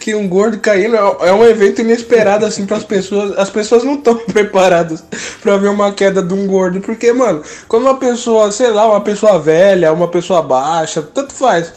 [0.00, 3.38] que um gordo caindo é é um evento inesperado, assim, para as pessoas.
[3.38, 5.04] As pessoas não estão preparadas
[5.42, 6.80] para ver uma queda de um gordo.
[6.80, 11.72] Porque, mano, quando uma pessoa, sei lá, uma pessoa velha, uma pessoa baixa, tanto faz.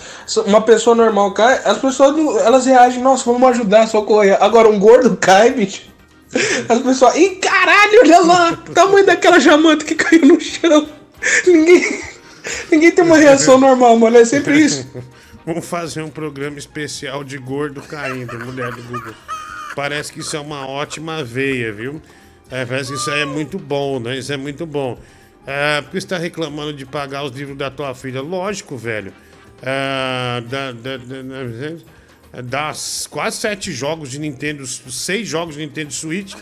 [0.46, 4.38] Uma pessoa normal cai, as pessoas não- elas reagem, nossa, vamos ajudar, socorrer.
[4.42, 5.82] Agora, um gordo cai, bicho.
[6.68, 10.88] As pessoas, ih, caralho, olha lá, tamanho daquela jamanta que caiu no chão.
[11.48, 12.02] Ninguém,
[12.72, 14.86] ninguém tem uma reação normal, mano, é sempre isso.
[15.46, 19.14] Vamos fazer um programa especial de gordo caindo, mulher do Google.
[19.76, 22.02] Parece que isso é uma ótima veia, viu?
[22.50, 24.18] É, parece que isso aí é muito bom, né?
[24.18, 24.98] Isso é muito bom.
[25.46, 28.22] É, porque você tá reclamando de pagar os livros da tua filha?
[28.22, 29.14] Lógico, velho.
[29.62, 31.78] É, da, da, da-
[32.34, 36.34] é, dá s- quase sete jogos de Nintendo, seis jogos de Nintendo Switch.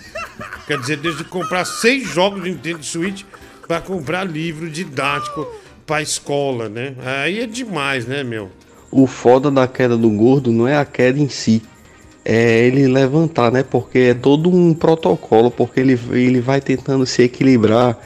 [0.66, 3.24] Quer dizer, desde comprar seis jogos de Nintendo Switch
[3.68, 5.46] pra comprar livro didático
[5.86, 6.96] pra escola, né?
[7.24, 8.52] Aí é demais, né, meu?
[8.96, 11.64] O foda da queda do gordo não é a queda em si,
[12.24, 13.64] é ele levantar, né?
[13.64, 17.98] Porque é todo um protocolo, porque ele, ele vai tentando se equilibrar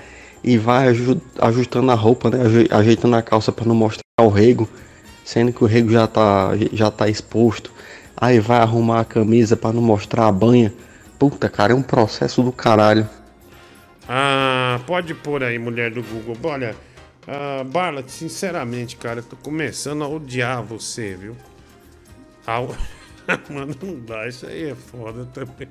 [0.41, 2.37] e vai aju- ajustando a roupa, né?
[2.71, 4.69] Ajeitando a calça para não mostrar o rego,
[5.25, 7.69] sendo que o rego já tá, já tá exposto.
[8.15, 10.73] Aí vai arrumar a camisa para não mostrar a banha.
[11.19, 13.07] Puta, cara, é um processo do caralho.
[14.07, 16.37] Ah, pode pôr aí, mulher do Google.
[16.43, 16.75] Olha,
[17.27, 21.35] ah, Barla, sinceramente, cara, eu tô começando a odiar você, viu?
[22.45, 22.73] Au.
[23.51, 25.67] Mano, não dá, isso aí é foda também.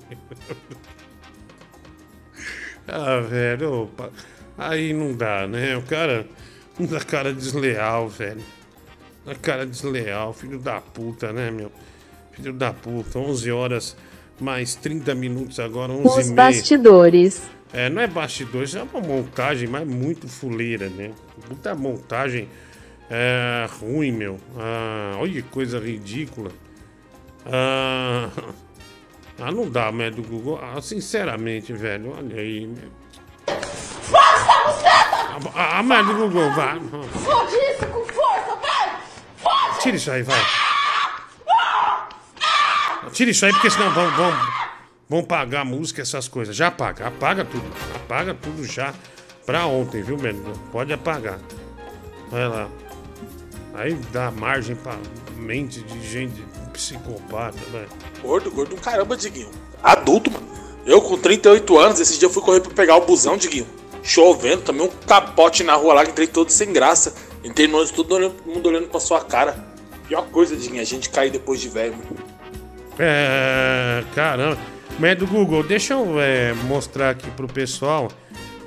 [2.87, 4.11] ah, velho, opa.
[4.55, 5.75] aí não dá, né?
[5.75, 6.27] O cara,
[6.79, 8.43] da cara desleal, velho.
[9.25, 11.71] Da cara desleal, filho da puta, né, meu?
[12.33, 13.97] Filho da puta, 11 horas
[14.39, 17.41] mais 30 minutos agora, 11 Os bastidores.
[17.73, 21.11] É, não é bastidores, é uma montagem, mas muito fuleira, né?
[21.49, 22.49] Muita montagem
[23.09, 24.37] é, ruim, meu.
[24.57, 26.51] Ah, olha que coisa ridícula.
[27.45, 28.29] Ah,
[29.39, 30.59] ah, não dá, mas do Google.
[30.61, 32.67] Ah, sinceramente, velho, olha aí.
[32.67, 32.91] Meu.
[35.55, 36.79] Ah, ah, mas do Google, vai.
[36.79, 38.99] Fode isso com força, vai!
[39.37, 39.79] Fode!
[39.81, 40.45] Tira isso aí, vai.
[43.11, 44.33] Tira isso aí, porque senão vão, vão,
[45.07, 46.55] vão pagar a música, essas coisas.
[46.55, 47.71] Já apaga, apaga tudo.
[47.95, 48.93] Apaga tudo já
[49.47, 50.53] pra ontem, viu, Menino?
[50.71, 51.39] Pode apagar.
[52.29, 52.67] Vai lá.
[53.73, 54.97] Aí dá margem pra
[55.37, 56.43] mente de gente
[56.73, 57.87] psicopata, velho.
[58.21, 59.49] Gordo, gordo um caramba, Diguinho.
[59.81, 60.45] Adulto, mano.
[60.85, 63.67] Eu com 38 anos, esse dia eu fui correr pra pegar o busão, Diguinho.
[64.03, 67.15] Chovendo, também um capote na rua lá, que entrei todo sem graça.
[67.43, 69.65] Entrei no ônibus, todo olhando, mundo olhando pra sua cara.
[70.07, 72.17] Pior coisa, Diguinho, a gente cair depois de velho, mano.
[72.99, 74.57] É, caramba.
[74.99, 78.09] Mas do Google, deixa eu é, mostrar aqui pro pessoal.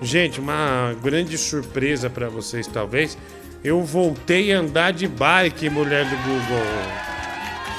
[0.02, 3.18] Gente, uma grande surpresa pra vocês, talvez.
[3.62, 6.66] Eu voltei a andar de bike, mulher do Google.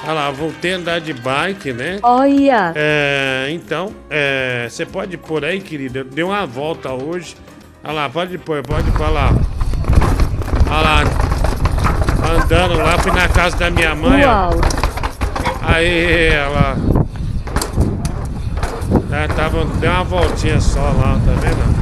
[0.03, 1.99] Olha lá, voltei a andar de bike, né?
[2.03, 2.73] Olha.
[2.76, 6.03] É, então, é, você pode pôr aí, querida.
[6.03, 7.35] Deu uma volta hoje.
[7.84, 9.34] Olha lá, pode pôr, pode pôr olha lá.
[10.69, 11.03] Olha lá.
[12.35, 14.49] Andando lá, fui na casa da minha mãe, ó.
[14.49, 14.61] Uau.
[15.64, 16.77] Aí, ela.
[19.11, 21.81] É, tava, deu uma voltinha só lá, tá vendo?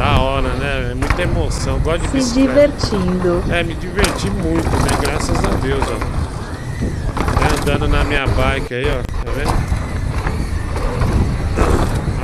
[0.00, 0.92] Da hora, né?
[0.92, 1.78] É muita emoção.
[1.80, 2.68] Gosto de Se bicicleta.
[2.72, 3.44] divertindo.
[3.52, 4.98] É, me diverti muito, né?
[4.98, 5.96] Graças a Deus, ó.
[7.44, 9.02] É, andando na minha bike aí, ó.
[9.02, 9.52] Tá vendo?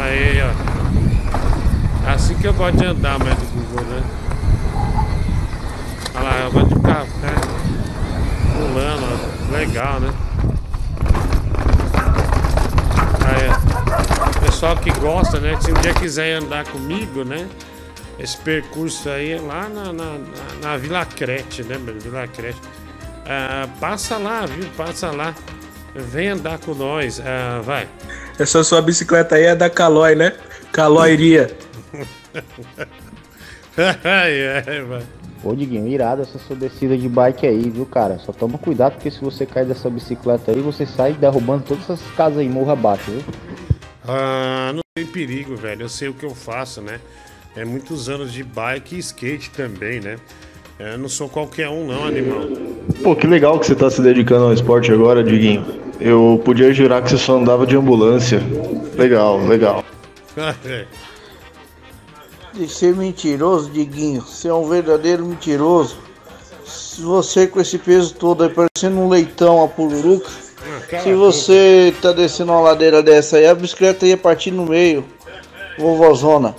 [0.01, 2.11] Aí, ó.
[2.15, 4.03] Assim que eu gosto de andar, mais do Google, né?
[6.15, 7.35] Olha lá, eu gosto de ficar né?
[8.55, 9.53] pulando, ó.
[9.55, 10.15] Legal, né?
[13.27, 14.36] Aí, ó.
[14.47, 15.59] Pessoal que gosta, né?
[15.61, 17.49] Se um dia quiser andar comigo, né?
[18.17, 20.19] Esse percurso aí é lá na, na, na,
[20.63, 21.99] na Vila Crete, né, meu?
[21.99, 22.61] Vila Crete.
[23.27, 24.65] Ah, passa lá, viu?
[24.77, 25.35] Passa lá.
[25.95, 27.21] Vem andar com nós.
[27.21, 27.89] Ah, vai.
[28.39, 30.33] Essa sua bicicleta aí é da Calói, né?
[30.73, 31.51] Calóiria.
[33.77, 35.03] Ai, ai, vai.
[35.43, 38.19] Ô, Diguinho, irado essa sua descida de bike aí, viu, cara?
[38.21, 42.01] Só toma cuidado, porque se você cair dessa bicicleta aí, você sai derrubando todas essas
[42.17, 43.23] casas aí, morro abaixo, viu?
[44.09, 45.83] Ah, não tem perigo, velho.
[45.83, 47.01] Eu sei o que eu faço, né?
[47.57, 50.19] É muitos anos de bike e skate também, né?
[50.79, 52.43] Eu não sou qualquer um, não, animal.
[53.03, 55.65] Pô, que legal que você tá se dedicando ao esporte agora, Diguinho.
[55.99, 58.43] Eu podia jurar que você só andava de ambulância.
[58.97, 59.83] Legal, legal.
[62.53, 64.23] De ser mentiroso, Diguinho.
[64.23, 65.99] Você é um verdadeiro mentiroso.
[66.65, 70.31] Se você com esse peso todo aí, parecendo um leitão, a pururuca.
[70.81, 75.05] Cala Se você tá descendo uma ladeira dessa aí, a bicicleta ia partir no meio.
[75.79, 76.55] Vovozona.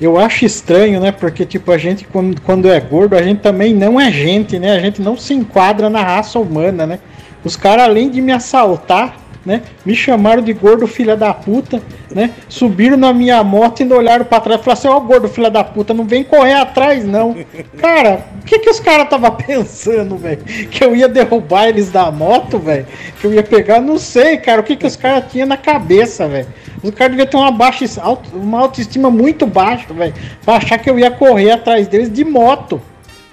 [0.00, 1.12] Eu acho estranho, né?
[1.12, 4.72] Porque, tipo, a gente, quando, quando é gordo, a gente também não é gente, né?
[4.72, 6.98] A gente não se enquadra na raça humana, né?
[7.44, 9.62] Os caras, além de me assaltar, né?
[9.84, 12.30] Me chamaram de gordo filha da puta, né?
[12.48, 15.64] Subiram na minha moto e olharam pra trás e falaram assim, ó, gordo filha da
[15.64, 17.36] puta, não vem correr atrás, não.
[17.78, 20.42] Cara, o que que os caras tava pensando, velho?
[20.44, 22.86] Que eu ia derrubar eles da moto, velho?
[23.20, 26.28] Que eu ia pegar, não sei, cara, o que que os caras tinham na cabeça,
[26.28, 26.48] velho?
[26.82, 27.84] Os caras deviam ter uma, baixa,
[28.32, 30.14] uma autoestima muito baixa, velho.
[30.44, 32.80] Pra achar que eu ia correr atrás deles de moto.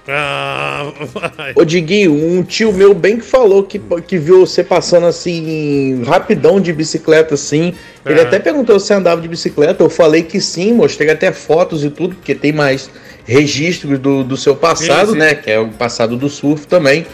[0.08, 1.52] Ah, vai.
[1.56, 6.60] Ô Diguinho, um tio meu bem que falou que, que viu você passando assim, rapidão
[6.62, 7.74] de bicicleta assim.
[8.06, 8.24] Ele É.
[8.24, 9.84] até perguntou se você andava de bicicleta.
[9.84, 12.90] Eu falei que sim, mostrei até fotos e tudo, porque tem mais
[13.26, 15.20] registros do, do seu passado, Sim, sim.
[15.20, 15.36] né?
[15.36, 17.06] Que é o passado do surf também.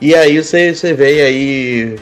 [0.00, 1.96] E aí você, você veio aí,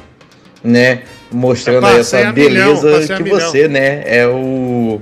[0.63, 1.03] né,
[1.33, 3.41] mostrando aí Passei essa milhão, beleza a que milhão.
[3.41, 5.01] você, né, é o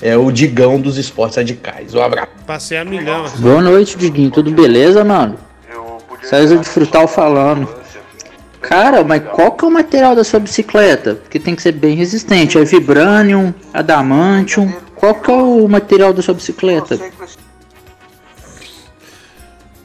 [0.00, 1.94] é o digão dos esportes radicais.
[1.94, 2.28] Um abraço.
[2.46, 3.28] Passei a milhão.
[3.38, 4.30] Boa noite, Diguinho.
[4.30, 5.38] Tudo beleza, mano?
[6.22, 7.68] César de Frutal falando.
[8.60, 11.14] Cara, mas qual que é o material da sua bicicleta?
[11.14, 12.58] Porque tem que ser bem resistente.
[12.58, 14.72] É Vibranium, Adamantium.
[14.96, 16.98] Qual que é o material da sua bicicleta?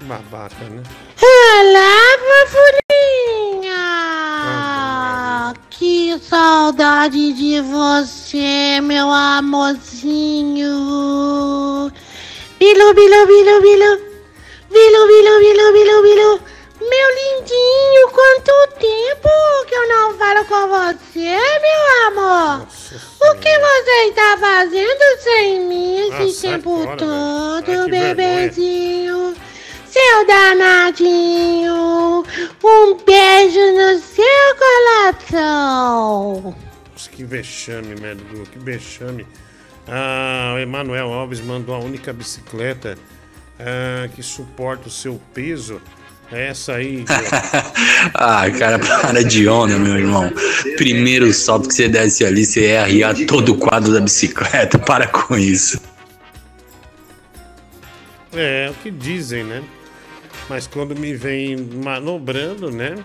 [0.01, 0.81] Babaca, né?
[1.21, 2.17] Olá,
[2.49, 4.10] fofurinha!
[5.81, 10.69] Que saudade de você, meu amorzinho!
[12.59, 13.97] Bilu, bilu, bilu, bilu!
[14.69, 16.39] Bilu, bilu, bilu, bilu, bilu!
[16.81, 19.29] Meu lindinho, quanto tempo
[19.67, 21.35] que eu não falo com você,
[21.65, 22.67] meu amor!
[23.19, 27.63] O que você está fazendo sem mim esse Ah, sai tempo fora, velho.
[27.65, 29.35] todo, bebezinho?
[29.91, 32.23] Seu danadinho,
[32.63, 34.55] um beijo no seu
[35.27, 36.55] coração.
[36.93, 39.27] Nossa, que vexame, médico, que vexame.
[39.85, 42.97] Ah, o Emanuel Alves mandou a única bicicleta
[43.59, 45.81] ah, que suporta o seu peso.
[46.31, 47.03] É essa aí.
[48.13, 50.31] Ah, cara, para de onda, meu irmão.
[50.77, 54.79] Primeiro salto que você desce ali, você é arriar todo o quadro da bicicleta.
[54.79, 55.81] Para com isso.
[58.33, 59.61] É, é o que dizem, né?
[60.49, 62.95] Mas quando me vem manobrando, né?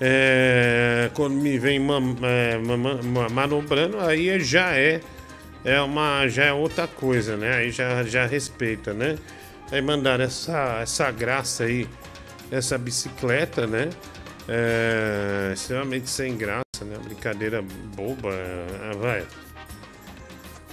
[0.00, 1.80] É, quando me vem
[2.22, 2.58] é,
[3.30, 5.00] manobrando, aí já é,
[5.64, 7.54] é uma, já é outra coisa, né?
[7.54, 9.16] Aí já, já respeita, né?
[9.72, 11.88] Aí mandaram essa, essa graça aí,
[12.50, 13.90] essa bicicleta, né?
[14.48, 16.96] É, extremamente sem graça, né?
[17.02, 17.62] Brincadeira
[17.96, 19.24] boba, ah, vai.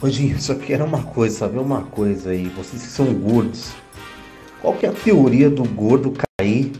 [0.01, 3.71] Ô, Dinho, só que era uma coisa, sabe uma coisa aí, vocês que são gordos.
[4.63, 6.71] Qual que é a teoria do gordo cair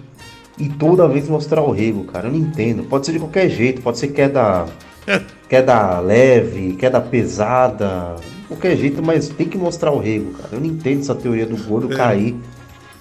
[0.57, 2.27] e toda vez mostrar o rego, cara?
[2.27, 2.83] Eu não entendo.
[2.85, 4.65] Pode ser de qualquer jeito, pode ser queda,
[5.49, 10.49] queda leve, queda pesada, de qualquer jeito, mas tem que mostrar o rego, cara.
[10.53, 11.97] Eu não entendo essa teoria do gordo É.
[11.97, 12.35] cair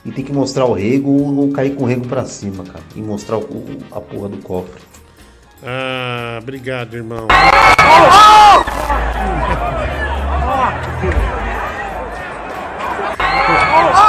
[0.04, 2.82] e tem que mostrar o rego ou, cair com o rego pra cima, cara.
[2.96, 4.82] E mostrar o- a porra do cofre.
[5.62, 7.28] Ah, obrigado, irmão.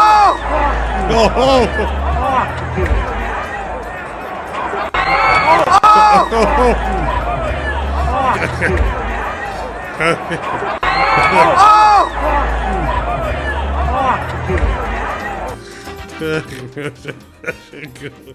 [17.69, 18.33] chegando,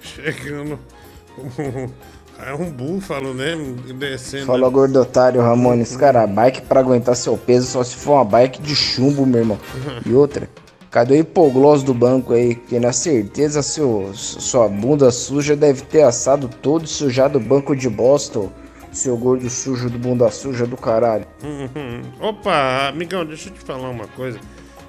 [0.00, 0.78] chegando
[2.44, 3.54] é um búfalo, né?
[3.94, 4.46] Descendo.
[4.46, 5.96] Falou gordo otário, Ramones.
[5.96, 9.40] Cara, a bike pra aguentar seu peso só se for uma bike de chumbo, meu
[9.40, 9.58] irmão.
[10.04, 10.48] E outra,
[10.92, 12.54] cadê o hipoglós do banco aí?
[12.54, 17.88] Que na certeza seu, sua bunda suja deve ter assado todo sujado o banco de
[17.88, 18.52] Boston.
[18.92, 21.26] Seu gordo sujo do bunda suja do caralho.
[21.42, 22.02] Uhum.
[22.28, 24.38] Opa, amigão, deixa eu te falar uma coisa.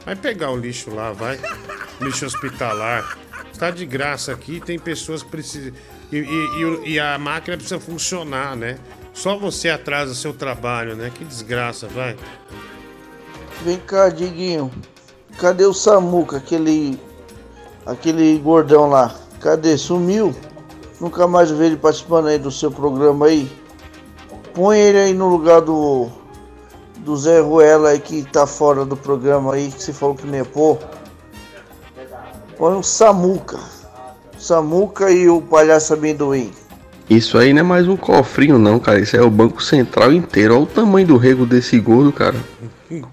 [0.06, 1.40] Vai pegar o lixo lá, vai.
[2.02, 3.18] Lixo hospitalar.
[3.52, 5.72] Está de graça aqui, tem pessoas que precisam.
[6.12, 8.78] E, e- e e a máquina precisa funcionar, né?
[9.14, 11.10] Só você atrasa seu trabalho, né?
[11.16, 12.18] Que desgraça, vai.
[13.64, 14.70] Vem cá, Diguinho.
[15.38, 17.00] Cadê o Samuca, aquele.
[17.86, 19.14] aquele gordão lá?
[19.40, 19.78] Cadê?
[19.78, 20.34] Sumiu?
[21.00, 23.52] Nunca mais vi ele participando aí do seu programa aí.
[24.54, 26.08] Põe ele aí no lugar do.
[27.00, 30.80] do Zé Ruela aí que tá fora do programa aí, que você falou que pôr.
[32.58, 33.60] Põe o Samuca.
[34.38, 36.52] Samuca e o palhaço amendoim.
[37.10, 39.00] Isso aí não é mais um cofrinho, não, cara.
[39.00, 40.56] Isso é o banco central inteiro.
[40.56, 42.36] Olha o tamanho do rego desse gordo, cara.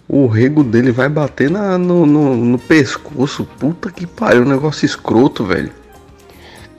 [0.08, 3.46] O rego dele vai bater na, no, no, no pescoço.
[3.58, 5.72] Puta que pariu, um negócio escroto, velho.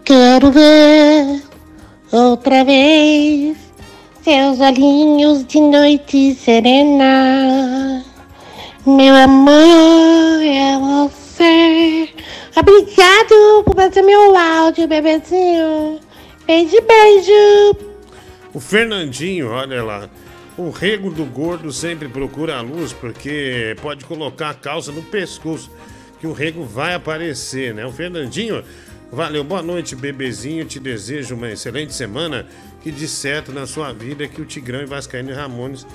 [0.03, 1.41] Quero ver
[2.11, 3.57] outra vez
[4.23, 8.03] seus olhinhos de noite serena.
[8.85, 12.09] Meu amor, é você.
[12.55, 15.99] Obrigado por fazer meu áudio, bebezinho.
[16.45, 17.77] Beijo, beijo.
[18.53, 20.09] O Fernandinho, olha lá.
[20.57, 25.71] O rego do gordo sempre procura a luz porque pode colocar a calça no pescoço,
[26.19, 27.85] que o rego vai aparecer, né?
[27.85, 28.63] O Fernandinho,
[29.11, 30.65] valeu, boa noite, bebezinho.
[30.65, 32.45] Te desejo uma excelente semana.
[32.81, 35.85] Que de certo na sua vida que o Tigrão e Vascaíno e Ramones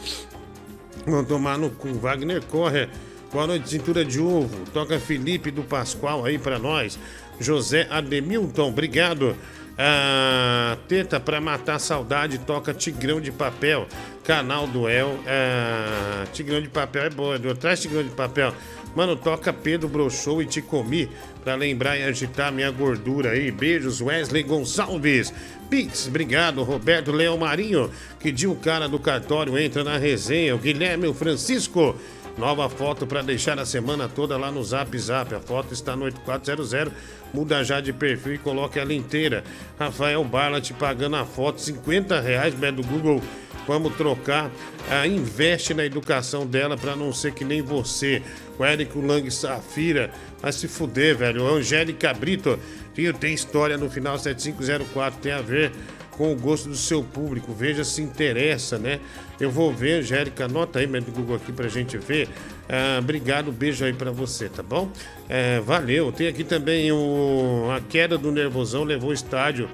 [1.05, 1.93] vão tomar no cu.
[1.95, 2.89] Wagner corre.
[3.33, 4.65] Boa noite, cintura de ovo.
[4.73, 6.99] Toca Felipe do Pascoal aí pra nós.
[7.39, 9.37] José Ademilton, obrigado.
[9.79, 13.87] Ah, teta pra matar a saudade, toca Tigrão de Papel.
[14.25, 15.19] Canal do El.
[15.27, 17.55] Ah, Tigrão de Papel é boa, Edu.
[17.55, 18.55] Traz Tigrão de Papel.
[18.95, 21.11] Mano, toca Pedro Brochou e Te Comi
[21.45, 23.51] pra lembrar e agitar minha gordura aí.
[23.51, 25.33] Beijos, Wesley Gonçalves.
[25.69, 27.91] Pix, obrigado, Roberto Leão Marinho.
[28.19, 30.55] Que dia o cara do cartório entra na resenha.
[30.55, 31.95] O Guilherme Francisco.
[32.39, 35.35] Nova foto para deixar a semana toda lá no Zap Zap.
[35.35, 36.93] A foto está no 8400.
[37.33, 39.43] Muda já de perfil e coloque ela inteira.
[39.79, 43.23] Rafael Barla te pagando a foto, 50 reais, né, do Google.
[43.67, 44.51] Vamos trocar.
[44.89, 48.23] Ah, investe na educação dela para não ser que nem você.
[48.59, 50.11] O Érico Lang Safira.
[50.41, 51.47] Vai se fuder, velho.
[51.47, 52.59] Angélica Brito.
[52.95, 55.21] Tem, tem história no final 7504.
[55.21, 55.73] Tem a ver
[56.13, 57.53] com o gosto do seu público.
[57.53, 59.01] Veja se interessa, né?
[59.39, 62.29] Eu vou ver, Angélica, anota aí do Google aqui pra gente ver.
[62.69, 64.91] Ah, obrigado, beijo aí pra você, tá bom?
[65.29, 66.11] É, valeu.
[66.11, 69.69] Tem aqui também o, a queda do nervosão levou o estádio.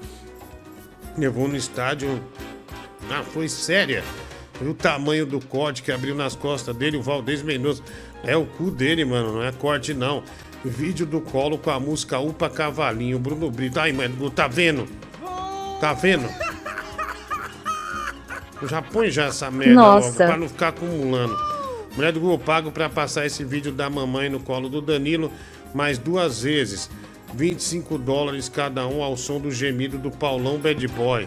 [1.17, 2.21] Levou no estádio.
[3.11, 4.03] Ah, foi séria.
[4.61, 7.83] O tamanho do corte que abriu nas costas dele, o Valdez Mendonça.
[8.25, 10.23] É o cu dele, mano, não é corte não.
[10.65, 13.81] Vídeo do colo com a música Upa Cavalinho, Bruno Brito.
[13.81, 14.89] Ai, mano, tá vendo?
[15.81, 16.29] Tá vendo?
[18.69, 20.07] Já põe já essa merda Nossa.
[20.07, 21.37] logo, pra não ficar acumulando.
[21.95, 25.31] Mulher do Google pago pra passar esse vídeo da mamãe no colo do Danilo
[25.75, 26.89] mais duas vezes.
[27.35, 31.27] 25 dólares cada um ao som do gemido do Paulão Bad Boy.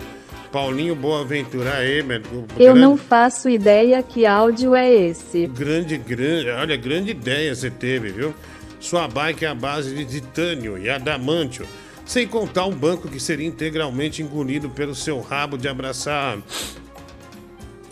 [0.52, 2.22] Paulinho Boaventura, aí, meu.
[2.58, 5.48] Eu não faço ideia que áudio é esse.
[5.48, 8.34] Grande, grande, olha, grande ideia você teve, viu?
[8.80, 11.66] Sua bike é a base de titânio e adamantio.
[12.06, 16.38] Sem contar um banco que seria integralmente engolido pelo seu rabo de abraçar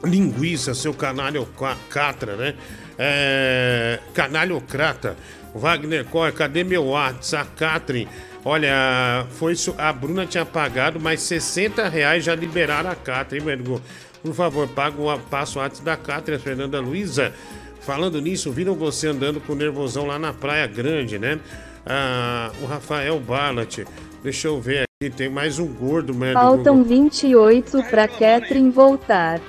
[0.03, 2.53] linguiça, seu canalho ca- catra, né?
[2.97, 5.15] É, canalhocrata.
[5.55, 7.43] Wagner Coy, cadê meu WhatsApp?
[7.43, 8.07] A Catherine.
[8.45, 9.73] Olha, foi isso.
[9.77, 13.81] A Bruna tinha pagado, mas 60 reais já liberaram a Catherine, Mergo?
[14.21, 17.33] Por favor, paga o passo antes da Catherine, Fernanda Luiza.
[17.81, 21.39] Falando nisso, viram você andando com nervosão lá na Praia Grande, né?
[21.85, 23.79] Ah, o Rafael Barlat.
[24.23, 26.39] Deixa eu ver aqui, tem mais um gordo, merda.
[26.39, 27.03] do Faltam Google.
[27.03, 29.41] 28 pra Catherine voltar.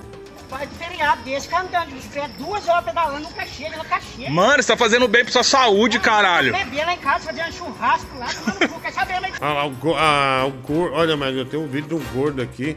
[0.57, 4.31] Faz um feriado desse, cara andando de bicicleta, duas horas pedalando, nunca chega, nunca chega.
[4.31, 6.53] Mano, você tá fazendo bem pra sua saúde, caralho.
[6.53, 9.35] Beber lá em casa, fazer um churrasco lá, tomando cu, quer saber, mas...
[9.41, 10.95] Ah, lá, o, go- ah, o gordo.
[10.95, 12.77] Olha, mas eu tenho um vídeo de um gordo aqui,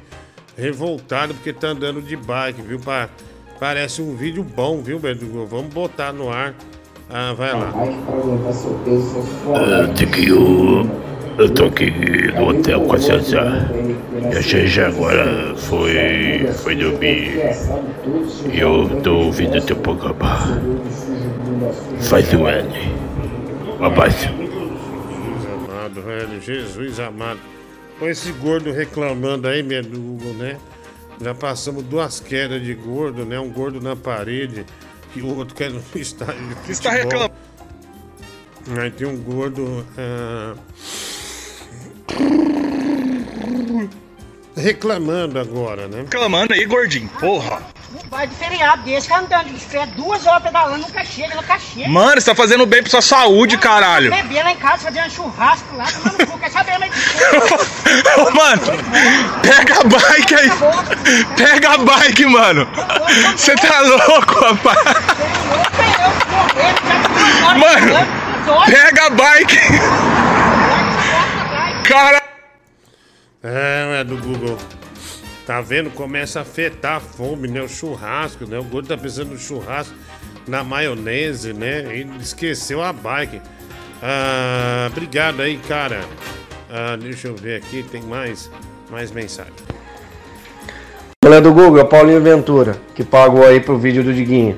[0.58, 2.80] revoltado porque tá andando de bike, viu?
[2.80, 3.10] Pa-
[3.60, 5.46] Parece um vídeo bom, viu, Bedugo?
[5.46, 6.54] Vamos botar no ar.
[7.10, 7.72] Ah, vai lá.
[9.56, 10.90] Ah, Tiquinho,
[11.38, 11.92] eu tô aqui
[12.34, 12.98] no hotel com a.
[12.98, 17.40] E a Gege agora foi, foi dormir.
[18.52, 20.62] E eu tô ouvindo teu programa.
[22.02, 22.70] Faz o L.
[23.80, 24.28] Um abraço.
[24.28, 26.42] Jesus amado, velho.
[26.42, 27.40] Jesus amado.
[28.00, 30.58] Com esse gordo reclamando aí, Bedugo, né?
[31.22, 33.40] Já passamos duas quedas de gordo, né?
[33.40, 34.66] Um gordo na parede
[35.16, 36.36] e o outro quer no estádio
[36.68, 37.34] está reclamando?
[38.80, 39.86] Aí tem um gordo...
[39.98, 40.56] ah,
[44.56, 46.00] Reclamando agora, né?
[46.02, 47.62] Reclamando aí, gordinho, porra.
[48.10, 51.88] Vai de feriado desse, cara andando de bicicleta, duas horas pedalando, nunca chega, nunca chega.
[51.88, 54.10] Mano, você tá fazendo bem pra sua saúde, caralho.
[54.12, 56.92] Beber lá em casa, fazer um churrasco lá, tomando cu, quer saber, mas...
[58.18, 58.62] Ô, mano,
[59.42, 60.50] pega a bike aí.
[61.36, 62.68] Pega a bike, mano.
[63.36, 64.80] Você tá louco, rapaz?
[67.58, 68.08] Mano,
[68.66, 69.60] pega a bike.
[71.88, 72.22] Cara.
[73.42, 74.58] É, é do Google.
[75.46, 75.90] Tá vendo?
[75.90, 77.62] Começa a afetar a fome, né?
[77.62, 78.60] O churrasco, né?
[78.60, 79.96] O gordo tá pensando no churrasco,
[80.46, 81.96] na maionese, né?
[81.96, 83.42] E esqueceu a bike.
[84.04, 86.02] Ah, obrigado aí, cara.
[86.70, 88.52] Ah, deixa eu ver aqui, tem mais,
[88.92, 89.54] mais mensagem.
[91.24, 94.58] Mulher do Google, é o Paulinho Ventura, que pagou aí pro vídeo do Diguinho.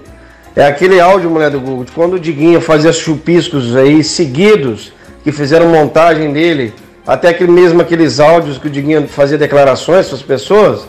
[0.56, 4.92] É aquele áudio, mulher do Google, de quando o Diguinho fazia chupiscos aí seguidos,
[5.24, 6.74] que fizeram montagem dele,
[7.06, 10.88] até aquele mesmo aqueles áudios que o Diguinho fazia declarações para as pessoas,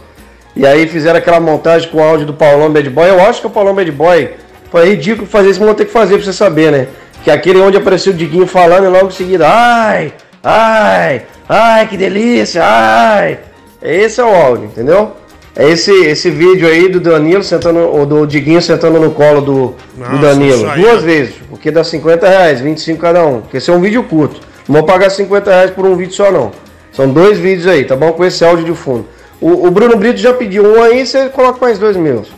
[0.54, 3.08] e aí fizeram aquela montagem com o áudio do Paulão Bad Boy.
[3.08, 4.30] Eu acho que o Paulão Bad Boy
[4.70, 6.86] foi ridículo fazer isso, mas vou ter que fazer pra você saber, né?
[7.24, 10.12] Que aquele onde apareceu o Diguinho falando e logo em seguida, ai,
[10.42, 13.38] ai, ai, que delícia, ai.
[13.82, 15.16] Esse é o áudio, entendeu?
[15.56, 19.52] É esse, esse vídeo aí do Danilo sentando, ou do Diguinho sentando no colo do,
[19.52, 20.56] do Nossa, Danilo.
[20.56, 23.40] isso aí, Duas vezes, porque dá 50 reais, 25 cada um.
[23.40, 24.40] Porque esse é um vídeo curto.
[24.70, 26.52] Não vou pagar 50 reais por um vídeo só, não.
[26.92, 28.12] São dois vídeos aí, tá bom?
[28.12, 29.04] Com esse áudio de fundo.
[29.40, 32.28] O, o Bruno Brito já pediu um aí, você coloca mais dois meus.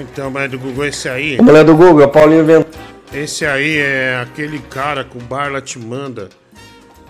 [0.00, 1.38] Então, mas do Google, esse aí.
[1.38, 2.70] A mulher do Google, é o Paulinho Ventura.
[3.12, 6.30] Esse aí é aquele cara que o Barla te manda.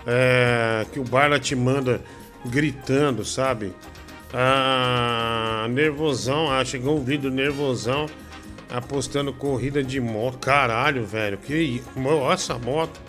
[0.05, 2.01] É, que o Barla te manda
[2.45, 3.71] gritando, sabe?
[4.33, 8.07] Ah, nervosão, ah, chegou um vídeo nervosão.
[8.69, 10.39] apostando corrida de moto.
[10.39, 11.37] Caralho, velho.
[11.37, 11.81] Que
[12.29, 12.99] essa moto.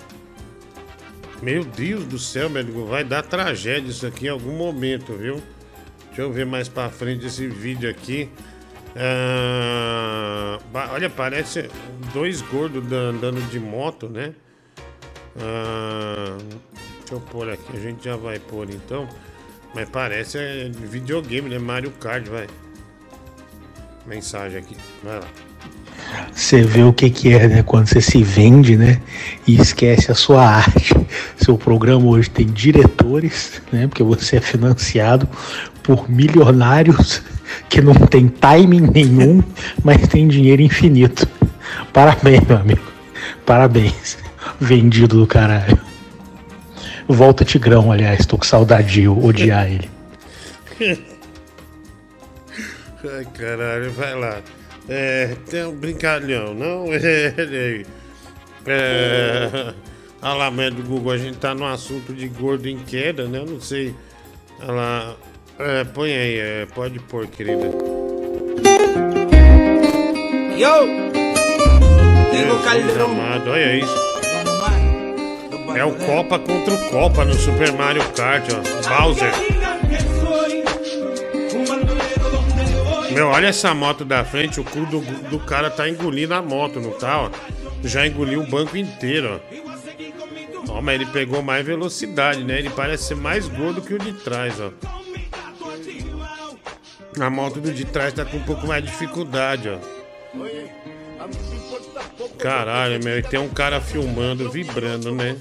[1.43, 2.85] Meu Deus do céu, médico.
[2.87, 5.43] Vai dar tragédia isso aqui em algum momento, viu?
[6.09, 8.31] Deixa eu ver mais pra frente esse vídeo aqui.
[8.97, 10.59] Ah,
[10.93, 11.69] olha, parece
[12.13, 14.33] dois gordos da- andando de moto, né?
[15.37, 16.39] Ah,
[17.01, 19.09] deixa eu pôr aqui, a gente já vai pôr então.
[19.75, 21.59] Mas parece é, videogame, né?
[21.59, 22.47] Mario Kart, vai.
[24.07, 25.27] Mensagem aqui, vai lá.
[26.35, 27.63] Você vê o que, que é, né?
[27.63, 29.01] Quando você se vende, né?
[29.47, 30.95] E esquece a sua arte.
[31.39, 33.87] Seu programa hoje tem diretores, né?
[33.87, 35.29] Porque você é financiado
[35.83, 37.23] por milionários
[37.69, 39.43] que não tem timing nenhum,
[39.85, 41.29] mas tem dinheiro infinito.
[41.93, 42.83] Parabéns, meu amigo.
[43.47, 44.19] Parabéns.
[44.61, 45.79] Vendido do caralho.
[47.07, 49.91] Volta Tigrão, aliás, tô com saudade de odiar ele.
[53.05, 54.41] Ai, caralho, vai lá.
[54.89, 56.87] É, tem um brincalhão, não?
[58.67, 59.75] É, é,
[60.23, 63.41] Olha lá, médio do Google, a gente tá no assunto de gordo em queda, né?
[63.41, 63.95] Eu não sei.
[64.63, 65.17] Olha lá.
[65.59, 67.67] É, põe aí, é, pode pôr, querida.
[70.57, 71.15] Yo!
[72.73, 74.05] Jesus amado, olha isso.
[75.77, 78.89] É o Copa contra o Copa no Super Mario Kart, ó.
[78.89, 79.54] Bowser.
[83.15, 85.01] Meu, olha essa moto da frente, o cu do,
[85.31, 87.31] do cara tá engolindo a moto, não tá, ó?
[87.85, 89.41] Já engoliu o banco inteiro,
[90.69, 90.75] ó.
[90.79, 92.59] Ó, mas ele pegou mais velocidade, né?
[92.59, 94.73] Ele parece ser mais gordo que o de trás, ó.
[97.21, 99.79] A moto do de trás tá com um pouco mais de dificuldade, ó.
[102.39, 105.37] Caralho, meu, e tem um cara filmando, vibrando, né?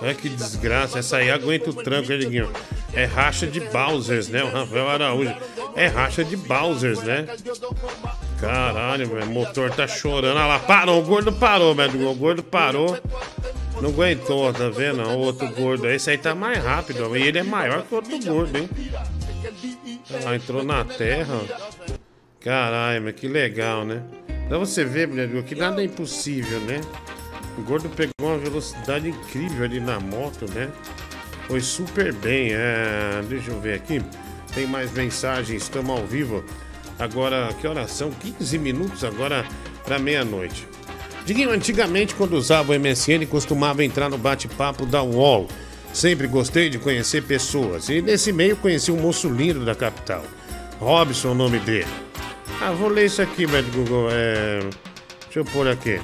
[0.00, 0.98] Olha que desgraça.
[0.98, 2.52] Essa aí aguenta o tranco, hein, Diguinho?
[2.92, 4.42] É racha de Bowsers, né?
[4.42, 5.34] O Rafael Araújo.
[5.76, 7.26] É racha de Bowsers, né?
[8.40, 9.26] Caralho, velho.
[9.26, 10.36] O motor tá chorando.
[10.36, 11.00] Olha lá, parou.
[11.00, 12.08] O gordo parou, velho.
[12.08, 12.98] O gordo parou.
[13.80, 15.02] Não aguentou, tá vendo?
[15.02, 15.88] O outro gordo.
[15.88, 17.16] Esse aí tá mais rápido.
[17.16, 18.68] E ele é maior que o outro gordo, hein?
[20.26, 21.40] Ah, entrou na terra.
[22.40, 24.02] Caralho, mas que legal, né?
[24.48, 26.80] Pra você ver, Brilhante, que nada é impossível, né?
[27.58, 30.70] O gordo pegou uma velocidade incrível ali na moto, né?
[31.46, 32.52] Foi super bem.
[32.52, 33.22] É...
[33.28, 34.02] Deixa eu ver aqui.
[34.54, 36.42] Tem mais mensagens, estamos ao vivo.
[36.98, 38.10] Agora, que horas são?
[38.10, 39.44] 15 minutos agora
[39.84, 40.66] para meia-noite.
[41.26, 45.46] Diguinho, antigamente, quando usava o MSN, costumava entrar no bate-papo da UOL.
[45.92, 47.88] Sempre gostei de conhecer pessoas.
[47.88, 50.24] E nesse meio conheci um moço lindo da capital.
[50.78, 52.09] Robson, o nome dele.
[52.60, 54.08] Ah, vou ler isso aqui, velho Google.
[54.10, 54.60] É...
[55.24, 56.00] Deixa eu pôr aqui.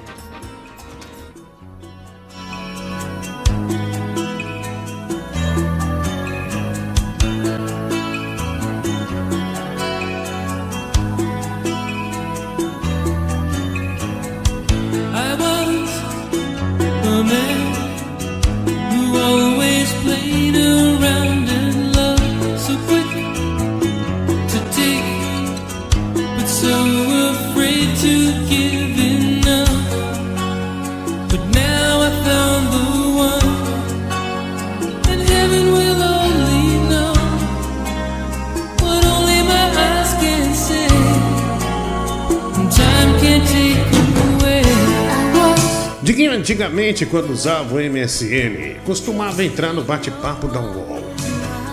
[46.06, 51.02] Diguinho, antigamente, quando usava o MSN, costumava entrar no bate-papo da UOL.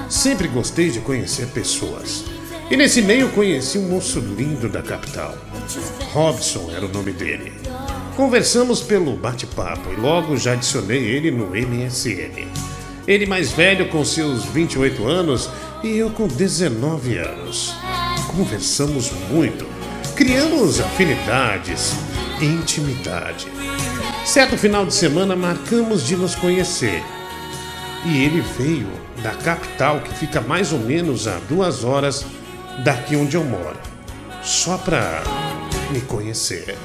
[0.10, 2.26] Sempre gostei de conhecer pessoas.
[2.72, 5.38] E nesse meio conheci um moço lindo da capital.
[6.14, 7.54] Robson era o nome dele.
[8.16, 12.48] Conversamos pelo bate-papo e logo já adicionei ele no MSN.
[13.08, 15.48] Ele mais velho com seus 28 anos
[15.84, 17.76] e eu com 19 anos.
[18.36, 19.68] Conversamos muito,
[20.16, 21.94] criamos afinidades,
[22.42, 23.46] intimidade.
[24.26, 27.04] Certo final de semana marcamos de nos conhecer.
[28.06, 28.88] E ele veio
[29.22, 32.26] da capital que fica mais ou menos a duas horas
[32.84, 33.78] daqui onde eu moro.
[34.42, 35.22] Só pra
[35.92, 36.78] me conhecer.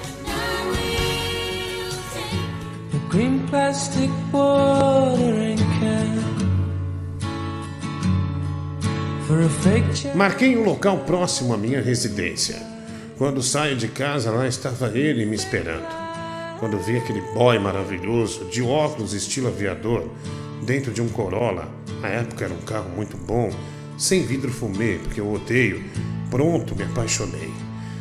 [3.09, 6.19] Green plastic watering can
[10.15, 12.57] Marquei um local próximo à minha residência.
[13.17, 16.08] Quando saio de casa, lá estava ele me esperando.
[16.59, 20.09] Quando vi aquele boy maravilhoso, de óculos estilo aviador,
[20.63, 21.69] dentro de um Corolla,
[22.01, 23.51] na época era um carro muito bom,
[23.97, 25.85] sem vidro fumê, porque eu odeio,
[26.31, 27.51] pronto, me apaixonei.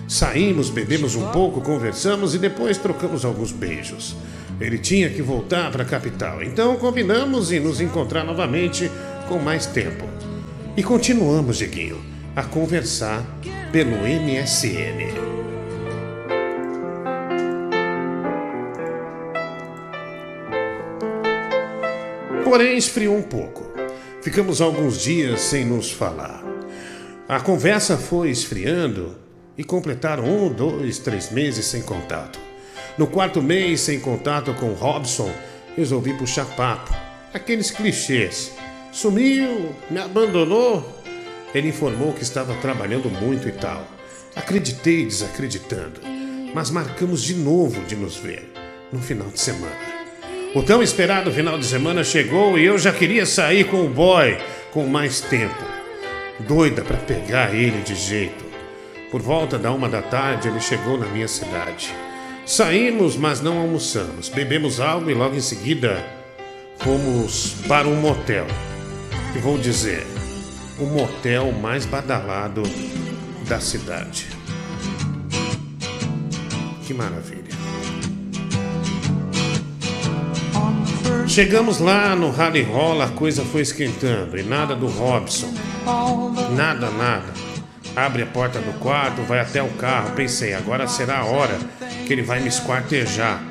[0.07, 4.15] Saímos, bebemos um pouco, conversamos e depois trocamos alguns beijos.
[4.59, 8.89] Ele tinha que voltar para a capital, então combinamos em nos encontrar novamente
[9.27, 10.05] com mais tempo.
[10.75, 12.01] E continuamos, Diguinho,
[12.35, 13.23] a conversar
[13.71, 15.36] pelo MSN.
[22.49, 23.69] Porém, esfriou um pouco.
[24.21, 26.41] Ficamos alguns dias sem nos falar.
[27.27, 29.17] A conversa foi esfriando
[29.57, 32.39] e completaram um, dois, três meses sem contato.
[32.97, 35.29] No quarto mês, sem contato com Robson,
[35.75, 36.95] resolvi puxar papo.
[37.33, 38.53] Aqueles clichês.
[38.93, 41.03] Sumiu, me abandonou.
[41.53, 43.85] Ele informou que estava trabalhando muito e tal.
[44.37, 45.99] Acreditei desacreditando,
[46.55, 48.49] mas marcamos de novo de nos ver
[48.89, 49.96] no final de semana.
[50.55, 54.37] O tão esperado final de semana chegou e eu já queria sair com o boy
[54.71, 55.63] com mais tempo.
[56.39, 58.45] Doida para pegar ele de jeito.
[59.11, 61.93] Por volta da uma da tarde ele chegou na minha cidade.
[62.45, 64.29] Saímos, mas não almoçamos.
[64.29, 66.03] Bebemos algo e logo em seguida
[66.79, 68.47] fomos para um motel.
[69.35, 70.05] E vou dizer,
[70.79, 72.63] o motel mais badalado
[73.47, 74.27] da cidade.
[76.85, 77.36] Que maravilha.
[81.37, 85.53] Chegamos lá no rally rola, a coisa foi esquentando e nada do Robson.
[86.55, 87.31] Nada, nada.
[87.95, 90.15] Abre a porta do quarto, vai até o carro.
[90.15, 91.55] Pensei, agora será a hora
[92.07, 93.43] que ele vai me esquartejar.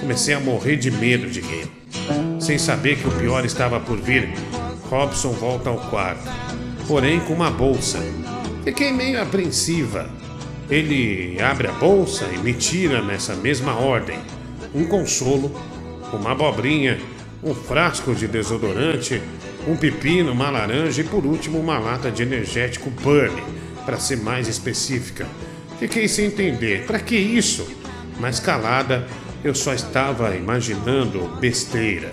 [0.00, 1.70] Comecei a morrer de medo de game.
[2.40, 4.32] Sem saber que o pior estava por vir,
[4.88, 6.26] Robson volta ao quarto,
[6.88, 7.98] porém com uma bolsa.
[8.64, 10.08] Fiquei meio apreensiva.
[10.70, 14.18] Ele abre a bolsa e me tira nessa mesma ordem
[14.74, 15.54] um consolo,
[16.10, 16.98] uma abobrinha,
[17.44, 19.20] um frasco de desodorante,
[19.68, 23.42] um pepino, uma laranja e por último uma lata de energético Burn,
[23.84, 25.26] para ser mais específica.
[25.78, 27.68] Fiquei sem entender, para que isso?
[28.18, 29.06] Mas calada,
[29.42, 32.12] eu só estava imaginando besteira.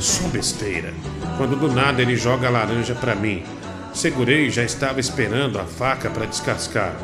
[0.00, 0.94] Só besteira.
[1.36, 3.42] Quando do nada ele joga a laranja para mim.
[3.92, 6.96] Segurei e já estava esperando a faca para descascar.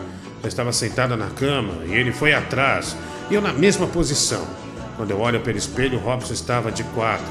[0.42, 2.96] Eu estava sentada na cama e ele foi atrás,
[3.30, 4.46] e eu na mesma posição.
[5.02, 7.26] Quando eu olho pelo espelho, Robson estava de quatro.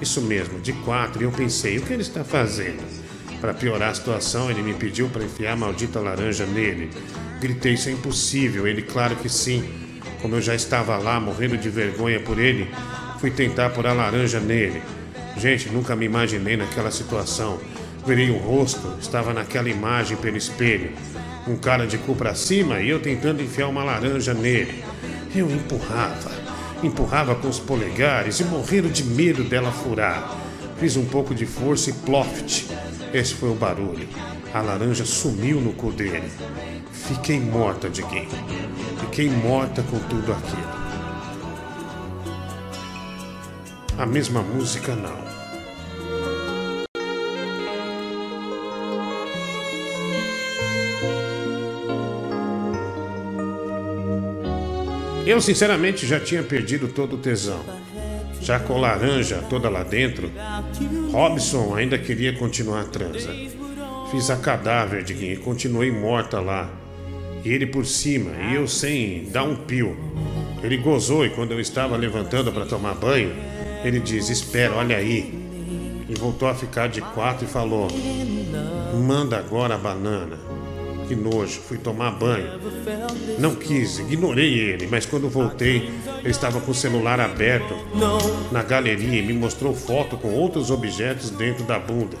[0.00, 1.20] Isso mesmo, de quatro.
[1.20, 2.80] E eu pensei, o que ele está fazendo?
[3.40, 6.88] Para piorar a situação, ele me pediu para enfiar a maldita laranja nele.
[7.40, 8.64] Gritei, isso é impossível.
[8.64, 9.68] Ele, claro que sim.
[10.22, 12.70] Como eu já estava lá, morrendo de vergonha por ele,
[13.18, 14.80] fui tentar pôr a laranja nele.
[15.36, 17.58] Gente, nunca me imaginei naquela situação.
[18.06, 20.92] Virei o rosto, estava naquela imagem pelo espelho.
[21.44, 24.84] Um cara de cu pra cima e eu tentando enfiar uma laranja nele.
[25.34, 26.35] Eu empurrava,
[26.82, 30.36] empurrava com os polegares e morrendo de medo dela furar.
[30.78, 32.66] Fiz um pouco de força e ploft.
[33.12, 34.08] Esse foi o barulho.
[34.52, 36.30] A laranja sumiu no cu dele.
[36.92, 38.28] Fiquei morta de gay.
[39.00, 40.86] Fiquei morta com tudo aquilo.
[43.98, 45.25] A mesma música não.
[55.26, 57.60] Eu, sinceramente, já tinha perdido todo o tesão.
[58.40, 60.30] Já com laranja toda lá dentro,
[61.10, 63.34] Robson ainda queria continuar a transa.
[64.12, 66.70] Fiz a cadáver de quem continuei morta lá.
[67.44, 69.96] E ele por cima, e eu sem dar um pio.
[70.62, 73.34] Ele gozou e quando eu estava levantando para tomar banho,
[73.84, 75.44] ele diz: Espera, olha aí.
[76.08, 77.88] E voltou a ficar de quatro e falou:
[78.94, 80.38] Manda agora a banana.
[81.06, 82.60] Que nojo, fui tomar banho.
[83.38, 85.88] Não quis, ignorei ele, mas quando voltei,
[86.18, 87.76] ele estava com o celular aberto
[88.50, 92.16] na galeria e me mostrou foto com outros objetos dentro da bunda.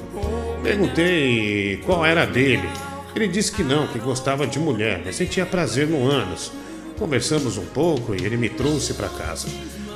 [0.62, 2.68] Perguntei qual era dele.
[3.14, 6.52] Ele disse que não, que gostava de mulher, mas sentia prazer no ânus.
[6.98, 9.48] Conversamos um pouco e ele me trouxe para casa.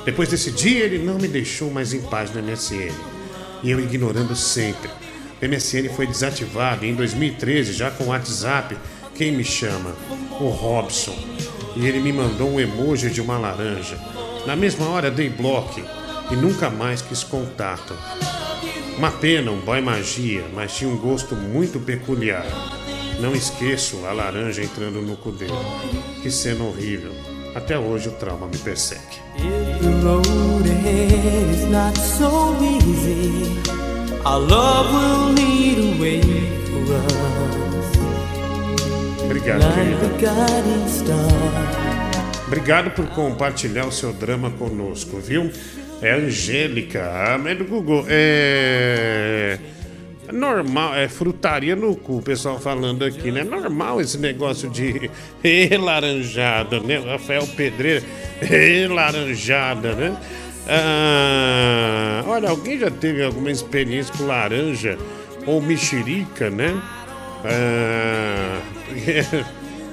[0.03, 2.91] Depois desse dia, ele não me deixou mais em paz no MSN.
[3.63, 4.89] E eu ignorando sempre.
[5.41, 8.77] MSN foi desativado em 2013, já com o WhatsApp,
[9.15, 9.95] quem me chama?
[10.39, 11.17] O Robson.
[11.75, 13.97] E ele me mandou um emoji de uma laranja.
[14.45, 15.81] Na mesma hora dei bloco
[16.29, 17.95] e nunca mais quis contato.
[18.97, 22.45] Uma pena, um boy magia, mas tinha um gosto muito peculiar.
[23.19, 25.53] Não esqueço a laranja entrando no cu dele.
[26.21, 27.13] Que cena horrível.
[27.55, 29.21] Até hoje o trauma me persegue.
[34.23, 36.21] Our love will lead a way
[36.67, 37.91] for us.
[39.23, 41.15] Obrigado, Like querida.
[42.45, 45.49] Obrigado por compartilhar o seu drama conosco, viu?
[46.03, 48.05] É Angélica, a mãe do Google.
[48.07, 49.57] É.
[50.31, 53.43] normal, é frutaria no cu, o pessoal falando aqui, né?
[53.43, 55.09] Normal esse negócio de
[55.81, 56.99] laranjada, né?
[56.99, 58.03] Rafael Pedreira,
[58.93, 60.15] laranjada, né?
[60.67, 64.97] Ah, olha, alguém já teve alguma experiência com laranja
[65.45, 66.81] ou mexerica, né?
[67.43, 68.61] Ah,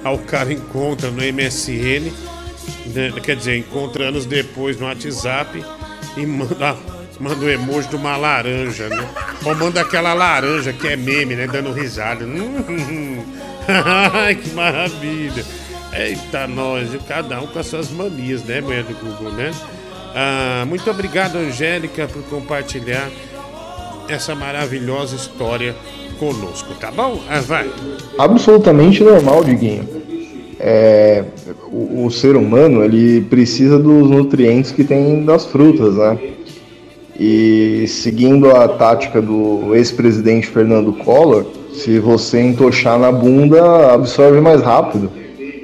[0.13, 2.11] o cara encontra no MSN,
[2.93, 5.63] né, quer dizer, encontra anos depois no WhatsApp
[6.15, 6.77] e manda
[7.19, 9.09] Manda o emoji de uma laranja, né?
[9.43, 11.47] Ou manda aquela laranja que é meme, né?
[11.47, 12.23] Dando risada.
[12.23, 13.25] Hum,
[14.13, 15.43] Ai, que maravilha.
[15.91, 19.51] Eita, nós, cada um com as suas manias, né, mulher do Google, né?
[20.15, 23.09] Ah, muito obrigado, Angélica, por compartilhar
[24.07, 25.75] essa maravilhosa história
[26.17, 27.21] conosco, tá bom?
[27.29, 27.69] Ah, vai.
[28.17, 29.87] absolutamente normal, Diguinho.
[30.59, 31.23] É,
[31.71, 36.17] o, o ser humano ele precisa dos nutrientes que tem das frutas, né?
[37.17, 44.61] E seguindo a tática do ex-presidente Fernando Collor, se você entochar na bunda, absorve mais
[44.61, 45.09] rápido.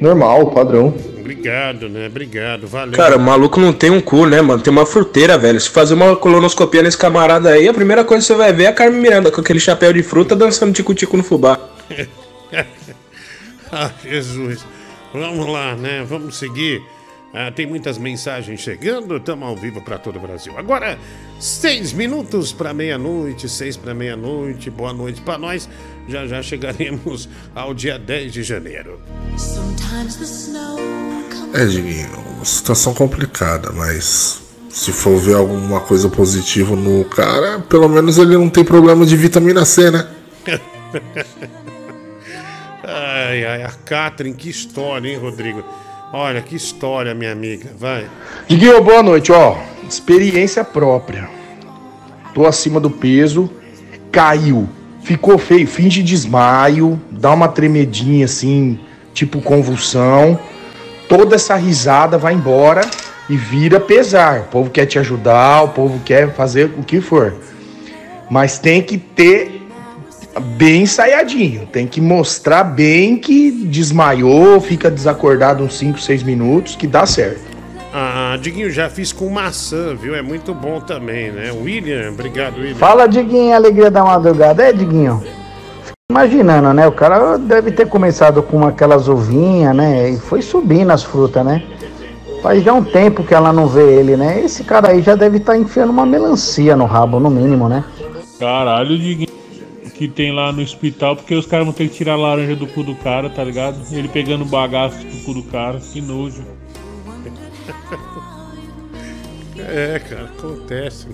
[0.01, 0.93] Normal, padrão.
[1.35, 2.07] Obrigado, né?
[2.07, 2.95] Obrigado, valeu.
[2.95, 4.61] Cara, o maluco não tem um cu, né, mano?
[4.61, 5.59] Tem uma fruteira, velho.
[5.59, 8.67] Se fazer uma colonoscopia nesse camarada aí, a primeira coisa que você vai ver é
[8.67, 11.59] a Carmen Miranda com aquele chapéu de fruta dançando tico-tico no fubá.
[13.71, 14.65] ah, Jesus.
[15.13, 16.05] Vamos lá, né?
[16.07, 16.81] Vamos seguir.
[17.37, 20.57] Ah, tem muitas mensagens chegando, estamos ao vivo para todo o Brasil.
[20.57, 20.97] Agora,
[21.37, 24.69] seis minutos para meia-noite, seis para meia-noite.
[24.69, 25.67] Boa noite para nós.
[26.07, 29.01] Já já chegaremos ao dia 10 de janeiro.
[31.55, 37.87] É, Diguinho, uma situação complicada, mas se for ver alguma coisa positiva no cara, pelo
[37.87, 40.05] menos ele não tem problema de vitamina C, né?
[42.83, 45.63] ai, ai, a Catherine, que história, hein, Rodrigo?
[46.11, 47.69] Olha, que história, minha amiga.
[47.79, 48.05] Vai.
[48.49, 49.55] Diguinho, boa noite, ó.
[49.87, 51.29] Experiência própria.
[52.33, 53.49] Tô acima do peso,
[54.11, 54.67] caiu,
[55.01, 58.77] ficou feio, finge desmaio, dá uma tremedinha assim,
[59.13, 60.37] tipo convulsão.
[61.07, 62.81] Toda essa risada vai embora
[63.29, 64.41] e vira pesar.
[64.41, 67.33] O povo quer te ajudar, o povo quer fazer o que for.
[68.29, 69.61] Mas tem que ter
[70.57, 71.67] bem ensaiadinho.
[71.67, 77.55] Tem que mostrar bem que desmaiou, fica desacordado uns 5, 6 minutos, que dá certo.
[77.93, 80.13] Ah, Diguinho, já fiz com maçã, viu?
[80.15, 81.49] É muito bom também, né?
[81.51, 82.75] William, obrigado, William.
[82.75, 84.63] Fala, Diguinho, alegria da madrugada.
[84.63, 85.23] É, Diguinho?
[86.11, 86.87] Imaginando, né?
[86.87, 90.11] O cara deve ter começado com aquelas uvinhas, né?
[90.11, 91.63] E foi subindo as frutas, né?
[92.43, 94.39] Faz já um tempo que ela não vê ele, né?
[94.39, 97.83] Esse cara aí já deve estar enfiando uma melancia no rabo, no mínimo, né?
[98.39, 99.27] Caralho, Diguinho.
[99.95, 102.67] Que tem lá no hospital, porque os caras vão ter que tirar a laranja do
[102.67, 103.77] cu do cara, tá ligado?
[103.91, 106.43] Ele pegando bagaço do cu do cara, que nojo.
[109.57, 111.07] É, cara, acontece.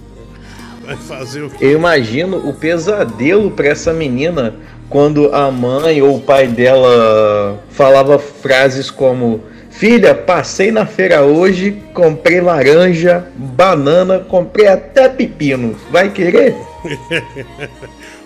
[0.84, 1.58] Vai fazer o quê?
[1.62, 4.56] Eu imagino o pesadelo pra essa menina
[4.92, 9.42] quando a mãe ou o pai dela falava frases como:
[9.72, 15.76] Filha, passei na feira hoje, comprei laranja, banana, comprei até pepino.
[15.90, 16.56] Vai querer?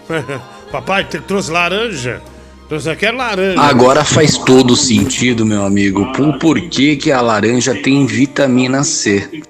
[0.72, 2.20] Papai, te trouxe laranja?
[2.68, 3.62] Trouxe aqui laranja.
[3.62, 9.44] Agora faz todo sentido, meu amigo, por porquê que a laranja tem vitamina C.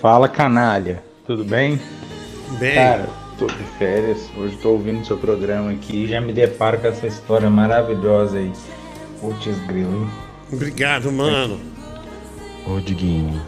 [0.00, 1.80] Fala canalha, tudo bem?
[2.60, 2.74] Bem.
[2.74, 6.86] Cara, tô de férias, hoje tô ouvindo seu programa aqui e já me deparo com
[6.86, 8.52] essa história maravilhosa aí.
[9.18, 10.10] Putz grilo, hein?
[10.52, 11.58] Obrigado, mano.
[12.66, 13.40] Ô Diguinho,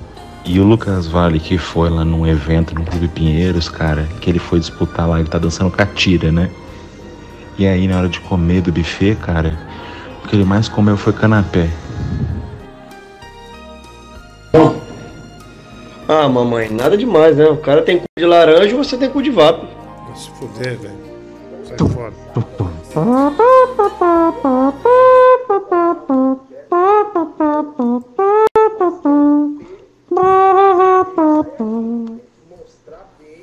[0.47, 4.39] e o Lucas Vale que foi lá num evento no Clube Pinheiros, cara, que ele
[4.39, 6.51] foi disputar lá, ele tá dançando catira, né?
[7.59, 9.59] E aí na hora de comer do buffet, cara,
[10.25, 11.69] o que ele mais comeu foi canapé.
[16.09, 17.45] Ah, mamãe, nada demais, né?
[17.47, 19.82] O cara tem cu de laranja e você tem cu de vapo.
[20.13, 20.95] Vai se fuder, velho.
[21.65, 22.13] Sai fora.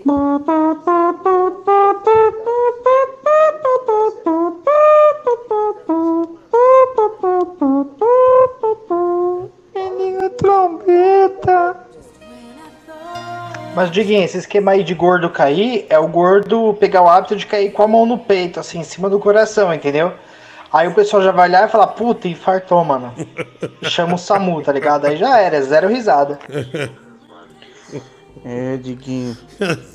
[0.06, 0.40] Menino
[13.80, 17.46] Mas, Diguinho, esse esquema aí de gordo cair é o gordo pegar o hábito de
[17.46, 20.12] cair com a mão no peito, assim, em cima do coração, entendeu?
[20.70, 23.14] Aí o pessoal já vai olhar e falar, puta, infartou, mano.
[23.84, 25.06] Chama o SAMU, tá ligado?
[25.06, 26.38] Aí já era, é zero risada.
[28.44, 29.38] É, Diguinho,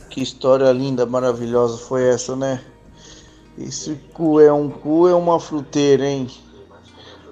[0.09, 2.63] que história linda, maravilhosa foi essa, né?
[3.59, 6.27] Esse cu é um cu, é uma fruteira, hein?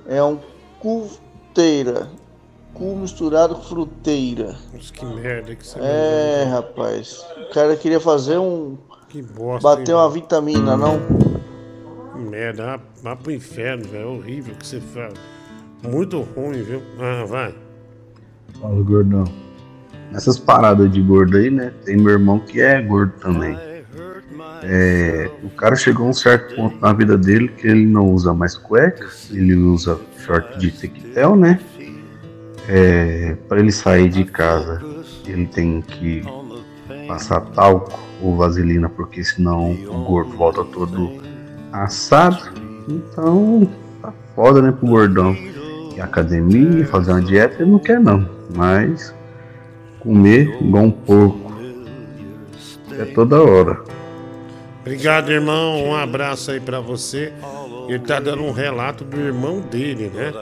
[0.06, 0.38] É um
[0.78, 2.10] cuteira.
[2.74, 4.56] Cu misturado com fruteira.
[4.72, 7.24] Nossa, que merda que você É, rapaz.
[7.50, 8.76] O cara queria fazer um.
[9.08, 9.62] Que bosta.
[9.68, 10.98] Bater hein, uma vitamina, não?
[12.14, 14.04] Que merda, vá- pro inferno, velho.
[14.04, 15.12] É horrível o que você fala.
[15.82, 16.80] Muito ruim, viu?
[16.98, 17.54] Ah, vai.
[18.60, 19.24] Fala, gordão.
[20.14, 21.72] Essas paradas de gordo aí, né?
[21.84, 23.56] Tem meu irmão que é gordo também.
[24.64, 28.32] É, o cara chegou a um certo ponto na vida dele que ele não usa
[28.32, 31.60] mais cueca, ele usa short de tequetel, né?
[32.68, 34.82] É, para ele sair de casa,
[35.26, 36.22] ele tem que
[37.08, 41.20] passar talco ou vaselina, porque senão o gordo volta todo
[41.72, 42.52] assado.
[42.88, 43.68] Então
[44.00, 45.36] tá foda, né, pro gordão.
[45.96, 48.28] E academia, fazer uma dieta, ele não quer não.
[48.54, 49.14] Mas
[50.00, 51.52] comer igual um porco
[52.98, 53.82] é toda hora.
[54.80, 55.84] Obrigado, irmão.
[55.84, 57.32] Um abraço aí pra você.
[57.88, 60.32] Ele tá dando um relato do irmão dele, né?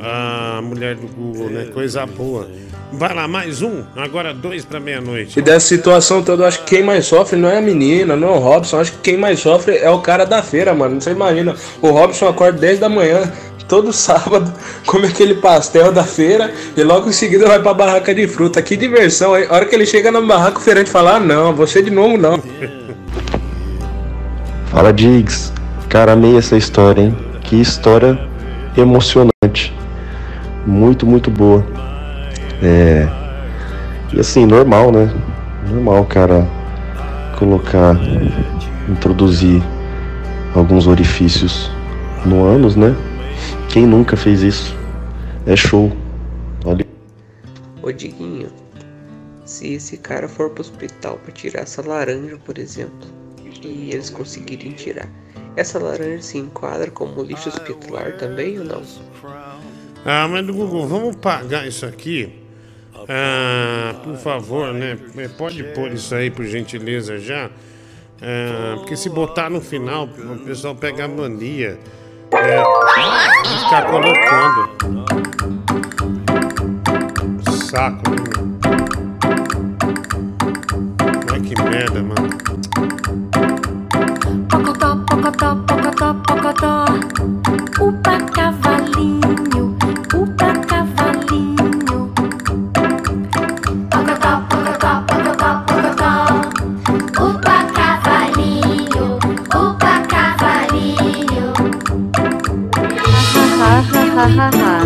[0.00, 1.66] A mulher do Google, né?
[1.74, 2.48] Coisa boa.
[2.92, 3.82] Vai lá, mais um.
[3.96, 5.38] Agora dois pra meia-noite.
[5.38, 8.28] E dessa situação toda, eu acho que quem mais sofre não é a menina, não
[8.28, 8.80] é o Robson.
[8.80, 11.00] Acho que quem mais sofre é o cara da feira, mano.
[11.00, 13.30] Você imagina, o Robson acorda 10 da manhã,
[13.66, 14.52] todo sábado,
[14.86, 18.62] come aquele pastel da feira e logo em seguida vai pra barraca de fruta.
[18.62, 19.46] Que diversão, hein?
[19.50, 22.16] A hora que ele chega na barraca, o feirante fala: ah, não, você de novo
[22.16, 22.40] não.
[24.70, 25.52] Fala, Diggs.
[25.88, 27.16] Cara, amei essa história, hein?
[27.42, 28.18] Que história
[28.76, 29.74] emocionante.
[30.66, 31.64] Muito, muito boa.
[32.62, 33.08] É.
[34.12, 35.12] E assim, normal, né?
[35.70, 36.46] Normal, cara,
[37.38, 37.96] colocar,
[38.88, 39.62] introduzir
[40.54, 41.70] alguns orifícios
[42.24, 42.94] no ânus, né?
[43.68, 44.74] Quem nunca fez isso?
[45.46, 45.92] É show.
[46.64, 46.86] Olha.
[47.82, 48.48] Ô Diguinho,
[49.44, 53.08] se esse cara for pro hospital pra tirar essa laranja, por exemplo,
[53.62, 55.08] e eles conseguirem tirar,
[55.56, 58.82] essa laranja se enquadra como lixo hospitalar também ou não?
[60.04, 62.42] Ah, mas do Google, vamos pagar isso aqui?
[63.08, 64.98] Ah, por favor, né?
[65.36, 67.50] Pode pôr isso aí, por gentileza, já?
[68.20, 71.78] Ah, porque se botar no final, o pessoal pega a mania.
[72.30, 72.62] É,
[73.60, 74.68] ficar colocando.
[77.70, 78.16] Saco, né?
[81.32, 82.28] Ai, que merda, mano.
[84.50, 86.84] Pocotó, pocotó, pocotó, pocotó.
[87.80, 88.67] Upa cavalinho,
[104.18, 104.77] Lá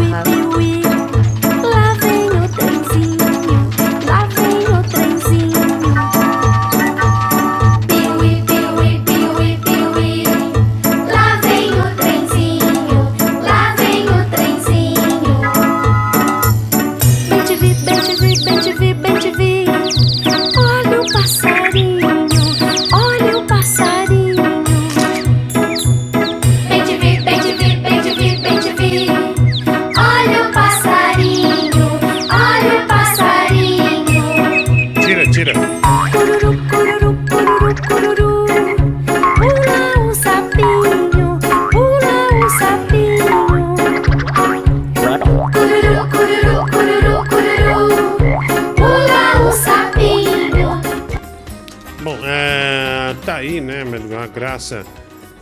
[53.53, 54.17] aí, né, Medugo?
[54.17, 54.85] A graça.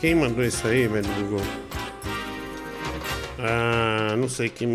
[0.00, 1.40] Quem mandou isso aí, Medugo?
[3.38, 4.68] Ah, não sei quem,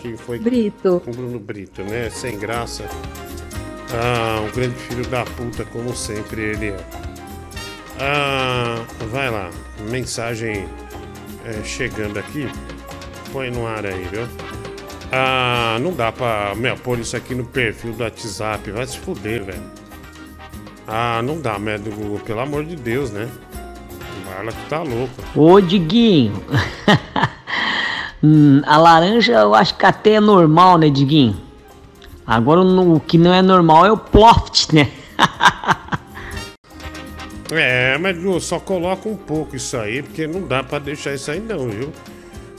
[0.00, 0.38] quem foi.
[0.38, 1.02] Brito.
[1.06, 2.08] O Bruno Brito, né?
[2.10, 2.84] Sem graça.
[3.92, 6.76] Ah, um grande filho da puta, como sempre ele é.
[7.98, 9.50] Ah, vai lá.
[9.90, 10.66] Mensagem
[11.44, 12.48] é, chegando aqui.
[13.32, 14.26] Põe no ar aí, viu?
[15.12, 18.70] Ah, não dá pra meu, pôr isso aqui no perfil do WhatsApp.
[18.70, 19.79] Vai se fuder, velho.
[20.86, 22.20] Ah, não dá, médico.
[22.24, 23.28] Pelo amor de Deus, né?
[24.26, 25.12] Marla que tá louco.
[25.34, 26.42] Ô, Diguinho.
[28.22, 31.40] Hum, a laranja eu acho que até é normal, né, Diguinho?
[32.26, 34.90] Agora o que não é normal é o ploft, né?
[37.52, 41.40] É, mas só coloca um pouco isso aí, porque não dá pra deixar isso aí
[41.40, 41.92] não, viu?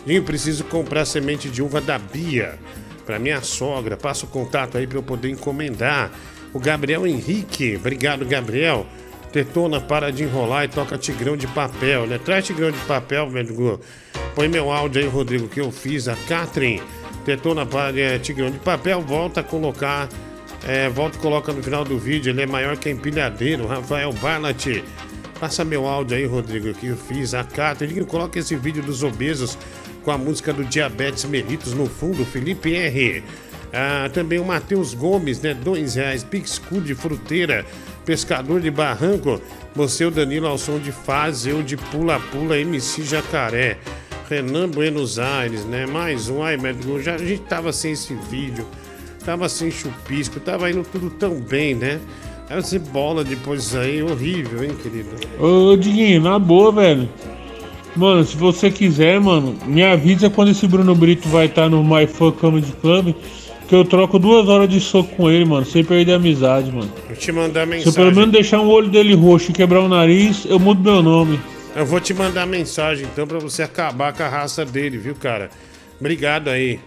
[0.06, 2.60] Dinho, preciso comprar semente de uva da Bia
[3.06, 3.95] pra minha sogra.
[3.95, 6.11] Passa o contato aí pra eu poder encomendar.
[6.53, 8.85] O Gabriel Henrique, obrigado Gabriel.
[9.31, 12.17] Tetona para de enrolar e toca tigrão de papel, né?
[12.17, 13.79] Traz tigrão de papel, velho.
[14.35, 16.09] Põe meu áudio aí, Rodrigo, que eu fiz.
[16.09, 16.81] A Catherine,
[17.23, 20.09] Tetona para de é, tigrão de papel, volta a colocar.
[20.67, 22.31] É, volta e coloca no final do vídeo.
[22.31, 23.65] Ele é maior que empilhadeiro.
[23.65, 24.83] Rafael Barlat.
[25.39, 27.33] Passa meu áudio aí, Rodrigo, que eu fiz.
[27.33, 29.57] A Catherine, coloca esse vídeo dos obesos
[30.03, 32.25] com a música do Diabetes Melitos no fundo.
[32.25, 33.23] Felipe R.
[33.73, 35.53] Ah, também o Matheus Gomes, né?
[35.53, 36.23] Dois reais.
[36.23, 37.65] Pixcu de fruteira.
[38.06, 39.41] Pescador de barranco.
[39.76, 41.45] Você, o Danilo, ao som de faz.
[41.45, 42.57] Eu de pula-pula.
[42.57, 43.77] MC Jacaré.
[44.30, 45.85] Renan Buenos Aires, né?
[45.85, 46.43] Mais um.
[46.43, 48.65] Ai, médico, já, a gente tava sem esse vídeo.
[49.26, 50.39] Tava sem chupisco.
[50.39, 51.99] Tava indo tudo tão bem, né?
[52.49, 54.03] Aí você bola depois aí.
[54.03, 55.10] Horrível, hein, querido?
[55.39, 57.07] Ô, Diguinho, na boa, velho.
[57.95, 62.07] Mano, se você quiser, mano, me avisa quando esse Bruno Brito vai estar no My
[62.07, 63.14] Fun Comedy Club.
[63.72, 66.91] Que eu troco duas horas de soco com ele, mano, sem perder a amizade, mano.
[67.07, 67.93] Vou te mandar Se eu mensagem.
[67.93, 71.39] pelo menos deixar um olho dele roxo e quebrar o nariz, eu mudo meu nome.
[71.73, 75.49] Eu vou te mandar mensagem então pra você acabar com a raça dele, viu, cara?
[75.98, 76.81] Obrigado aí.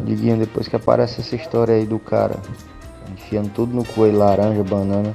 [0.00, 2.34] Diguinho, depois que aparece essa história aí do cara
[3.12, 5.14] enfiando tudo no coelho, laranja, banana,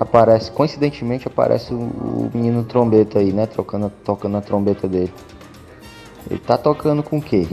[0.00, 3.46] aparece, coincidentemente aparece o, o menino trombeta aí, né?
[3.46, 5.12] Trocando, tocando a trombeta dele.
[6.30, 7.46] Ele tá tocando com o quê?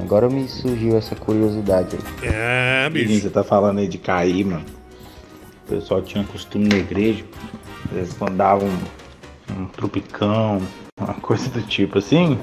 [0.00, 2.28] Agora me surgiu essa curiosidade aí.
[2.28, 4.64] É, Diguinho, você tá falando aí de cair, mano.
[5.66, 7.24] O pessoal tinha costume na igreja,
[7.92, 10.60] eles quando davam um, um tropicão,
[11.00, 12.38] uma coisa do tipo assim,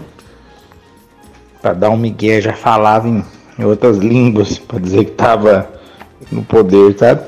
[1.61, 3.23] pra dar um migué, já falava em,
[3.60, 5.72] em outras línguas, pra dizer que tava
[6.31, 7.22] no poder, sabe?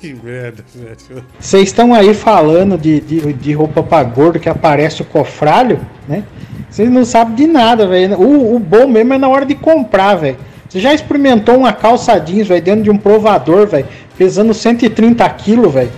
[0.00, 1.24] Que merda, velho.
[1.38, 6.22] Vocês estão aí falando de, de, de roupa pra gordo que aparece o cofralho, né?
[6.70, 8.18] Vocês não sabem de nada, velho.
[8.20, 10.36] O, o bom mesmo é na hora de comprar, velho.
[10.68, 13.86] Você já experimentou uma calça jeans, velho, dentro de um provador, velho,
[14.18, 15.90] pesando 130 quilos, velho?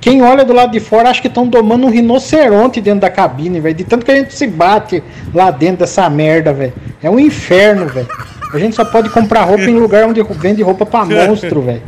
[0.00, 3.58] Quem olha do lado de fora acha que estão domando um rinoceronte dentro da cabine,
[3.58, 3.74] velho.
[3.74, 5.02] De tanto que a gente se bate
[5.34, 6.72] lá dentro dessa merda, velho.
[7.02, 8.08] É um inferno, velho.
[8.52, 11.82] A gente só pode comprar roupa em lugar onde vende roupa pra monstro, velho.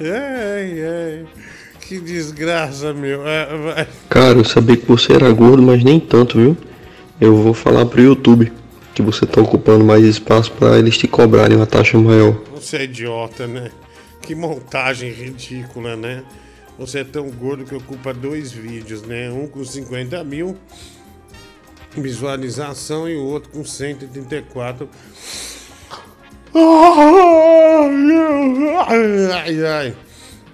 [0.00, 1.26] Ai, ai.
[1.80, 3.26] Que desgraça, meu.
[3.26, 3.86] É.
[4.08, 6.56] Cara, eu sabia que você era gordo, mas nem tanto, viu?
[7.20, 8.52] Eu vou falar pro YouTube
[8.94, 12.40] que você tá ocupando mais espaço pra eles te cobrarem uma taxa maior.
[12.54, 13.70] Você é idiota, né?
[14.22, 16.22] Que montagem ridícula, né?
[16.78, 19.30] Você é tão gordo que ocupa dois vídeos, né?
[19.30, 20.56] Um com 50 mil
[21.96, 24.88] visualização e o outro com 134.
[29.32, 29.94] Ai, ai.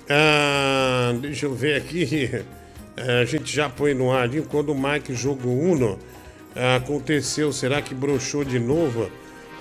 [0.09, 2.43] Ah, deixa eu ver aqui.
[2.97, 4.31] Ah, a gente já põe no ar.
[4.49, 5.99] Quando o Mike jogou Uno,
[6.57, 7.53] ah, aconteceu.
[7.53, 9.11] Será que broxou de novo?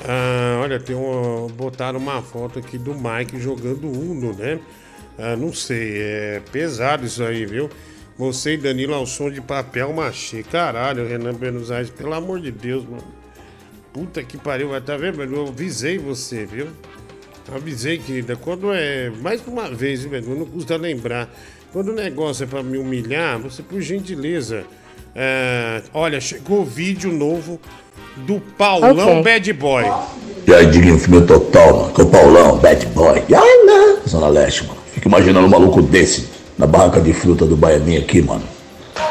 [0.08, 4.60] Ah, olha, tem uma, botaram uma foto aqui do Mike jogando Uno, né?
[5.18, 7.70] Ah, não sei, é pesado isso aí, viu?
[8.18, 10.42] Você e Danilo ao som de papel machê.
[10.44, 13.19] Caralho, Renan Buenos pelo amor de Deus, mano.
[13.94, 15.22] Puta que pariu, vai tá vendo?
[15.24, 16.68] Eu avisei você, viu?
[17.54, 18.36] Avisei, querida.
[18.36, 19.12] Quando é.
[19.22, 20.36] Mais uma vez, viu, velho?
[20.36, 21.28] Não custa lembrar.
[21.74, 24.64] Quando o negócio é pra me humilhar, você, por gentileza.
[25.16, 27.60] é, olha, chegou o vídeo novo
[28.18, 29.24] do Paulão Ok.
[29.24, 29.86] Bad Boy.
[30.48, 31.94] E aí, Diguinho, filme total, mano.
[31.94, 33.24] Com o Paulão, Bad Boy.
[33.28, 34.02] E aí, né?
[34.08, 34.80] Zona Leste, mano.
[34.94, 38.44] Fico imaginando um maluco desse na barraca de fruta do Baianinho aqui, mano.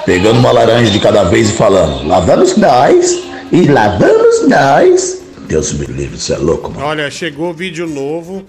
[0.05, 5.23] Pegando uma laranja de cada vez e falando, lá vamos nós, e lá vamos nós.
[5.47, 6.85] Deus me livre, você é louco, mano.
[6.85, 8.45] Olha, chegou vídeo novo.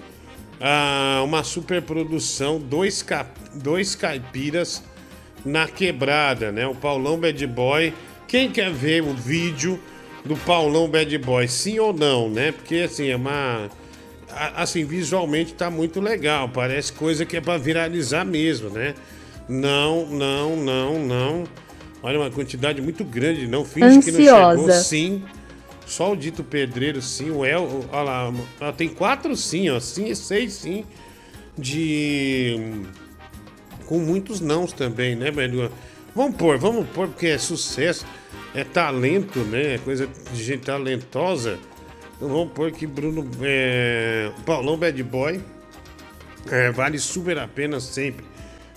[0.60, 3.04] ah, uma super produção, dois,
[3.54, 4.82] dois caipiras
[5.44, 6.66] na quebrada, né?
[6.66, 7.94] O Paulão Bad Boy.
[8.28, 9.80] Quem quer ver o vídeo
[10.24, 12.52] do Paulão Bad Boy, sim ou não, né?
[12.52, 13.68] Porque assim, é uma.
[14.54, 16.48] Assim, visualmente tá muito legal.
[16.48, 18.94] Parece coisa que é pra viralizar mesmo, né?
[19.48, 21.44] Não, não, não, não.
[22.02, 24.38] Olha, uma quantidade muito grande, não finge que não chegou.
[24.38, 24.82] Ansiosa.
[24.82, 25.22] Sim.
[25.86, 27.30] Só o dito pedreiro, sim.
[27.30, 29.80] O El, olha lá, ela tem quatro sim, ó.
[29.80, 30.84] Sim, seis sim.
[31.58, 32.84] De.
[33.86, 35.70] Com muitos nãos também, né, velho?
[36.14, 38.06] Vamos pôr, vamos pôr, porque é sucesso,
[38.54, 39.74] é talento, né?
[39.74, 41.58] É coisa de gente talentosa.
[42.16, 43.28] Então vamos pôr que Bruno.
[43.42, 45.40] É, Paulão Bad Boy.
[46.50, 48.24] é, vale super a pena sempre.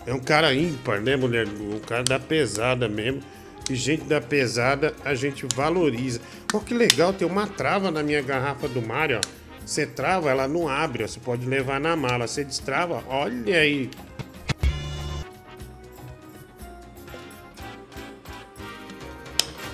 [0.06, 1.48] É um cara ímpar, né, mulher?
[1.48, 3.22] Um cara da pesada mesmo.
[3.70, 6.20] E gente da pesada a gente valoriza.
[6.54, 9.44] Olha que legal, tem uma trava na minha garrafa do Mário, ó.
[9.66, 11.08] Você trava, ela não abre, ó.
[11.08, 12.28] Você pode levar na mala.
[12.28, 13.90] Você destrava, olha aí.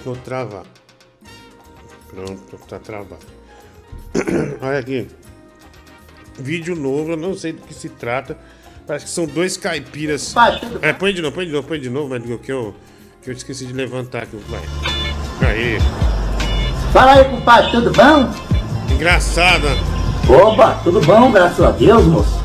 [0.05, 0.65] Vou travar.
[2.09, 3.25] Pronto, tá travado.
[4.61, 5.07] Olha aqui.
[6.39, 8.37] Vídeo novo, eu não sei do que se trata.
[8.89, 10.33] Parece que são dois caipiras.
[10.81, 12.73] É, põe de novo, põe de novo, põe de novo, mas que eu,
[13.21, 14.35] que eu esqueci de levantar aqui.
[14.49, 15.47] Vai.
[15.47, 15.77] Aí.
[16.91, 18.33] Fala aí, compadre, tudo bom?
[18.91, 19.67] Engraçada.
[20.27, 22.43] Opa, tudo bom, graças a Deus, moço.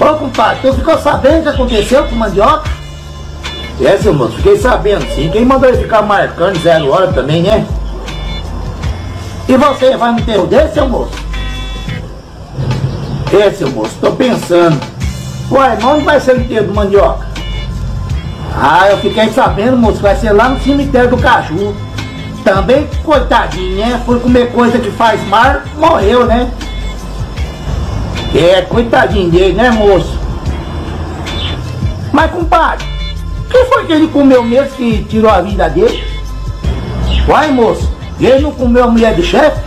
[0.00, 2.70] Ô, compadre, tu ficou sabendo o que aconteceu com o mandioca?
[3.82, 5.28] É, seu moço, fiquei sabendo sim.
[5.30, 7.66] Quem mandou ele ficar marcando zero hora também, né?
[9.46, 11.12] E você vai enterro desse, seu moço?
[13.38, 14.91] É, seu moço, tô pensando.
[15.50, 17.26] Ué, mas onde vai ser o enterro do mandioca?
[18.54, 21.74] Ah, eu fiquei sabendo, moço, vai ser lá no cemitério do Caju.
[22.44, 24.02] Também, coitadinho, né?
[24.04, 26.50] Foi comer coisa que faz mar, morreu, né?
[28.34, 30.18] É, coitadinho dele, né, moço?
[32.12, 32.84] Mas, compadre,
[33.50, 36.02] Quem foi que ele comeu mesmo que tirou a vida dele?
[37.26, 37.92] Vai, moço.
[38.18, 39.60] Ele não comeu a mulher do chefe?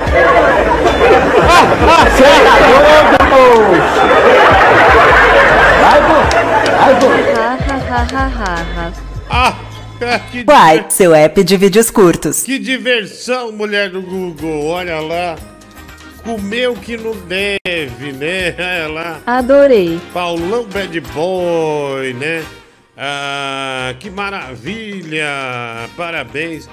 [2.00, 4.75] Você tá doido, moço?
[9.28, 9.56] Ah,
[10.30, 12.44] que, Uai, seu app de vídeos curtos.
[12.44, 14.68] que diversão, mulher do Google.
[14.68, 15.36] Olha lá.
[16.24, 18.56] Comeu que não deve, né?
[18.60, 19.20] Olha lá.
[19.26, 20.00] Adorei.
[20.14, 22.44] Paulão Bad Boy, né?
[22.96, 25.28] Ah, que maravilha!
[25.98, 26.70] Parabéns!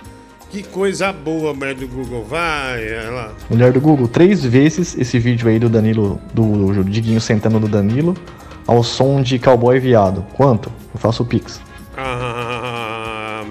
[0.50, 2.24] Que coisa boa, mulher do Google.
[2.24, 3.32] Vai, olha lá.
[3.48, 7.66] Mulher do Google, três vezes esse vídeo aí do Danilo, do, do Diguinho sentando no
[7.66, 8.14] Danilo,
[8.66, 10.24] ao som de cowboy viado.
[10.34, 10.72] Quanto?
[10.92, 11.60] Eu faço o Pix.
[11.96, 13.44] Ah,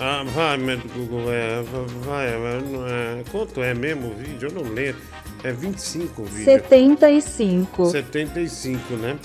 [0.00, 0.58] ah, vai,
[0.94, 1.32] Google.
[1.32, 1.62] É,
[2.04, 3.22] vai, não é.
[3.30, 4.48] Quanto é mesmo o vídeo?
[4.48, 5.00] Eu não lembro.
[5.42, 6.44] É 25 o vídeo.
[6.44, 7.86] 75.
[7.86, 9.18] 75, né?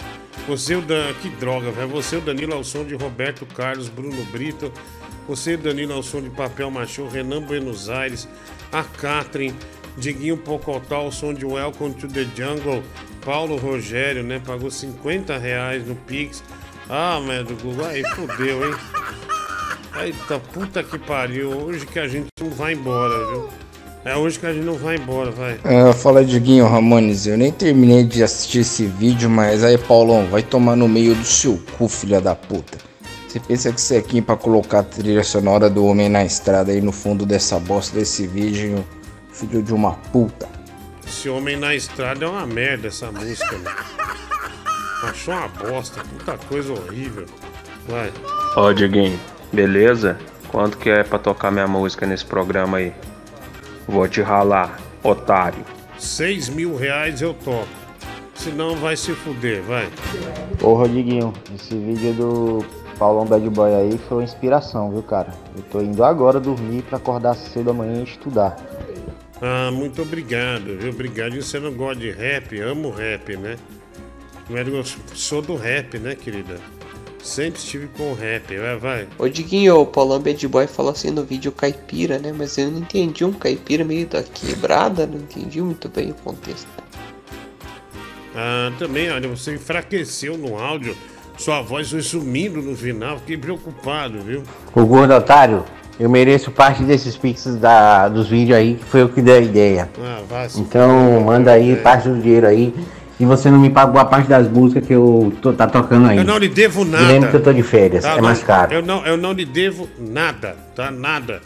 [0.47, 1.13] Você, o Dan...
[1.21, 1.89] que droga, velho.
[1.89, 4.71] Você, o Danilo, ao som de Roberto Carlos, Bruno Brito.
[5.27, 8.27] Você, Danilo, ao som de Papel Machô, Renan Buenos Aires.
[8.71, 9.55] A Catherine,
[9.97, 12.83] Diguinho Pocotá, ao som de Welcome to the Jungle.
[13.23, 14.41] Paulo Rogério, né?
[14.45, 16.43] Pagou 50 reais no Pix.
[16.89, 17.85] Ah, merda do Google.
[17.85, 18.75] Aí, fodeu, hein?
[20.01, 21.49] Eita, puta que pariu.
[21.49, 23.49] Hoje que a gente não vai embora, viu?
[24.05, 25.59] É hoje que a gente não vai embora, vai.
[25.63, 30.41] Ah, fala Diguinho Ramones, eu nem terminei de assistir esse vídeo, mas aí Paulão, vai
[30.41, 32.77] tomar no meio do seu cu, filha da puta.
[33.27, 36.71] Você pensa que você é aqui pra colocar a trilha sonora do Homem na Estrada
[36.71, 38.83] aí no fundo dessa bosta desse vídeo,
[39.31, 40.47] filho de uma puta.
[41.09, 43.75] Esse homem na estrada é uma merda essa música, mano.
[45.03, 47.25] Achou uma bosta, puta coisa horrível.
[47.87, 48.13] Vai.
[48.55, 49.19] Ó, Diguinho,
[49.51, 50.19] beleza?
[50.49, 52.93] Quanto que é pra tocar minha música nesse programa aí?
[53.87, 55.65] Vou te ralar, otário.
[55.97, 57.67] 6 mil reais eu toco.
[58.35, 59.89] Senão vai se fuder, vai.
[60.61, 62.65] Ô Rodriguinho, esse vídeo do
[62.99, 65.33] Paulão Bad Boy aí foi uma inspiração, viu, cara?
[65.57, 68.55] Eu tô indo agora dormir pra acordar cedo amanhã e estudar.
[69.41, 70.91] Ah, muito obrigado, viu?
[70.91, 71.35] Obrigado.
[71.35, 72.59] E você não gosta de rap?
[72.59, 73.57] Amo rap, né?
[74.49, 74.83] Eu
[75.13, 76.59] sou do rap, né, querida?
[77.21, 79.07] Sempre estive com rap, vai, vai.
[79.17, 82.33] Ô Diguinho, o Paulão Bad Boy falou assim no vídeo caipira, né?
[82.35, 86.67] Mas eu não entendi um caipira meio da quebrada, não entendi muito bem o contexto.
[88.35, 90.97] Ah, também, olha, você enfraqueceu no áudio.
[91.37, 93.19] Sua voz foi sumindo no final.
[93.19, 94.43] Fiquei preocupado, viu?
[94.73, 95.65] O gordo otário,
[95.99, 99.41] eu mereço parte desses pixels da, dos vídeos aí, que foi eu que dei a
[99.41, 99.89] ideia.
[100.01, 102.73] Ah, vai Então manda aí parte do dinheiro aí.
[103.19, 106.17] E você não me pagou a parte das músicas que eu tô, tá tocando aí.
[106.19, 107.05] Eu não lhe devo nada.
[107.05, 108.73] Lembra que eu tô de férias, Tá, é não, mais caro.
[108.73, 110.89] Eu não, eu não lhe devo nada, tá?
[110.89, 111.41] Nada.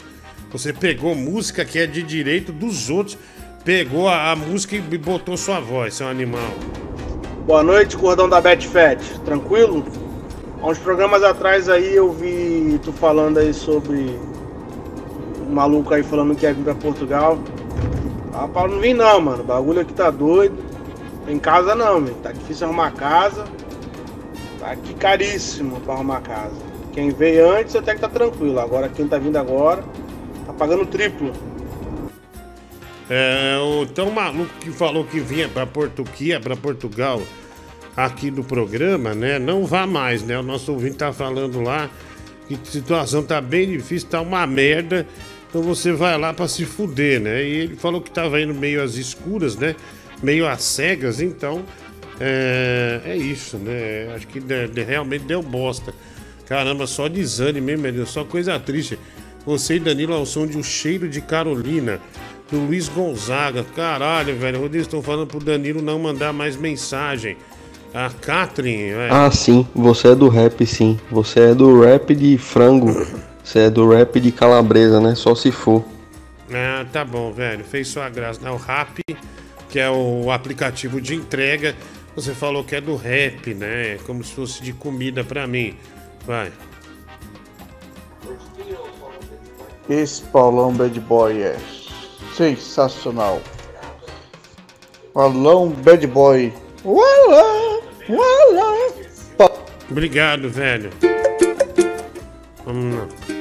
[0.52, 3.18] Você pegou música que é de direito dos outros,
[3.64, 6.54] pegou a, a música e botou sua voz, seu animal.
[7.44, 9.02] Boa noite, gordão da Betfat.
[9.24, 9.84] Tranquilo?
[10.62, 14.16] Há uns programas atrás aí eu vi tu falando aí sobre
[15.54, 17.38] maluco aí falando que ia vir pra Portugal.
[18.32, 19.42] Ah, Paulo, não vim não, mano.
[19.42, 20.56] O bagulho aqui tá doido.
[21.28, 22.14] Em casa não, meu.
[22.14, 23.44] Tá difícil arrumar casa.
[24.58, 26.56] Tá aqui caríssimo pra arrumar casa.
[26.92, 28.58] Quem veio antes até que tá tranquilo.
[28.60, 29.84] Agora quem tá vindo agora
[30.46, 31.32] tá pagando triplo.
[33.08, 37.20] É, o tão maluco que falou que vinha pra pra Portugal,
[37.96, 39.38] aqui no programa, né?
[39.38, 40.38] Não vá mais, né?
[40.38, 41.90] O nosso ouvinte tá falando lá
[42.48, 45.06] que a situação tá bem difícil, tá uma merda.
[45.54, 47.44] Então você vai lá pra se fuder, né?
[47.44, 49.76] E ele falou que tava indo meio às escuras, né?
[50.20, 51.62] Meio às cegas, então
[52.18, 54.12] é, é isso, né?
[54.16, 55.94] Acho que de- de- realmente deu bosta.
[56.48, 58.10] Caramba, só desânimo, hein, meu Deus?
[58.10, 58.98] Só coisa triste.
[59.46, 62.00] Você e Danilo ao som de O Cheiro de Carolina,
[62.50, 63.64] do Luiz Gonzaga.
[63.76, 64.58] Caralho, velho.
[64.58, 67.36] Rodrigo, estão falando pro Danilo não mandar mais mensagem.
[67.94, 69.14] A Catherine, velho.
[69.14, 70.98] Ah, sim, você é do rap, sim.
[71.12, 73.06] Você é do rap de frango.
[73.44, 75.14] Você é do rap de calabresa, né?
[75.14, 75.84] Só se for.
[76.50, 77.62] Ah, tá bom, velho.
[77.62, 78.40] Fez sua graça.
[78.42, 79.02] Não, o Rap,
[79.68, 81.74] que é o aplicativo de entrega,
[82.16, 83.98] você falou que é do rap, né?
[84.06, 85.76] Como se fosse de comida pra mim.
[86.26, 86.50] Vai.
[89.90, 91.56] Esse Paulão Bad Boy é
[92.34, 93.42] sensacional.
[95.12, 96.52] Paulão Bad Boy.
[96.84, 98.94] Uala, uala.
[99.90, 100.90] Obrigado, velho.
[102.64, 103.33] Vamos lá.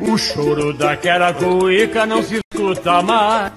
[0.00, 3.52] O choro daquela cuíca não se escuta mais.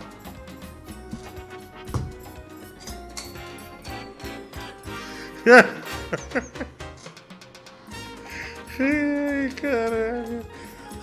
[8.80, 10.46] Ai, caralho.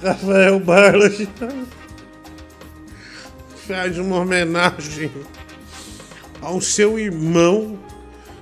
[0.02, 1.26] Rafael Barlos.
[3.66, 5.10] faz uma homenagem
[6.40, 7.78] ao seu irmão,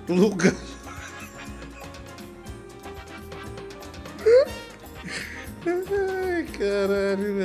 [0.08, 0.65] Lucas.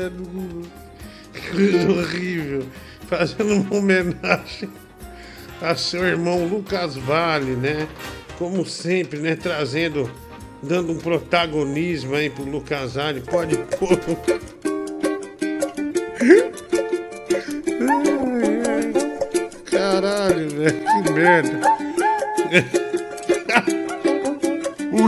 [0.01, 0.71] Caralho, velho.
[1.33, 2.63] Que coisa horrível.
[3.07, 4.69] Fazendo uma homenagem
[5.61, 7.87] a seu irmão Lucas Vale, né?
[8.37, 9.35] Como sempre, né?
[9.35, 10.09] Trazendo,
[10.63, 13.21] dando um protagonismo aí pro Lucas Vale.
[13.21, 13.99] Pode pôr.
[19.69, 20.81] Caralho, velho.
[21.03, 23.00] Que merda.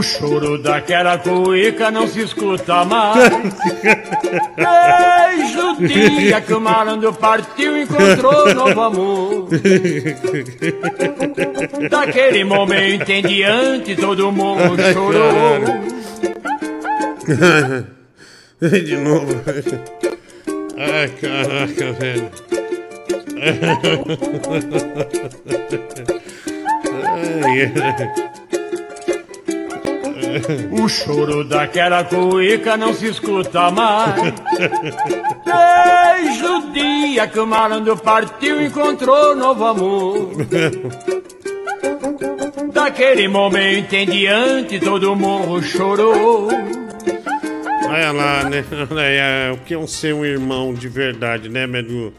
[0.04, 3.32] O choro daquela cuíca não se escuta mais.
[4.54, 9.48] Desde o dia que o malandro partiu e encontrou novo amor.
[11.88, 15.64] Daquele momento em diante todo mundo chorou.
[18.60, 19.40] De novo.
[20.76, 22.30] Ai, caraca, velho.
[27.42, 28.33] Ai, ai.
[30.72, 34.34] O choro daquela cuíca não se escuta mais.
[35.44, 40.30] Desde o dia que o malandro partiu encontrou novo amor.
[42.72, 46.48] Daquele momento em diante todo mundo chorou.
[47.88, 48.64] Olha lá, né?
[49.00, 52.12] É, o que é um ser um irmão de verdade, né, Medu?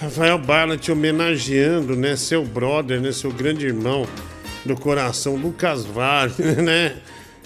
[0.00, 2.16] Rafael Bala te homenageando, né?
[2.16, 3.12] Seu brother, né?
[3.12, 4.06] Seu grande irmão
[4.64, 6.96] do coração, Lucas Vale, né?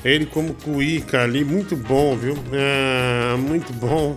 [0.04, 2.34] Ele como cuíca ali, muito bom, viu?
[2.52, 4.16] É, muito bom.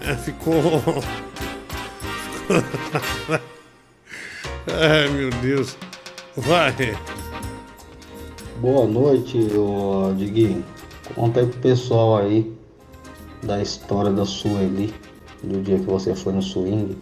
[0.00, 0.82] É, ficou.
[4.70, 5.76] Ai, meu Deus.
[6.36, 6.74] Vai.
[8.60, 10.62] Boa noite, ô Diguinho.
[11.14, 12.52] Conta aí pro pessoal aí
[13.42, 14.92] da história da Sueli,
[15.42, 16.96] do dia que você foi no swing.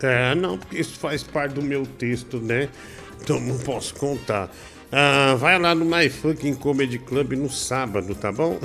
[0.00, 2.68] É, não, porque isso faz parte do meu texto, né?
[3.28, 4.50] Então não posso contar.
[4.90, 8.58] Ah, vai lá no My Fucking Comedy Club no sábado, tá bom?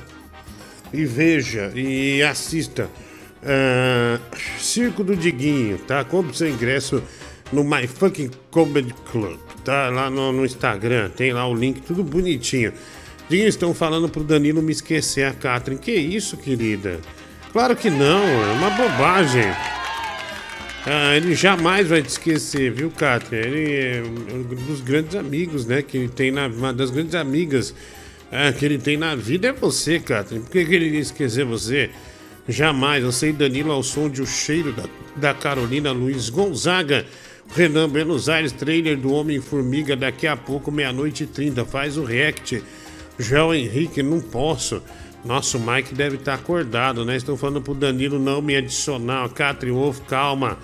[0.94, 2.90] E veja e assista.
[3.44, 4.18] ah,
[4.58, 6.06] Circo do Diguinho, tá?
[6.06, 7.04] Compre seu ingresso
[7.52, 9.90] no My Fucking Comedy Club, tá?
[9.90, 12.72] Lá no, no Instagram, tem lá o link, tudo bonitinho.
[13.28, 15.82] Diguinho, estão falando pro Danilo me esquecer a Catherine.
[15.82, 17.02] Que isso, querida?
[17.52, 19.44] Claro que não, é uma bobagem.
[20.86, 23.38] Ah, ele jamais vai te esquecer, viu, Kátia?
[23.38, 25.82] Ele é um dos grandes amigos, né?
[25.82, 26.48] Que ele tem na.
[26.48, 27.74] Uma das grandes amigas
[28.30, 30.40] ah, que ele tem na vida é você, Kátia.
[30.40, 31.90] Por que, que ele ia esquecer você?
[32.50, 33.02] Jamais.
[33.04, 34.84] Você e Danilo ao som de O Cheiro da,
[35.16, 37.06] da Carolina Luiz Gonzaga.
[37.56, 41.64] Renan Buenos Aires, trailer do Homem-Formiga daqui a pouco, meia-noite e trinta.
[41.64, 42.62] Faz o react.
[43.18, 44.82] João Henrique, não posso.
[45.26, 47.16] Nosso Mike deve estar acordado, né?
[47.16, 49.30] Estão falando pro Danilo não me adicionar.
[49.30, 50.58] Catri Wolf, calma.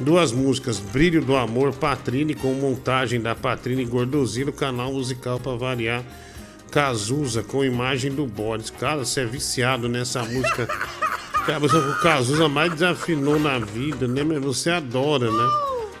[0.00, 6.02] Duas músicas, Brilho do Amor, Patrine, com montagem da Patrine Gordozilo, canal musical para variar.
[6.70, 8.70] Cazuza, com imagem do Boris.
[8.70, 10.66] Cara, você é viciado nessa música.
[11.44, 14.22] Cara, você, o Cazuza mais desafinou na vida, né?
[14.22, 15.50] Mas você adora, né?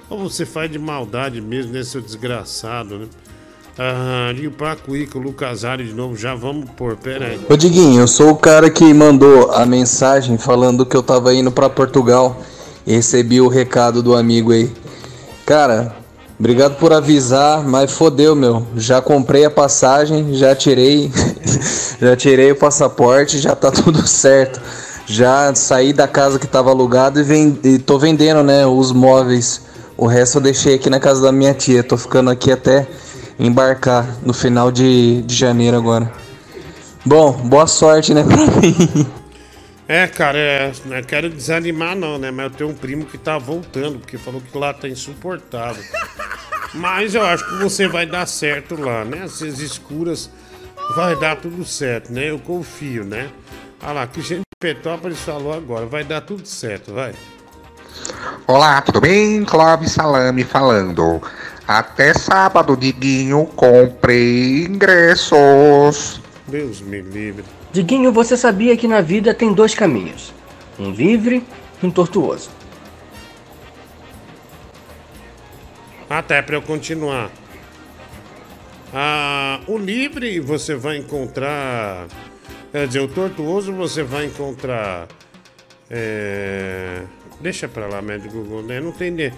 [0.08, 3.06] Ou você faz de maldade mesmo, né, seu desgraçado, né?
[3.78, 7.40] Ah, Rio Pacuíca, o Lucas Ari de novo, já vamos pôr, pera aí.
[7.48, 11.50] Ô Diguinho, eu sou o cara que mandou a mensagem falando que eu tava indo
[11.50, 12.40] pra Portugal
[12.86, 14.70] e recebi o recado do amigo aí.
[15.46, 15.96] Cara,
[16.38, 18.66] obrigado por avisar, mas fodeu, meu.
[18.76, 21.10] Já comprei a passagem, já tirei,
[22.00, 24.60] já tirei o passaporte, já tá tudo certo.
[25.06, 29.62] Já saí da casa que tava alugada e, e tô vendendo, né, os móveis.
[29.96, 31.82] O resto eu deixei aqui na casa da minha tia.
[31.82, 32.86] Tô ficando aqui até
[33.40, 36.12] embarcar no final de, de janeiro agora.
[37.04, 39.06] Bom, boa sorte, né, pra mim.
[39.88, 42.30] É, cara, é, não quero desanimar não, né?
[42.30, 45.82] Mas eu tenho um primo que tá voltando, porque falou que lá tá insuportável.
[46.74, 49.22] Mas eu acho que você vai dar certo lá, né?
[49.24, 50.30] Essas escuras
[50.94, 52.30] vai dar tudo certo, né?
[52.30, 53.30] Eu confio, né?
[53.82, 57.12] Olha lá, Cristiano Petrópolis falou agora, vai dar tudo certo, vai.
[58.46, 59.44] Olá, tudo bem?
[59.44, 61.20] Clóvis Salame falando.
[61.70, 66.20] Até sábado, Diguinho, comprei ingressos.
[66.48, 67.44] Deus me livre.
[67.70, 70.34] Diguinho, você sabia que na vida tem dois caminhos:
[70.76, 71.46] um livre
[71.80, 72.50] e um tortuoso.
[76.08, 77.30] Até para eu continuar.
[78.92, 82.08] Ah, o livre você vai encontrar.
[82.72, 85.06] Quer dizer, o tortuoso você vai encontrar.
[85.88, 87.04] é,
[87.40, 88.80] Deixa pra lá, médico Google, né?
[88.80, 89.32] Não tem.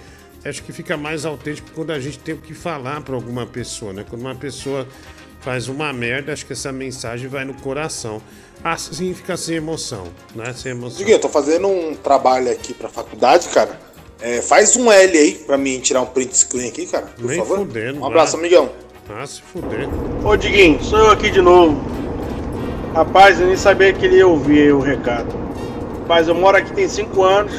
[0.44, 3.92] Acho que fica mais autêntico quando a gente tem o que falar pra alguma pessoa,
[3.92, 4.04] né?
[4.08, 4.86] Quando uma pessoa
[5.40, 8.20] faz uma merda, acho que essa mensagem vai no coração.
[8.64, 10.04] Assim fica sem emoção,
[10.34, 10.52] né?
[10.52, 10.98] Sem emoção.
[10.98, 13.78] Diguinho, eu tô fazendo um trabalho aqui pra faculdade, cara.
[14.20, 17.06] É, faz um L aí pra mim tirar um print screen aqui, cara.
[17.06, 17.58] Por Nem favor.
[17.58, 18.40] fudendo, um abraço, vai.
[18.46, 18.70] amigão.
[19.10, 19.88] Ah, se fuder.
[20.24, 21.80] Ô Diguinho, sou eu aqui de novo.
[22.94, 25.34] Rapaz, eu nem sabia que ele ia ouvir o recado.
[26.00, 27.52] Rapaz, eu moro aqui tem 5 anos.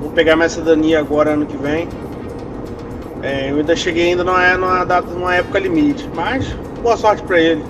[0.00, 1.88] Vou pegar minha cidadania agora ano que vem.
[3.26, 6.08] É, eu ainda cheguei ainda numa, numa, data, numa época limite.
[6.14, 6.46] Mas
[6.80, 7.60] boa sorte pra ele.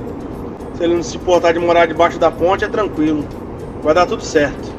[0.76, 3.26] Se ele não se importar de morar debaixo da ponte, é tranquilo.
[3.82, 4.76] Vai dar tudo certo.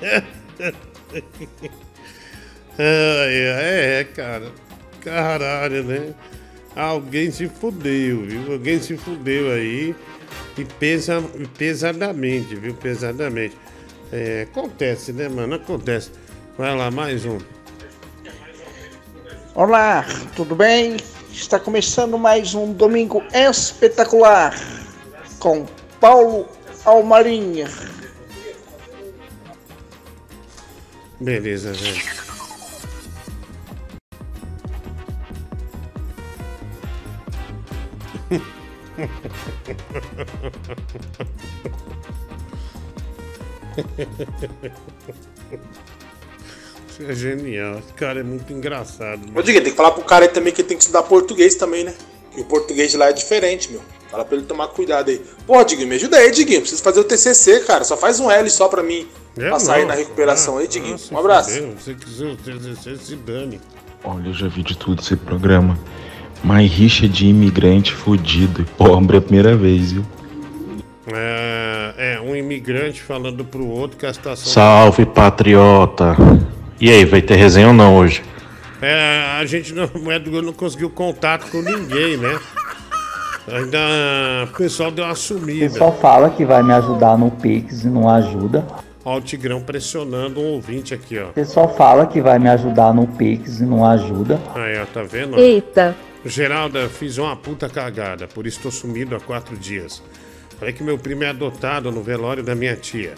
[2.76, 4.50] é, é, cara.
[5.00, 6.12] Caralho, né?
[6.74, 8.52] Alguém se fudeu, viu?
[8.52, 9.94] Alguém se fudeu aí.
[10.58, 11.22] E pesa,
[11.56, 12.74] pesadamente, viu?
[12.74, 13.56] Pesadamente.
[14.12, 15.54] É, acontece, né, mano?
[15.54, 16.10] Acontece.
[16.58, 17.38] Vai lá, mais um.
[19.52, 20.06] Olá,
[20.36, 20.96] tudo bem?
[21.32, 24.54] Está começando mais um domingo espetacular
[25.40, 25.66] com
[25.98, 26.48] Paulo
[26.84, 27.66] Almarinha.
[31.18, 32.20] Beleza, velho.
[47.08, 47.78] É genial.
[47.78, 49.20] Esse cara é muito engraçado.
[49.34, 51.54] Ô Diguinho, tem que falar pro cara aí também que ele tem que estudar português
[51.54, 51.94] também, né?
[52.34, 53.80] Que o português de lá é diferente, meu.
[54.10, 55.20] Fala pra ele tomar cuidado aí.
[55.46, 56.60] Pô, Diguinho, me ajuda aí, Diguinho.
[56.60, 57.84] Preciso fazer o TCC, cara.
[57.84, 59.06] Só faz um L só pra mim
[59.36, 59.88] Eu passar aí não.
[59.88, 60.96] na recuperação Ah, aí, Diguinho.
[61.10, 61.50] ah, Um abraço.
[61.50, 61.74] fudeu.
[61.78, 63.60] Se quiser o TCC, se dane.
[64.04, 65.78] Olha, eu já vi de tudo esse programa.
[66.42, 68.64] Mas rixa de imigrante fudido.
[68.76, 70.04] Pobre é a primeira vez, viu?
[71.12, 74.52] É, é, um imigrante falando pro outro que a situação.
[74.52, 76.16] Salve, patriota.
[76.80, 78.22] E aí, vai ter resenha ou não hoje?
[78.80, 82.40] É, a gente não, o não conseguiu contato com ninguém, né?
[83.52, 83.78] Ainda
[84.44, 85.68] o pessoal deu uma O sumida.
[85.68, 88.66] pessoal fala que vai me ajudar no Pix e não ajuda.
[89.04, 91.28] Ó, o Tigrão pressionando um ouvinte aqui, ó.
[91.28, 94.40] O pessoal fala que vai me ajudar no Pix e não ajuda.
[94.54, 95.38] Aí, ó, tá vendo?
[95.38, 95.94] Eita.
[96.24, 100.02] Geralda, fiz uma puta cagada, por isso tô sumido há quatro dias.
[100.58, 103.14] Falei que meu primo é adotado no velório da minha tia.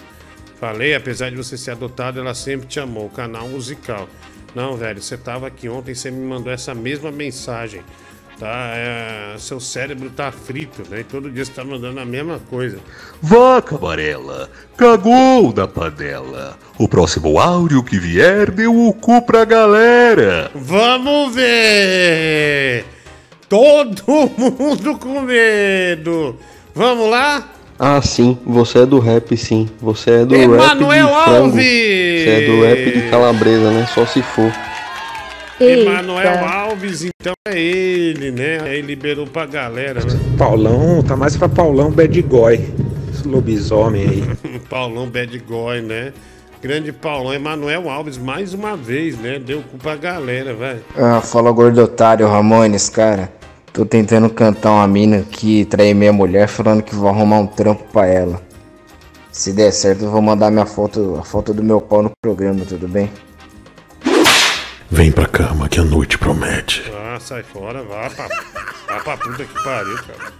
[0.62, 4.08] Falei, apesar de você ser adotado, ela sempre te amou, canal musical.
[4.54, 7.82] Não, velho, você tava aqui ontem, você me mandou essa mesma mensagem.
[8.38, 8.70] Tá?
[8.76, 11.00] É, seu cérebro tá frito, né?
[11.00, 12.78] E todo dia você tá mandando a mesma coisa.
[13.20, 16.56] Vaca amarela, cagou da panela.
[16.78, 20.48] O próximo áudio que vier deu o cu pra galera.
[20.54, 22.84] Vamos ver!
[23.48, 24.04] Todo
[24.38, 26.38] mundo com medo!
[26.72, 27.48] Vamos lá?
[27.84, 29.68] Ah, sim, você é do rap, sim.
[29.80, 31.46] Você é do Emanuel rap de frango.
[31.48, 31.64] Alves!
[31.64, 33.88] Você é do rap de calabresa, né?
[33.92, 34.52] Só se for.
[35.58, 38.60] Emanuel Alves, então é ele, né?
[38.62, 40.16] Aí liberou pra galera, né?
[40.38, 42.60] Paulão, tá mais pra Paulão Bad Boy.
[43.12, 44.60] Esse lobisomem aí.
[44.70, 46.12] Paulão Bad Boy, né?
[46.62, 49.40] Grande Paulão, Emanuel Alves, mais uma vez, né?
[49.40, 50.78] Deu cu pra galera, vai.
[50.96, 53.41] Ah, fala gordo otário, Ramones, cara.
[53.72, 57.84] Tô tentando cantar uma mina que traí minha mulher falando que vou arrumar um trampo
[57.90, 58.40] pra ela.
[59.30, 62.66] Se der certo, eu vou mandar minha foto, a foto do meu pau no programa,
[62.66, 63.10] tudo bem?
[64.90, 66.82] Vem pra cama que a noite promete.
[66.94, 68.28] Ah, sai fora, vá pra,
[68.88, 70.32] vá pra puta que pariu, cara.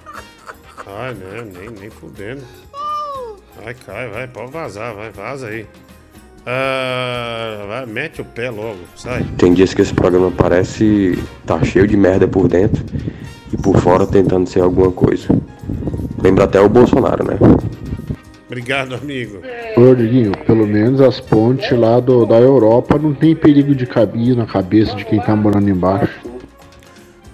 [0.87, 1.43] Ai, né?
[1.59, 2.43] Nem, nem fudendo.
[3.57, 5.67] Vai, cai, vai, pode vazar, vai, vaza aí.
[6.45, 9.25] Ah, vai, mete o pé logo, sai.
[9.39, 11.17] Tem dias que esse programa parece
[11.47, 12.85] tá cheio de merda por dentro
[13.53, 15.29] e por fora tentando ser alguma coisa.
[16.23, 17.39] Lembra até o Bolsonaro, né?
[18.47, 19.41] Obrigado, amigo.
[19.77, 24.37] Ô, Diguinho, pelo menos as pontes lá do, da Europa não tem perigo de cair
[24.37, 26.21] na cabeça de quem tá morando embaixo.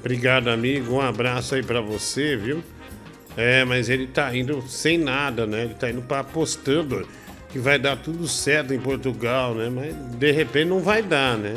[0.01, 0.95] Obrigado, amigo.
[0.95, 2.63] Um abraço aí pra você, viu?
[3.37, 5.65] É, mas ele tá indo sem nada, né?
[5.65, 7.07] Ele tá indo pra apostando
[7.51, 9.71] que vai dar tudo certo em Portugal, né?
[9.71, 11.55] Mas de repente não vai dar, né?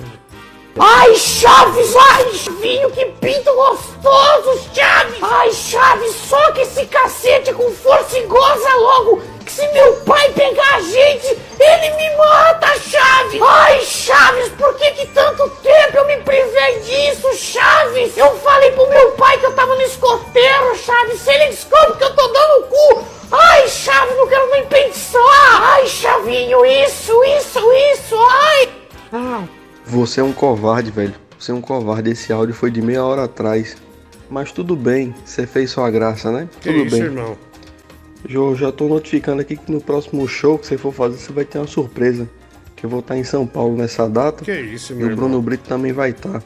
[0.80, 1.96] Ai, Chaves!
[1.96, 2.24] Ai,
[2.62, 5.18] vinho, que pinto gostoso, Chaves!
[5.22, 9.22] Ai, Chaves, soca esse cacete com força e goza logo!
[9.46, 11.28] Que se meu pai pegar a gente,
[11.60, 13.42] ele me mata, Chaves!
[13.42, 18.16] Ai, Chaves, por que que tanto tempo eu me privei disso, Chaves?
[18.16, 22.04] Eu falei pro meu pai que eu tava no escoteiro, Chaves, se ele descobre que
[22.06, 23.06] eu tô dando cu!
[23.30, 25.20] Ai, Chaves, não quero nem pensar!
[25.62, 28.70] Ai, Chavinho, isso, isso, isso, ai!
[29.12, 29.61] Ai.
[29.92, 31.14] Você é um covarde, velho.
[31.38, 32.12] Você é um covarde.
[32.12, 33.76] Esse áudio foi de meia hora atrás.
[34.30, 36.48] Mas tudo bem, você fez sua graça, né?
[36.62, 37.06] Que tudo isso, bem.
[37.06, 37.38] irmão?
[38.28, 41.44] Jo, já tô notificando aqui que no próximo show que você for fazer, você vai
[41.44, 42.30] ter uma surpresa.
[42.76, 44.44] Que eu vou estar em São Paulo nessa data.
[44.46, 45.28] Que isso, E meu o irmão?
[45.28, 46.42] Bruno Brito também vai estar.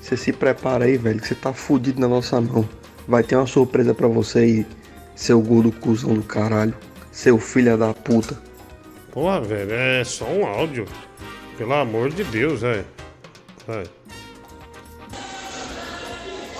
[0.00, 2.66] Você se prepara aí, velho, que você tá fudido na nossa mão.
[3.06, 4.66] Vai ter uma surpresa pra você aí,
[5.14, 6.74] seu gordo cuzão do caralho.
[7.12, 8.38] seu filho da puta.
[9.12, 10.86] Porra, velho, é só um áudio.
[11.56, 12.84] Pelo amor de Deus, velho.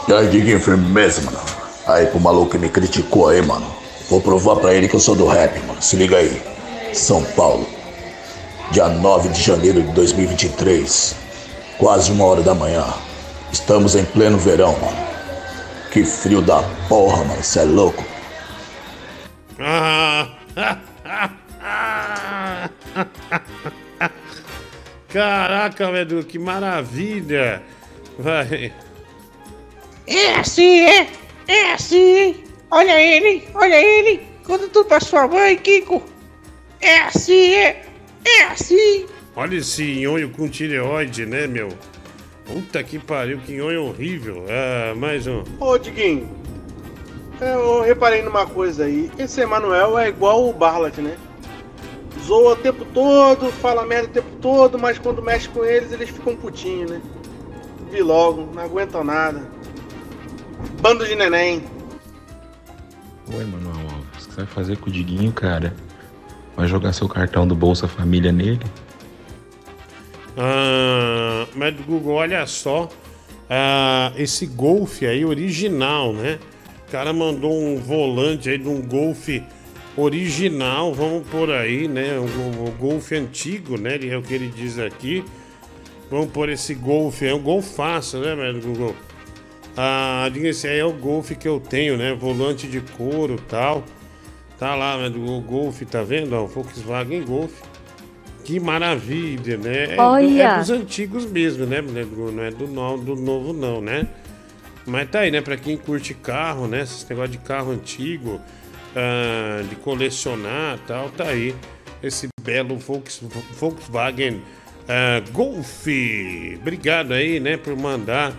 [0.09, 1.39] Aí, Diguinho, firmeza, mano.
[1.86, 3.66] Aí, pro maluco que me criticou aí, mano.
[4.09, 5.82] Vou provar pra ele que eu sou do rap, mano.
[5.82, 6.43] Se liga aí.
[6.93, 7.66] São Paulo.
[8.70, 11.14] Dia 9 de janeiro de 2023.
[11.78, 12.86] Quase uma hora da manhã.
[13.52, 15.06] Estamos em pleno verão, mano.
[15.93, 17.43] Que frio da porra, mano.
[17.43, 18.05] Cê é louco.
[19.59, 20.28] Ah.
[25.16, 27.62] Caraca, velho, que maravilha.
[28.18, 28.70] Vai.
[30.06, 31.09] É assim, é?
[31.48, 32.44] É assim, hein?
[32.70, 34.20] Olha ele, olha ele.
[34.44, 36.02] Conta tudo pra sua mãe, Kiko.
[36.82, 37.82] É assim, é?
[38.26, 39.06] É assim.
[39.34, 41.70] Olha esse nhonho com tireoide, né, meu?
[42.44, 44.44] Puta que pariu, que nhonho horrível.
[44.51, 45.43] Ah, mais um.
[45.59, 46.28] Ô, Diguinho,
[47.40, 49.10] eu reparei numa coisa aí.
[49.18, 51.16] Esse Emanuel é igual o Barlat, né?
[52.27, 56.11] Zoa o tempo todo, fala merda o tempo todo, mas quando mexe com eles, eles
[56.11, 57.01] ficam putinhos, né?
[57.90, 59.48] Vi logo, não aguentam nada.
[60.81, 61.62] Bando de neném.
[63.32, 64.24] Oi, Manuel Alves.
[64.24, 65.73] O que você vai fazer com o Diguinho, cara?
[66.57, 68.66] Vai jogar seu cartão do Bolsa Família nele?
[70.36, 72.89] Ah, mas do Google, olha só.
[73.48, 76.40] ah, esse Golf aí original, né?
[76.89, 79.28] O cara mandou um volante aí de um Golf
[79.97, 82.18] original, vamos por aí, né?
[82.18, 83.98] O, o Golf antigo, né?
[84.09, 85.24] É o que ele diz aqui.
[86.10, 88.94] Vamos por esse Golf, é um Golfaço, né, meu Google?
[89.77, 92.14] Ah, esse aí é o Golf que eu tenho, né?
[92.14, 93.85] Volante de couro e tal.
[94.59, 95.14] Tá lá, né?
[95.16, 96.35] O Golf, tá vendo?
[96.35, 97.52] Ó, o Volkswagen Golf.
[98.44, 99.85] Que maravilha, né?
[99.93, 100.43] É, do- Olha.
[100.43, 102.06] é dos antigos mesmo, né, né?
[102.32, 104.06] Não é do, no, do novo, não, né?
[104.86, 105.40] Mas tá aí, né?
[105.40, 106.82] Pra quem curte carro, né?
[106.82, 108.40] Esse negócio de carro antigo,
[108.97, 111.55] ah, de colecionar tal, tá aí.
[112.02, 113.20] Esse belo Volks-
[113.60, 114.40] Volkswagen
[114.89, 115.86] ah, Golf.
[116.60, 118.32] Obrigado aí, né, por mandar.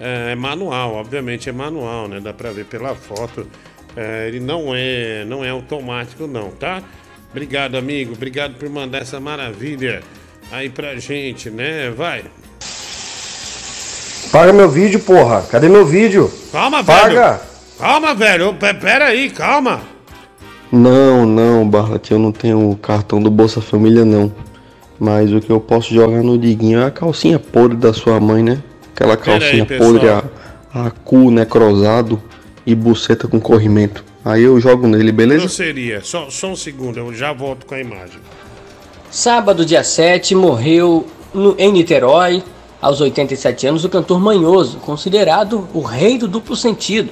[0.00, 2.18] Ah, é manual, obviamente é manual, né?
[2.20, 3.46] Dá pra ver pela foto.
[4.26, 6.80] Ele não é, não é automático, não, tá?
[7.32, 8.12] Obrigado, amigo.
[8.12, 10.02] Obrigado por mandar essa maravilha
[10.52, 11.90] aí pra gente, né?
[11.90, 12.22] Vai.
[14.30, 15.42] Paga meu vídeo, porra.
[15.50, 16.30] Cadê meu vídeo?
[16.52, 17.00] Calma, velho.
[17.00, 17.40] Paga.
[17.78, 18.50] Calma, velho.
[18.50, 19.82] Ô, pe- Pera aí, calma.
[20.70, 24.32] Não, não, Barlat, eu não tenho o cartão do Bolsa Família, não.
[24.98, 28.42] Mas o que eu posso jogar no Diguinho é a calcinha podre da sua mãe,
[28.42, 28.62] né?
[28.94, 29.92] Aquela aí, calcinha pessoal.
[29.92, 30.22] podre, a,
[30.74, 32.20] a cu necrosado
[32.66, 34.04] e buceta com corrimento.
[34.24, 35.42] Aí eu jogo nele, beleza?
[35.42, 36.00] Grosseria.
[36.02, 38.18] Só, só um segundo, eu já volto com a imagem.
[39.10, 42.42] Sábado, dia 7, morreu no- em Niterói,
[42.82, 47.10] aos 87 anos, o cantor Manhoso, considerado o rei do duplo sentido.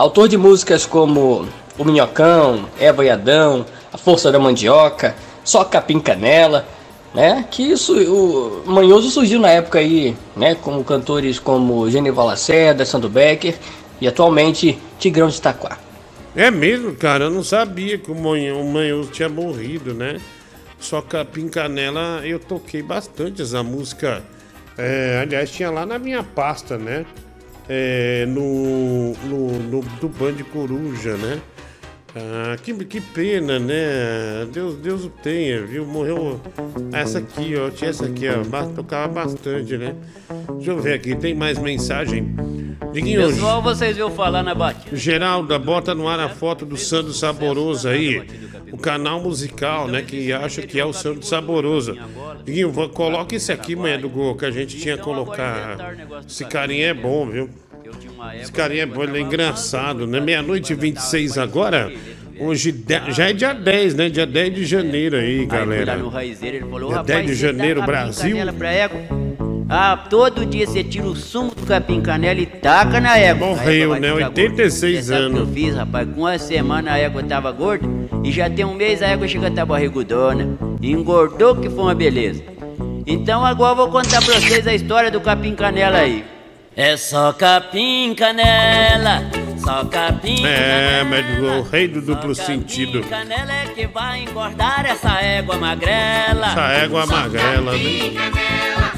[0.00, 1.46] Autor de músicas como
[1.76, 5.14] O Minhocão, Eva e Adão, A Força da Mandioca,
[5.44, 6.66] Só Capim Canela,
[7.14, 7.44] né?
[7.50, 10.54] Que isso, o Manhoso surgiu na época aí, né?
[10.54, 13.58] Com cantores como Genival Lacerda, Sandro Becker
[14.00, 15.76] e atualmente Tigrão de Itaquá.
[16.34, 20.18] É mesmo, cara, eu não sabia que o Manhoso tinha morrido, né?
[20.78, 24.22] Só Capim Canela eu toquei bastante essa música.
[24.78, 27.04] É, aliás, tinha lá na minha pasta, né?
[27.72, 31.40] É, no, no, no do Band Coruja, né?
[32.16, 34.44] Ah, que, que pena, né?
[34.52, 35.86] Deus, Deus o tenha, viu?
[35.86, 36.40] Morreu.
[36.92, 37.70] Essa aqui, ó.
[37.70, 38.42] Tinha essa aqui, ó.
[38.74, 39.94] Tocava bastante, né?
[40.56, 42.34] Deixa eu ver aqui, tem mais mensagem?
[42.92, 44.96] Diguinho, Pessoal, vocês viram falar na batida.
[44.96, 48.26] Geralda, bota no ar a foto do Sandro Saboroso aí.
[48.72, 50.02] O canal musical, né?
[50.02, 51.96] Que acha que é o Sandro Saboroso.
[52.44, 55.76] Diguinho, vou- coloca esse aqui, manhã do Gol, que a gente tinha que colocar.
[56.28, 57.50] Esse carinha é bom, viu?
[58.40, 60.20] Esse carinha é bom, ele é engraçado, né?
[60.20, 61.92] Meia-noite e 26 agora.
[62.38, 64.08] Hoje de- já é dia 10, né?
[64.08, 65.96] Dia 10 de janeiro aí, galera.
[65.96, 68.36] Dia rapaz, 10 de janeiro, Brasil.
[69.70, 69.92] Canela?
[69.92, 73.48] Ah, todo dia você tira o sumo do capim canela e taca na égua.
[73.48, 74.12] Morreu, égua né?
[74.14, 75.14] ficar 86 gorda.
[75.14, 75.48] O que anos.
[75.48, 76.08] eu fiz, rapaz?
[76.12, 77.88] Com uma semana a égua tava gorda
[78.24, 80.58] e já tem um mês a égua chega a estar barrigudona.
[80.82, 82.42] Engordou que foi uma beleza.
[83.06, 86.24] Então agora eu vou contar pra vocês a história do capim canela aí.
[86.76, 89.28] É só capim canela,
[89.58, 93.02] só capim É, mas o rei do duplo sentido.
[93.02, 96.46] canela é que vai engordar essa égua magrela.
[96.46, 98.89] Essa égua magrela, né?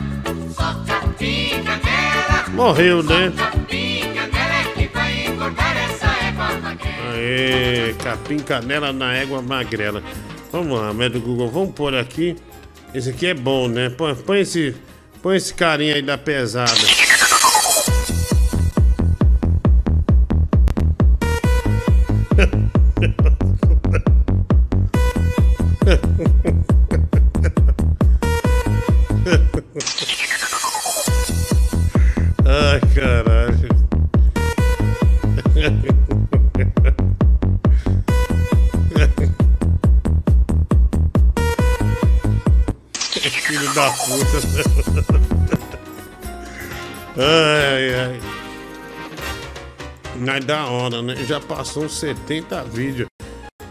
[2.52, 3.32] Morreu, né?
[7.12, 10.02] Aê, capim canela na égua magrela.
[10.50, 12.36] Vamos lá, médio Google, vamos pôr aqui.
[12.94, 13.88] Esse aqui é bom, né?
[13.90, 14.74] Põe, põe esse,
[15.22, 16.70] põe esse carinha aí da pesada.
[47.16, 48.20] Ai, ai.
[50.36, 51.16] É da hora, né?
[51.26, 53.09] Já passou uns 70 vídeos.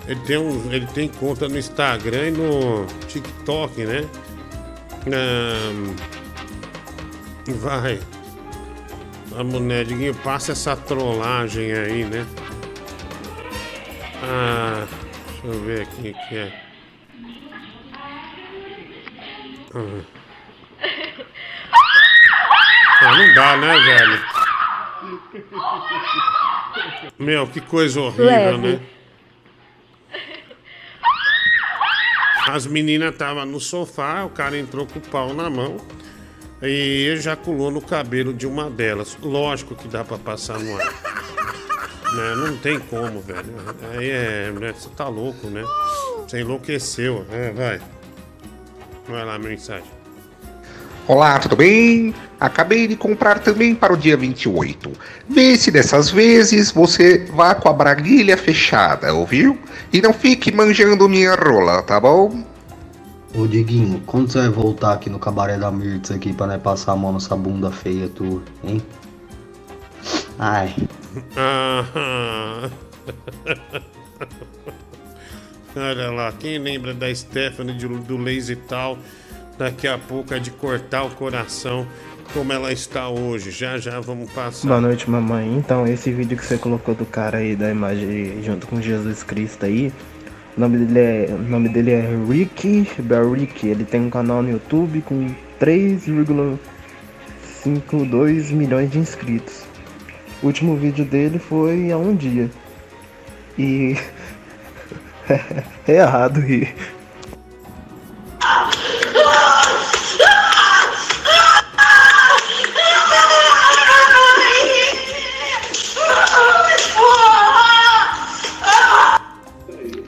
[0.08, 4.08] Ele tem, um, ele tem conta no Instagram e no TikTok, né?
[5.08, 5.96] Ahn,
[7.60, 8.00] vai.
[9.30, 9.84] Vamos, né,
[10.24, 12.26] passa essa trollagem aí, né?
[14.24, 14.86] Ah,
[15.26, 16.62] deixa eu ver aqui o que é.
[19.74, 20.21] Ah.
[23.04, 24.22] Ah, não dá, né, velho?
[27.18, 28.58] Meu, que coisa horrível, Leve.
[28.58, 28.80] né?
[32.48, 35.78] As meninas estavam no sofá, o cara entrou com o pau na mão
[36.62, 39.18] e ejaculou no cabelo de uma delas.
[39.22, 40.86] Lógico que dá pra passar no ar.
[42.14, 42.36] Né?
[42.36, 43.46] Não tem como, velho.
[43.98, 44.52] Aí é.
[44.52, 45.64] né, Você tá louco, né?
[46.28, 47.26] Você enlouqueceu.
[47.32, 47.82] É, vai.
[49.08, 50.01] Vai lá, mensagem.
[51.12, 52.16] Olá, tudo bem?
[52.40, 54.94] Acabei de comprar também para o dia 28.
[55.28, 59.60] Vê se dessas vezes você vá com a braguilha fechada, ouviu?
[59.92, 62.42] E não fique manjando minha rola, tá bom?
[63.36, 66.94] Ô Diguinho, quando você vai voltar aqui no cabaré da Mirtz aqui pra nós passar
[66.94, 68.82] a mão nessa bunda feia tua, hein?
[70.40, 70.74] Ai.
[75.76, 78.98] Olha lá, quem lembra da Stephanie de- do Lazy Tal?
[79.62, 81.86] Daqui a pouco é de cortar o coração,
[82.34, 83.52] como ela está hoje.
[83.52, 84.68] Já já vamos passar.
[84.68, 85.56] Boa noite, mamãe.
[85.56, 89.68] Então, esse vídeo que você colocou do cara aí, da imagem junto com Jesus Cristo
[89.68, 89.94] aí,
[90.58, 93.68] o nome dele é, o nome dele é Ricky Barrick.
[93.68, 95.28] Ele tem um canal no YouTube com
[95.60, 99.62] 3,52 milhões de inscritos.
[100.42, 102.50] O último vídeo dele foi há um dia.
[103.60, 103.96] E.
[105.88, 106.74] é errado rir.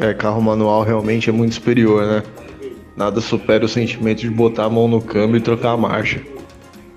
[0.03, 2.23] É, carro manual realmente é muito superior, né?
[2.93, 6.21] Nada supera o sentimento de botar a mão no câmbio e trocar a marcha.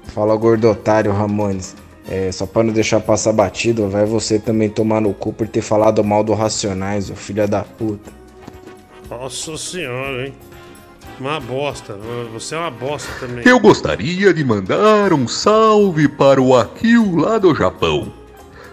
[0.09, 1.77] Fala gordo otário, Ramones.
[2.09, 5.61] É, só pra não deixar passar batido, vai você também tomar no cu por ter
[5.61, 8.11] falado mal do Racionais, ô filho da puta.
[9.09, 10.35] Nossa senhora, hein?
[11.21, 11.97] Uma bosta.
[12.33, 13.47] Você é uma bosta também.
[13.47, 18.13] Eu gostaria de mandar um salve para o Akil lá do Japão.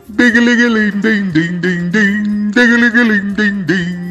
[0.09, 3.93] Digligilindim-dim-dim-dim, digligilindim-dim.
[3.93, 4.02] Que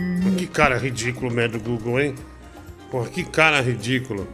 [0.52, 2.14] cara ridículo, médio do Google, hein?
[2.90, 4.26] Porra, que cara ridículo.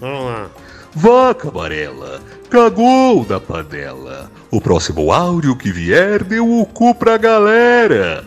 [0.00, 0.50] Vamos lá.
[0.92, 4.30] Vaca amarela, cagou da panela.
[4.50, 8.24] O próximo áudio que vier deu o cu pra galera.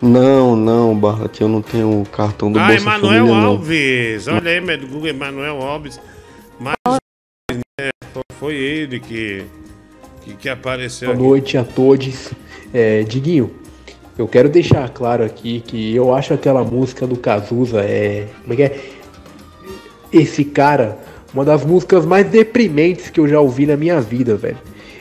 [0.00, 3.46] Não, não, Barlat, eu não tenho o cartão do Ah, Bolsa Emanuel Família, não.
[3.50, 4.26] Alves.
[4.28, 6.00] Olha aí, do Google, Emanuel Alves.
[6.58, 6.76] Mais
[7.52, 7.90] né?
[8.12, 9.44] Foi- Foi ele que,
[10.22, 11.28] que, que apareceu Boa aqui.
[11.28, 12.32] noite a todos.
[12.72, 13.50] É, Diguinho,
[14.16, 18.28] eu quero deixar claro aqui que eu acho aquela música do Cazuza é.
[18.42, 18.80] Como é que é?
[20.12, 20.98] Esse cara,
[21.32, 24.58] uma das músicas mais deprimentes que eu já ouvi na minha vida, velho.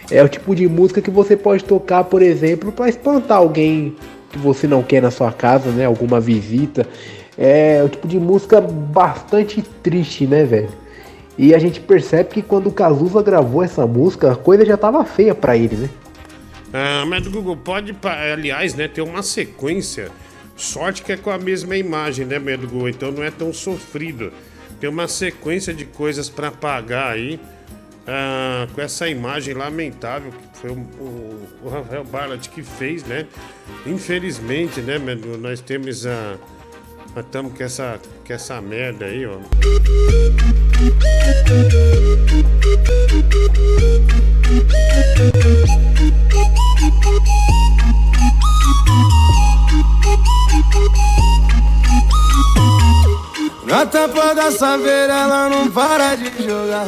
[0.10, 3.96] É o tipo de música que você pode tocar, por exemplo, pra espantar alguém
[4.30, 5.86] que você não quer na sua casa, né?
[5.86, 6.86] Alguma visita.
[7.38, 10.70] É o tipo de música bastante triste, né, velho?
[11.38, 15.04] E a gente percebe que quando o Cazuza gravou essa música, a coisa já tava
[15.06, 15.90] feia pra ele, né?
[16.74, 20.10] Ah, mas do Google pode, aliás, né, ter uma sequência.
[20.56, 22.90] Sorte que é com a mesma imagem, né, do Google?
[22.90, 24.32] Então não é tão sofrido.
[24.80, 27.40] Tem uma sequência de coisas pra pagar aí.
[28.08, 33.28] ah, com essa imagem lamentável que foi o, o- o Rafael Barlat que fez, né?
[33.86, 36.36] Infelizmente, né, meu, nós temos a.
[37.16, 39.38] Estamos com essa, com essa merda aí, ó.
[53.72, 56.88] Na tampa da saveira ela não para de jogar.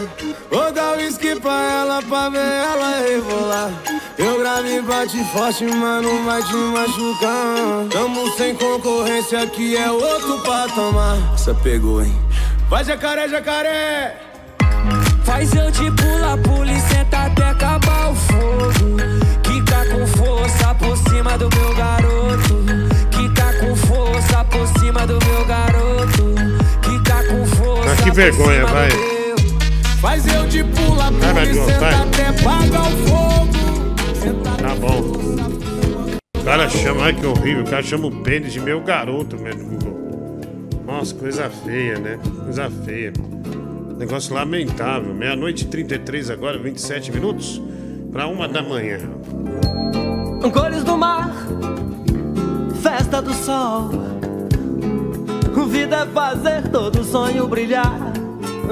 [0.51, 3.71] Vou dar uísque pra ela pra ver ela rebolar.
[4.17, 7.87] Eu grave bate forte, mano, vai te machucar.
[7.89, 11.17] Tamo sem concorrência, que é outro patamar.
[11.33, 12.13] Essa pegou, hein?
[12.69, 14.17] Vai jacaré, jacaré!
[15.23, 18.97] Faz eu te pular, e senta até acabar o fogo.
[19.41, 22.65] Quica tá com força por cima do meu garoto.
[23.09, 26.22] Quica tá com força por cima do meu garoto
[28.13, 28.89] vergonha, vai.
[29.99, 33.53] Faz eu de pula, e senta até pagar o fogo.
[34.57, 35.01] Tá bom.
[36.37, 39.55] O cara chama, ai que horrível, o cara chama o pênis de meu garoto, meu
[39.55, 40.39] Google.
[40.85, 42.19] Nossa, coisa feia, né?
[42.43, 43.13] Coisa feia.
[43.97, 45.13] Negócio lamentável.
[45.13, 47.61] Meia-noite e 33 agora, 27 minutos
[48.11, 48.99] pra uma da manhã.
[50.53, 51.33] Cores do mar,
[52.81, 54.12] festa do sol.
[55.73, 57.97] Vida é fazer todo sonho brilhar,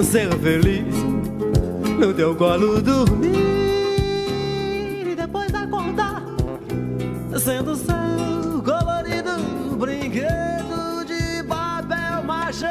[0.04, 0.86] ser feliz
[1.98, 3.36] no teu colo dormir
[5.12, 6.22] e depois acordar,
[7.40, 9.32] sendo seu colorido
[9.78, 12.68] brinquedo de papel machê.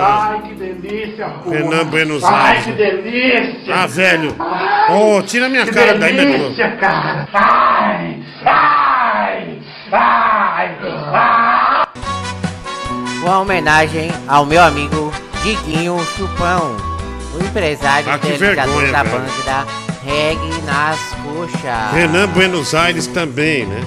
[0.00, 1.50] Ah, que delícia, pô.
[1.50, 2.64] Renan Buenos Ai, Aires.
[2.64, 3.74] que delícia.
[3.74, 4.34] Ah, velho.
[4.38, 7.28] Ai, Ô, tira minha que cara daí, meu delícia, cara.
[7.34, 9.58] Ai, ai,
[9.92, 10.76] ai,
[11.12, 11.53] ai.
[13.24, 15.10] Uma homenagem ao meu amigo
[15.42, 16.76] Diguinho Chupão,
[17.34, 19.18] o empresário Ah, e vergonha, da velho.
[19.20, 19.66] banda
[20.04, 21.92] Reggae nas Coxas.
[21.94, 23.80] Renan Buenos Aires também, né?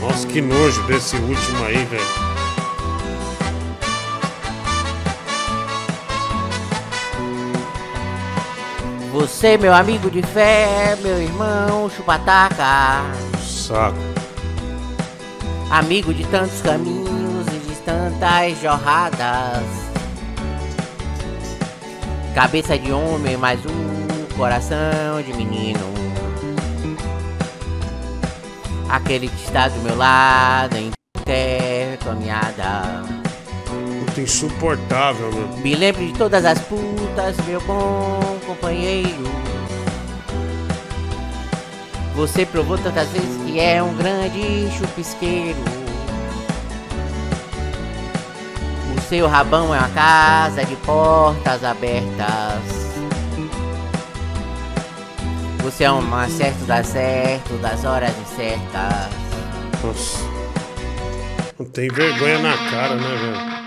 [0.00, 2.30] Nossa, que nojo desse último aí, velho.
[9.12, 13.02] Você, meu amigo de fé, meu irmão chupataca.
[13.44, 14.19] Saco.
[15.70, 19.62] Amigo de tantos caminhos e de tantas jorradas.
[22.34, 25.78] Cabeça de homem, mas um coração de menino.
[28.88, 33.04] Aquele que está do meu lado em qualquer caminhada.
[34.06, 35.48] Puta insuportável, meu.
[35.58, 39.22] Me lembro de todas as putas, meu bom companheiro.
[42.14, 45.58] Você provou tantas vezes que é um grande chupisqueiro.
[48.96, 52.80] O seu rabão é uma casa de portas abertas.
[55.62, 59.10] Você é um acerto dá certo das horas incertas.
[59.84, 60.18] Nossa.
[61.58, 63.60] Não tem vergonha na cara, né, velho?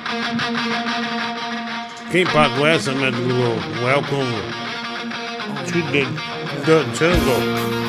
[2.12, 4.34] Quem pagou essa, né, do Welcome
[5.66, 6.06] to the,
[6.66, 7.83] the Jungle?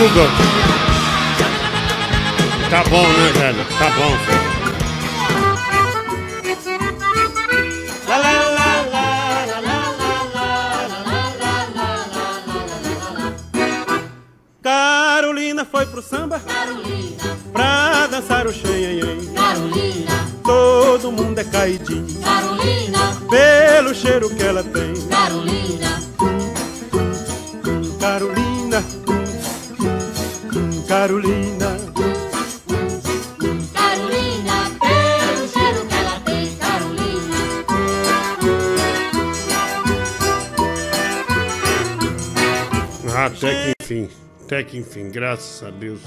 [0.00, 0.28] Google.
[2.70, 3.64] Tá bom, né, velho?
[3.78, 4.50] Tá bom, velho.
[14.62, 18.99] Carolina foi pro samba Carolina, pra dançar o xanhanhém.
[44.70, 46.00] Que enfim, graças a Deus.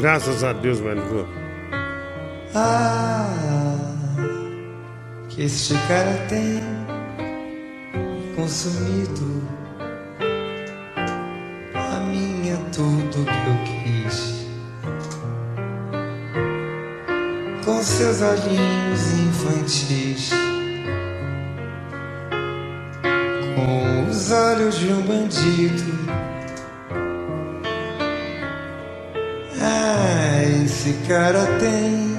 [0.00, 1.02] Graças a Deus, mano.
[2.54, 3.28] Ah,
[5.28, 6.60] que este cara tem
[8.34, 9.42] consumido
[11.74, 12.00] a
[12.48, 14.46] é tudo que eu quis.
[17.64, 20.30] Com seus olhinhos infantis,
[23.54, 25.27] com os olhos de um bandido.
[29.60, 32.18] Ah, esse cara tem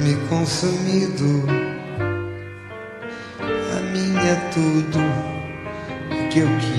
[0.00, 1.44] me consumido.
[3.40, 5.00] A mim é tudo
[6.10, 6.69] o que eu quis.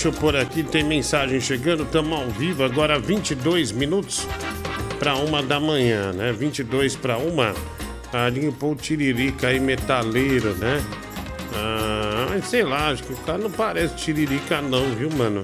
[0.00, 4.26] Deixa eu pôr aqui, tem mensagem chegando, estamos ao vivo agora 22 minutos
[4.98, 6.32] para uma da manhã, né?
[6.32, 7.54] 22 para uma.
[8.10, 10.82] Ah, limpou o tiririca aí, metaleiro, né?
[11.54, 15.42] Ah, sei lá, acho que o cara não parece tiririca não, viu, mano?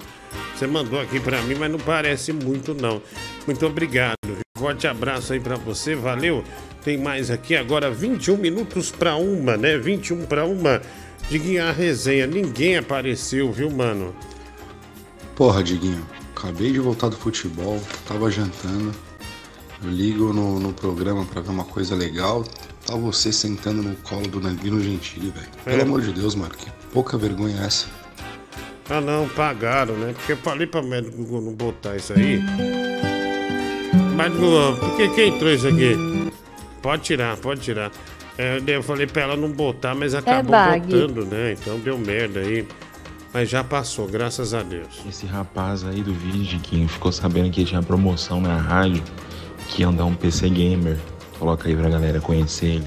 [0.55, 3.03] Você mandou aqui pra mim, mas não parece muito não.
[3.47, 4.17] Muito obrigado.
[4.25, 4.41] viu?
[4.57, 6.43] Forte abraço aí pra você, valeu.
[6.83, 9.77] Tem mais aqui agora 21 minutos pra uma, né?
[9.77, 10.81] 21 pra uma.
[11.29, 14.15] Diguinho a resenha, ninguém apareceu, viu, mano?
[15.37, 18.91] Porra, Diguinho, acabei de voltar do futebol, tava jantando.
[19.85, 22.43] Eu ligo no, no programa pra ver uma coisa legal.
[22.87, 25.47] Tá você sentando no colo do Navino Gentili, velho.
[25.65, 25.83] Pelo É.
[25.83, 27.87] amor de Deus, mano, que pouca vergonha é essa.
[28.89, 30.15] Ah não, pagaram, né?
[30.17, 32.41] Porque eu falei pra médico não botar isso aí.
[34.17, 35.95] Mas Google, por que quem entrou isso aqui?
[36.81, 37.91] Pode tirar, pode tirar.
[38.39, 40.87] É, eu falei pra ela não botar, mas acabou bag.
[40.87, 41.53] botando, né?
[41.61, 42.67] Então deu merda aí.
[43.33, 45.03] Mas já passou, graças a Deus.
[45.09, 49.03] Esse rapaz aí do vídeo, Diguinho, ficou sabendo que tinha promoção na rádio,
[49.69, 50.97] que ia dar um PC Gamer.
[51.39, 52.87] Coloca aí pra galera conhecer ele.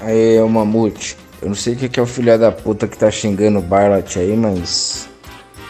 [0.00, 2.96] Aí, ô Mamute, eu não sei o que que é o filho da puta que
[2.96, 5.08] tá xingando o Barlat aí, mas.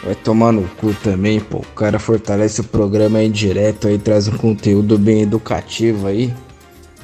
[0.03, 1.57] Vai tomar no cu também, pô.
[1.57, 6.33] O cara fortalece o programa aí direto aí, traz um conteúdo bem educativo aí.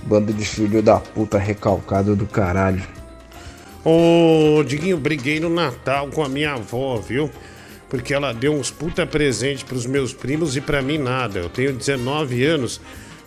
[0.03, 2.83] Bando de filho da puta recalcado do caralho.
[3.85, 7.29] Ô, Diguinho, briguei no Natal com a minha avó, viu?
[7.89, 11.39] Porque ela deu uns puta presente pros meus primos e pra mim nada.
[11.39, 12.79] Eu tenho 19 anos,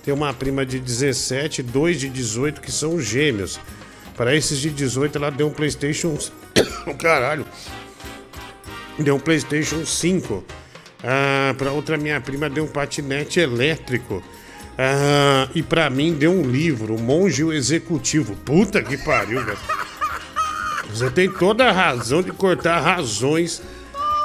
[0.02, 3.60] tenho uma prima de 17, dois de 18 que são gêmeos.
[4.16, 6.16] Para esses de 18, ela deu um PlayStation.
[6.98, 7.44] Caralho.
[8.98, 10.42] Deu um PlayStation 5.
[11.04, 14.22] Ah, para outra minha prima deu um patinete elétrico.
[14.78, 18.34] Ah, e pra mim deu um livro, O Monge o Executivo.
[18.36, 19.58] Puta que pariu, velho.
[20.96, 23.60] Você tem toda a razão de cortar razões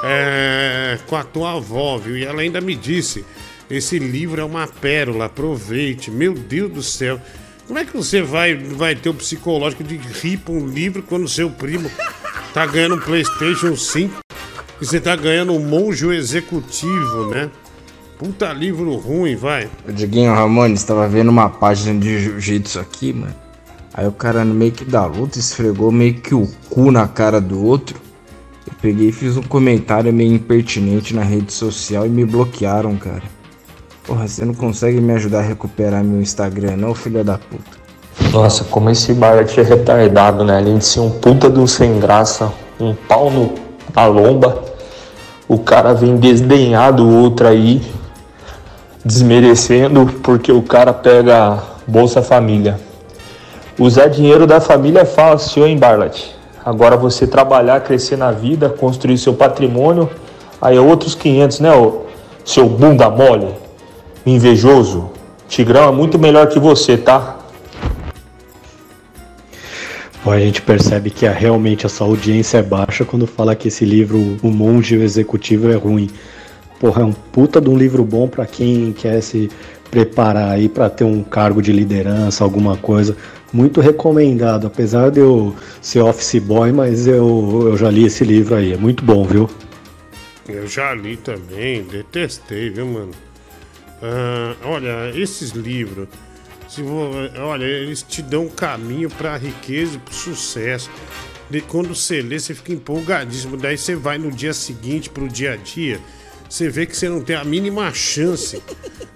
[0.02, 2.16] é, com a tua avó, viu?
[2.16, 3.26] E ela ainda me disse:
[3.70, 6.10] esse livro é uma pérola, aproveite.
[6.10, 7.20] Meu Deus do céu.
[7.66, 11.28] Como é que você vai, vai ter o psicológico de rir pra um livro quando
[11.28, 11.90] seu primo
[12.54, 14.20] tá ganhando um PlayStation 5
[14.80, 17.50] e você tá ganhando um monge executivo, né?
[18.18, 19.68] Puta livro ruim, vai.
[19.86, 23.34] O Diguinho Ramones estava vendo uma página de jiu-jitsu aqui, mano.
[23.94, 27.40] Aí o cara no meio que da luta esfregou meio que o cu na cara
[27.40, 28.00] do outro.
[28.66, 33.22] Eu peguei e fiz um comentário meio impertinente na rede social e me bloquearam, cara.
[34.04, 37.82] Porra, você não consegue me ajudar a recuperar meu Instagram, não, filho da puta?
[38.32, 40.56] Nossa, como esse Bart é retardado, né?
[40.56, 43.54] Além de ser um puta um sem graça, um pau no,
[43.94, 44.64] na lomba,
[45.46, 47.82] o cara vem desdenhar do outro aí,
[49.04, 52.80] desmerecendo porque o cara pega Bolsa Família.
[53.78, 56.26] Usar dinheiro da família é fácil, hein, Barlat?
[56.64, 60.08] Agora você trabalhar, crescer na vida, construir seu patrimônio,
[60.60, 62.02] aí é outros 500, né, ô,
[62.44, 63.48] seu bunda mole,
[64.24, 65.10] invejoso.
[65.48, 67.38] Tigrão é muito melhor que você, tá?
[70.22, 74.38] Pô, a gente percebe que a- realmente audiência é baixa quando fala que esse livro,
[74.42, 76.08] O Monge o Executivo, é ruim.
[76.78, 79.50] Porra, é um puta de um livro bom pra quem quer se
[79.90, 83.16] preparar aí pra ter um cargo de liderança, alguma coisa.
[83.52, 88.54] Muito recomendado, apesar de eu ser office boy, mas eu, eu já li esse livro
[88.54, 89.50] aí, é muito bom, viu?
[90.48, 93.10] Eu já li também, detestei, viu, mano?
[94.02, 96.08] Ah, olha, esses livros,
[96.68, 100.90] se olha, eles te dão um caminho pra riqueza e pro sucesso.
[101.50, 103.58] De quando você lê, você fica empolgadíssimo.
[103.58, 106.00] Daí você vai no dia seguinte pro dia a dia,
[106.48, 108.62] você vê que você não tem a mínima chance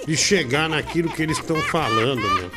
[0.07, 2.51] de chegar naquilo que eles estão falando, meu.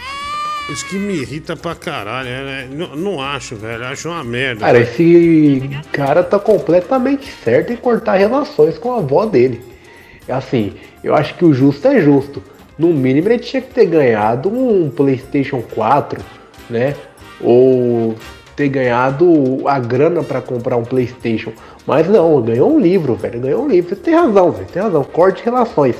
[0.71, 2.29] Isso que me irrita pra caralho.
[2.29, 3.83] é- é- não, não acho, velho.
[3.85, 4.61] Acho uma merda.
[4.61, 9.61] Cara, esse cara tá completamente certo em cortar relações com a avó dele.
[10.27, 10.73] Assim,
[11.03, 12.41] eu acho que o justo é justo.
[12.77, 16.21] No mínimo ele tinha que ter ganhado um PlayStation 4,
[16.69, 16.95] né?
[17.41, 18.15] Ou
[18.55, 21.51] ter ganhado a grana pra comprar um PlayStation.
[21.87, 23.39] Mas não, ganhou um livro, velho.
[23.39, 23.89] Ganhou um livro.
[23.89, 24.67] Você tem razão, velho.
[24.71, 25.03] Tem razão.
[25.03, 25.95] Corte relações.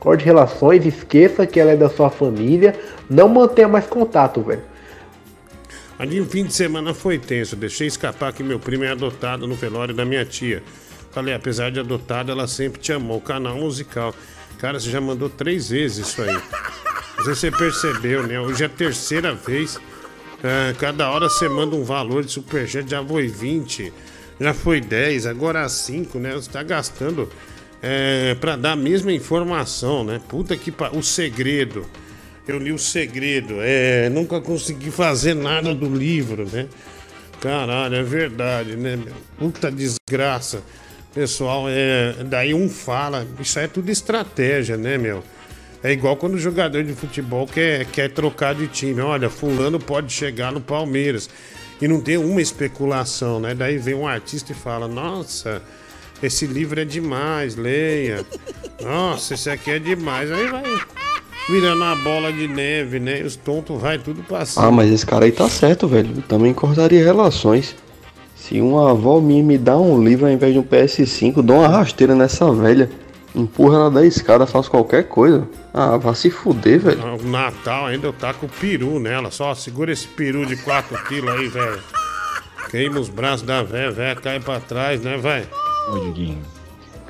[0.00, 2.74] Corte relações, esqueça que ela é da sua família.
[3.08, 4.62] Não mantenha mais contato, velho.
[5.98, 7.54] Ali o fim de semana foi tenso.
[7.54, 10.62] Deixei escapar que meu primo é adotado no velório da minha tia.
[11.10, 13.20] Falei, apesar de adotado, ela sempre te amou.
[13.20, 14.14] Canal musical.
[14.58, 16.32] Cara, você já mandou três vezes isso aí.
[16.32, 18.40] Não sei se você percebeu, né?
[18.40, 19.78] Hoje é a terceira vez.
[20.42, 22.88] Ah, cada hora você manda um valor de superchat.
[22.88, 23.92] Já foi 20,
[24.40, 26.32] já foi 10, agora 5, né?
[26.32, 27.28] Você tá gastando
[27.82, 30.20] é, pra dar a mesma informação, né?
[30.28, 30.90] Puta que pa...
[30.90, 31.86] O segredo.
[32.46, 33.56] Eu li o segredo.
[33.60, 36.66] É, nunca consegui fazer nada do livro, né?
[37.40, 38.98] Caralho, é verdade, né?
[39.38, 40.62] Puta desgraça.
[41.14, 42.16] Pessoal, é.
[42.24, 45.24] Daí um fala, isso aí é tudo estratégia, né, meu?
[45.82, 49.00] É igual quando o jogador de futebol quer, quer trocar de time.
[49.00, 51.30] Olha, fulano pode chegar no Palmeiras.
[51.80, 53.54] E não tem uma especulação, né?
[53.54, 55.62] Daí vem um artista e fala, nossa,
[56.22, 58.24] esse livro é demais, leia.
[58.82, 60.30] Nossa, esse aqui é demais.
[60.30, 60.62] Aí vai
[61.48, 63.22] virando uma bola de neve, né?
[63.22, 64.64] Os tontos vai tudo passando.
[64.64, 66.10] Ah, mas esse cara aí tá certo, velho.
[66.16, 67.74] Eu também cortaria relações.
[68.36, 71.68] Se uma avó minha me dá um livro ao invés de um PS5, dou uma
[71.68, 72.90] rasteira nessa velha.
[73.34, 75.46] Empurra ela da escada, faz qualquer coisa.
[75.72, 77.00] Ah, vai se fuder, velho.
[77.04, 79.30] Ah, O Natal ainda eu taco o peru nela.
[79.30, 81.78] Só segura esse peru de 4 quilos aí, velho.
[82.70, 85.46] Queima os braços da véia, véia cai pra trás, né, velho?
[85.88, 86.38] Ô, Diguinho,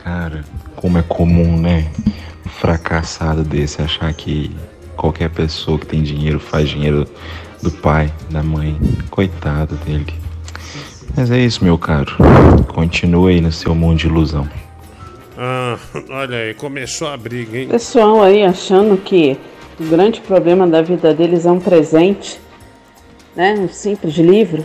[0.02, 0.44] cara,
[0.76, 1.90] como é comum, né?
[2.46, 4.54] Um fracassado desse achar que
[4.96, 7.06] qualquer pessoa que tem dinheiro faz dinheiro
[7.62, 8.78] do pai, da mãe.
[9.10, 10.14] Coitado dele.
[11.16, 12.16] Mas é isso, meu caro.
[12.72, 14.48] Continue aí no seu mundo de ilusão.
[15.36, 15.78] Ah,
[16.10, 17.68] olha aí, começou a briga, hein?
[17.68, 19.38] Pessoal aí achando que
[19.78, 22.38] o grande problema da vida deles é um presente,
[23.34, 23.54] né?
[23.54, 24.64] Um simples livro.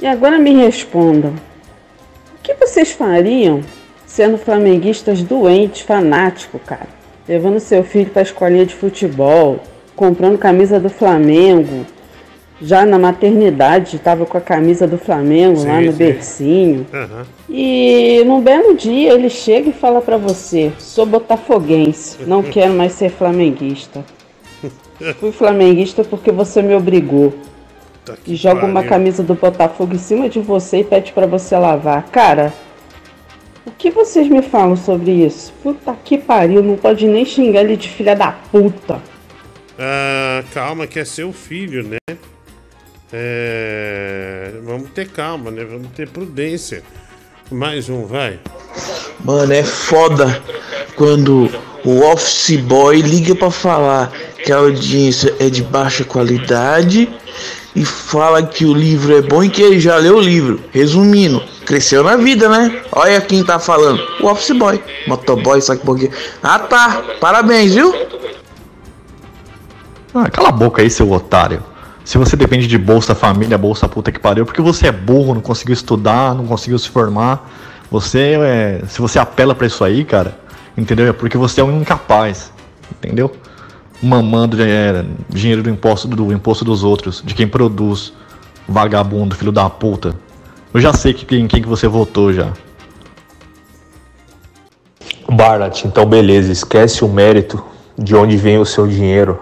[0.00, 1.34] E agora me respondam:
[2.44, 3.62] que vocês fariam
[4.06, 6.86] sendo flamenguistas doentes, fanáticos, cara?
[7.26, 9.58] Levando seu filho pra escolinha de futebol,
[9.96, 11.86] comprando camisa do Flamengo.
[12.60, 15.98] Já na maternidade estava com a camisa do Flamengo lá Sim, no sim.
[15.98, 16.86] bercinho.
[16.92, 17.26] Aham.
[17.48, 22.92] E num belo dia ele chega e fala pra você: sou botafoguense, não quero mais
[22.92, 24.04] ser flamenguista.
[25.18, 27.34] Fui flamenguista porque você me obrigou.
[28.26, 28.88] E joga uma pariu.
[28.90, 32.04] camisa do Botafogo em cima de você e pede pra você lavar.
[32.10, 32.52] Cara,
[33.66, 35.52] o que vocês me falam sobre isso?
[35.62, 39.00] Puta que pariu, não pode nem xingar ele de filha da puta.
[39.78, 41.96] Ah, calma, que é seu filho, né?
[43.12, 45.64] É, Vamos ter calma, né?
[45.64, 46.82] Vamos ter prudência.
[47.50, 48.38] Mais um, vai.
[49.24, 50.42] Mano, é foda
[50.96, 51.48] quando
[51.84, 54.10] o office boy liga pra falar
[54.42, 57.08] que a audiência é de baixa qualidade
[57.74, 60.60] e fala que o livro é bom e que ele já leu o livro.
[60.70, 62.82] Resumindo, cresceu na vida, né?
[62.92, 64.00] Olha quem tá falando.
[64.20, 66.10] O office boy, motoboy, sabe por quê?
[66.42, 67.92] Ah tá, parabéns, viu?
[70.14, 71.62] Ah, cala a boca aí, seu otário.
[72.04, 75.40] Se você depende de Bolsa Família, Bolsa puta que pariu, porque você é burro, não
[75.40, 77.50] conseguiu estudar, não conseguiu se formar.
[77.90, 78.82] Você é.
[78.86, 80.38] Se você apela pra isso aí, cara,
[80.76, 81.08] entendeu?
[81.08, 82.52] É porque você é um incapaz,
[82.92, 83.34] entendeu?
[84.04, 88.12] Mamando é, dinheiro do imposto, do imposto dos outros, de quem produz.
[88.68, 90.14] Vagabundo, filho da puta.
[90.72, 92.52] Eu já sei que, em quem que você votou já.
[95.30, 97.64] Barlat, então beleza, esquece o mérito
[97.98, 99.40] de onde vem o seu dinheiro.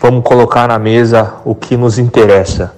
[0.00, 2.74] Vamos colocar na mesa o que nos interessa.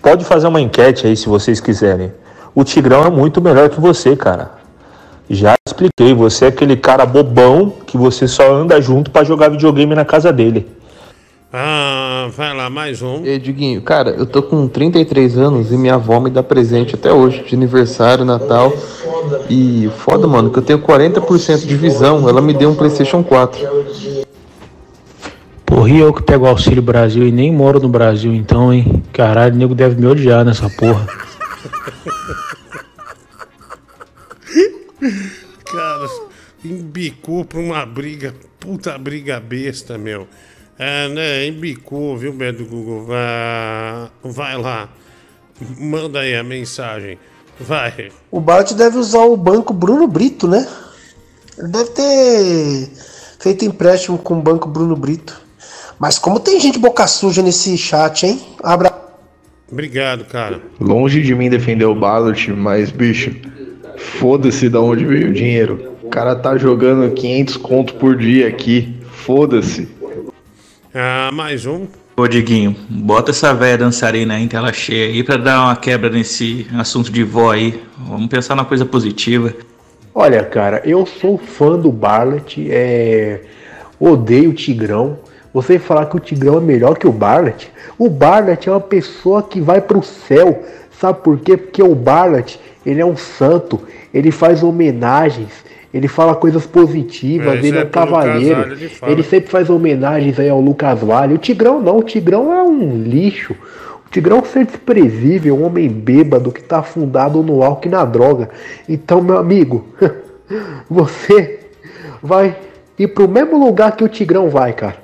[0.00, 2.12] Pode fazer uma enquete aí se vocês quiserem.
[2.54, 4.52] O Tigrão é muito melhor que você, cara.
[5.28, 9.94] Já expliquei, você é aquele cara bobão que você só anda junto pra jogar videogame
[9.94, 10.66] na casa dele.
[11.52, 13.24] Ah, vai lá, mais um.
[13.24, 17.12] Ei, Diguinho, cara, eu tô com 33 anos e minha avó me dá presente até
[17.12, 18.72] hoje, de aniversário, Natal.
[19.50, 22.26] E foda, mano, que eu tenho 40% de visão.
[22.28, 23.68] Ela me deu um PlayStation 4.
[25.66, 29.02] Porra, e eu que pego o Auxílio Brasil e nem moro no Brasil, então, hein?
[29.12, 31.06] Caralho, o nego deve me odiar nessa porra.
[35.72, 36.06] Cara,
[36.62, 40.28] embicou pra uma briga, puta briga besta, meu.
[40.78, 41.46] É, né?
[41.46, 43.06] Embicou, viu, Beto Google?
[43.06, 44.88] Vai, vai lá.
[45.78, 47.18] Manda aí a mensagem.
[47.58, 48.10] Vai.
[48.30, 50.68] O Bart deve usar o banco Bruno Brito, né?
[51.58, 52.90] Ele deve ter
[53.40, 55.40] feito empréstimo com o banco Bruno Brito.
[55.98, 58.40] Mas como tem gente boca suja nesse chat, hein?
[58.62, 58.92] Abra.
[59.70, 60.60] Obrigado, cara.
[60.80, 63.34] Longe de mim defender o Ballot, mas, bicho,
[63.96, 65.92] foda-se da onde veio o dinheiro.
[66.02, 68.94] O cara tá jogando 500 conto por dia aqui.
[69.10, 69.88] Foda-se.
[70.94, 71.86] Ah, mais um.
[72.14, 76.66] Ô Diguinho, bota essa velha dançarina em tela cheia aí pra dar uma quebra nesse
[76.76, 77.82] assunto de vó aí.
[77.96, 79.54] Vamos pensar numa coisa positiva.
[80.14, 83.40] Olha, cara, eu sou fã do Barlet, é...
[83.98, 85.18] odeio o Tigrão.
[85.54, 87.70] Você falar que o Tigrão é melhor que o Barlet?
[87.98, 90.62] O Barlet é uma pessoa que vai pro céu.
[91.02, 91.56] Sabe por quê?
[91.56, 93.80] Porque o Barlet, ele é um santo,
[94.14, 95.50] ele faz homenagens,
[95.92, 98.60] ele fala coisas positivas, É, isso ele é é um cavaleiro.
[98.60, 98.92] Vale, ele.
[99.08, 101.34] Ele sempre faz homenagens aí ao Lucas Vale.
[101.34, 103.52] O Tigrão não, o Tigrão é um lixo.
[104.06, 107.90] O Tigrão é um ser desprezível, um homem bêbado que tá afundado no álcool e
[107.90, 108.50] na droga.
[108.88, 109.88] Então, meu amigo,
[110.88, 111.66] você
[112.22, 112.56] vai
[112.96, 115.02] ir pro mesmo lugar que o Tigrão vai, cara.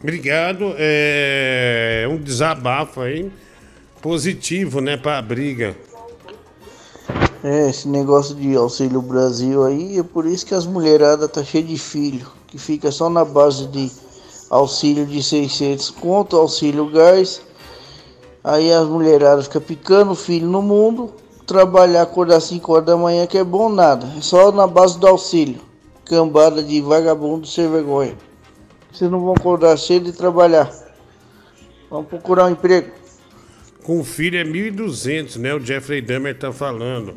[0.00, 0.76] Obrigado.
[0.78, 3.28] É um desabafo aí.
[4.00, 5.76] Positivo, né, pra briga.
[7.42, 11.62] É, esse negócio de Auxílio Brasil aí, é por isso que as mulheradas tá cheia
[11.62, 13.90] de filho, que fica só na base de
[14.50, 17.40] auxílio de 600 conto, auxílio gás.
[18.42, 21.12] Aí as mulheradas ficam picando filho no mundo,
[21.46, 25.06] trabalhar acordar 5 horas da manhã que é bom nada, é só na base do
[25.06, 25.60] auxílio.
[26.04, 28.16] Cambada de vagabundo sem vergonha.
[28.90, 30.72] Vocês não vão acordar cedo e trabalhar.
[31.90, 32.90] Vão procurar um emprego.
[33.88, 35.54] Com filho é 1.200, né?
[35.54, 37.14] O Jeffrey Dahmer tá falando.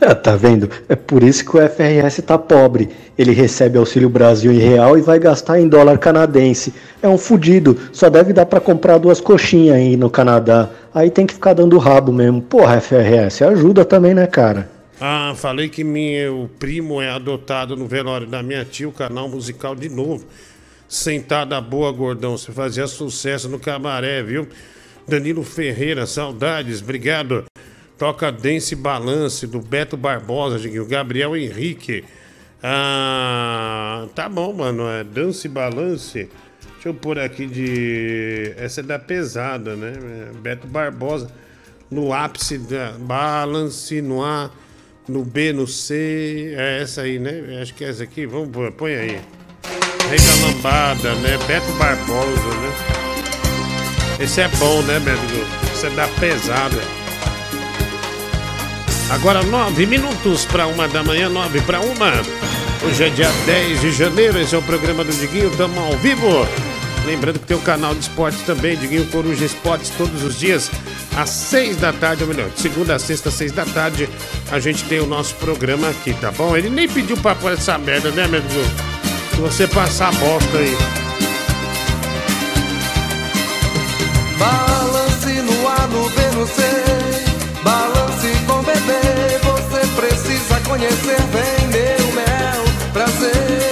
[0.00, 0.70] É, tá vendo?
[0.88, 2.90] É por isso que o FRS tá pobre.
[3.18, 6.72] Ele recebe auxílio Brasil em real e vai gastar em dólar canadense.
[7.02, 7.76] É um fudido.
[7.92, 10.70] Só deve dar pra comprar duas coxinhas aí no Canadá.
[10.94, 12.40] Aí tem que ficar dando rabo mesmo.
[12.40, 14.70] Porra, FRS, ajuda também, né, cara?
[15.00, 19.74] Ah, falei que meu primo é adotado no velório da minha tia, o canal musical
[19.74, 20.24] de novo.
[20.88, 22.38] Sentada boa, gordão.
[22.38, 24.46] Você fazia sucesso no cabaré, viu?
[25.10, 27.44] Danilo Ferreira, saudades, obrigado.
[27.98, 30.86] Toca Dance Balance do Beto Barbosa, Diguinho.
[30.86, 32.04] Gabriel Henrique.
[32.62, 34.88] Ah, tá bom, mano.
[34.88, 36.28] É Dance Balance.
[36.74, 38.54] Deixa eu pôr aqui de.
[38.56, 39.92] Essa é da pesada, né?
[40.30, 41.28] É Beto Barbosa.
[41.90, 42.92] No ápice da.
[42.92, 44.48] Balance no A,
[45.08, 46.54] no B, no C.
[46.56, 47.60] É essa aí, né?
[47.60, 48.26] Acho que é essa aqui.
[48.26, 49.20] Vamos pôr, põe aí.
[50.08, 51.36] Rei da Lambada, né?
[51.48, 53.09] Beto Barbosa, né?
[54.20, 55.72] Esse é bom, né, Beto?
[55.72, 56.78] Esse é da pesada.
[59.08, 62.12] Agora nove minutos para uma da manhã, nove para uma.
[62.86, 66.46] Hoje é dia 10 de janeiro, esse é o programa do Diguinho, estamos ao vivo.
[67.06, 70.70] Lembrando que tem o canal de esportes também, Diguinho Coruja Esportes, todos os dias,
[71.16, 74.06] às seis da tarde, ou melhor, de segunda a sexta, seis da tarde,
[74.52, 76.54] a gente tem o nosso programa aqui, tá bom?
[76.54, 78.68] Ele nem pediu pra pôr essa merda, né, meu Deus?
[79.30, 81.09] Se você passar bosta aí.
[84.40, 86.62] Balance no A, no B, no C.
[87.62, 89.38] Balance com bebê.
[89.44, 92.64] Você precisa conhecer bem meu mel.
[92.94, 93.70] Prazer.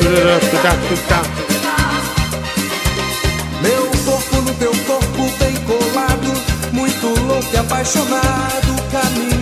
[3.63, 6.33] Meu corpo no teu corpo bem colado.
[6.73, 8.69] Muito louco e apaixonado.
[8.93, 9.38] Caminhando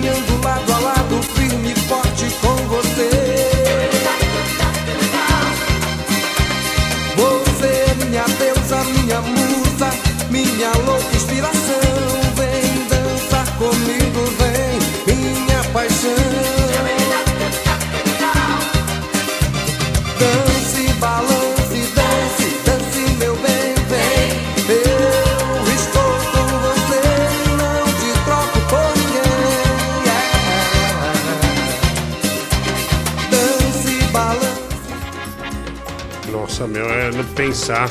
[37.56, 37.90] pensar.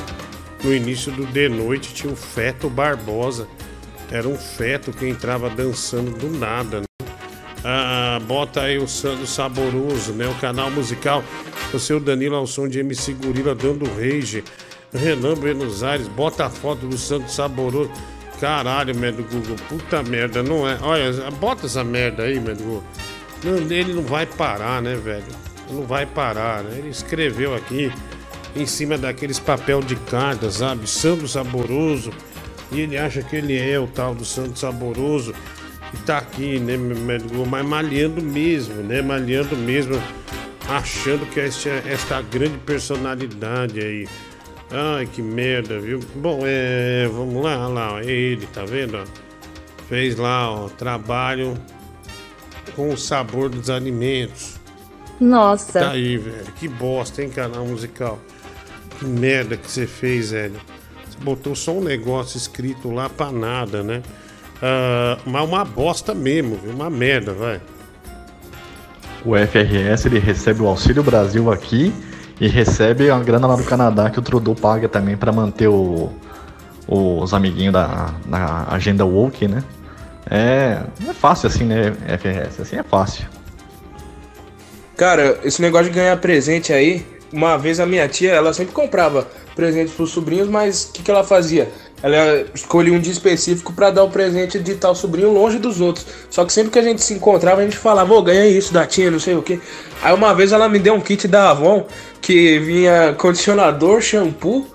[0.63, 3.47] No início do De Noite tinha o Feto Barbosa.
[4.11, 6.85] Era um feto que entrava dançando do nada, né?
[7.63, 10.27] Ah, bota aí o Sandro Saboroso, né?
[10.27, 11.23] O canal musical.
[11.73, 14.43] O seu Danilo ao som de MC Gorila dando rage.
[14.93, 17.89] Renan Buenos Aires, bota a foto do Santo Saboroso.
[18.39, 19.55] Caralho, merda do Google.
[19.67, 20.77] Puta merda, não é?
[20.83, 22.83] Olha, bota essa merda aí, merda do Google.
[23.43, 25.25] Não, ele não vai parar, né, velho?
[25.71, 26.77] Não vai parar, né?
[26.77, 27.91] Ele escreveu aqui
[28.55, 30.87] em cima daqueles papel de carta, sabe?
[30.87, 32.11] Santo Saboroso.
[32.71, 35.33] E ele acha que ele é o tal do Santo Saboroso.
[35.93, 36.75] E tá aqui, né?
[36.77, 39.01] Mas malhando mesmo, né?
[39.01, 40.01] Malhando mesmo.
[40.67, 44.07] Achando que esta, esta grande personalidade aí.
[44.71, 45.99] Ai, que merda, viu?
[46.15, 47.07] Bom, é.
[47.07, 48.97] Vamos lá, olha lá, ó, é ele, tá vendo?
[48.97, 49.03] ó?
[49.87, 51.55] Fez lá, ó, trabalho
[52.75, 54.59] com o sabor dos alimentos.
[55.19, 55.79] Nossa.
[55.79, 56.51] Tá aí, velho.
[56.59, 58.19] Que bosta, hein, canal musical.
[58.99, 60.59] Que merda que você fez, velho.
[61.07, 64.01] Você botou só um negócio escrito lá pra nada, né?
[64.61, 66.73] Ah, mas uma bosta mesmo, viu?
[66.73, 67.61] Uma merda, vai.
[69.25, 71.93] O FRS ele recebe o Auxílio Brasil aqui
[72.39, 76.11] e recebe a grana lá do Canadá que o Trudeau paga também para manter o,
[76.87, 79.63] os amiguinhos da, da agenda woke, né?
[80.29, 82.61] É, não é fácil assim, né, FRS?
[82.61, 83.25] Assim é fácil.
[84.95, 89.27] Cara, esse negócio de ganhar presente aí, uma vez a minha tia, ela sempre comprava
[89.55, 91.69] presentes pros sobrinhos, mas o que, que ela fazia?
[92.01, 96.05] Ela escolhia um dia específico pra dar o presente de tal sobrinho longe dos outros.
[96.29, 98.85] Só que sempre que a gente se encontrava, a gente falava, ô, ganhei isso da
[98.85, 99.59] tia, não sei o que.
[100.01, 101.85] Aí uma vez ela me deu um kit da Avon
[102.21, 104.67] que vinha condicionador, shampoo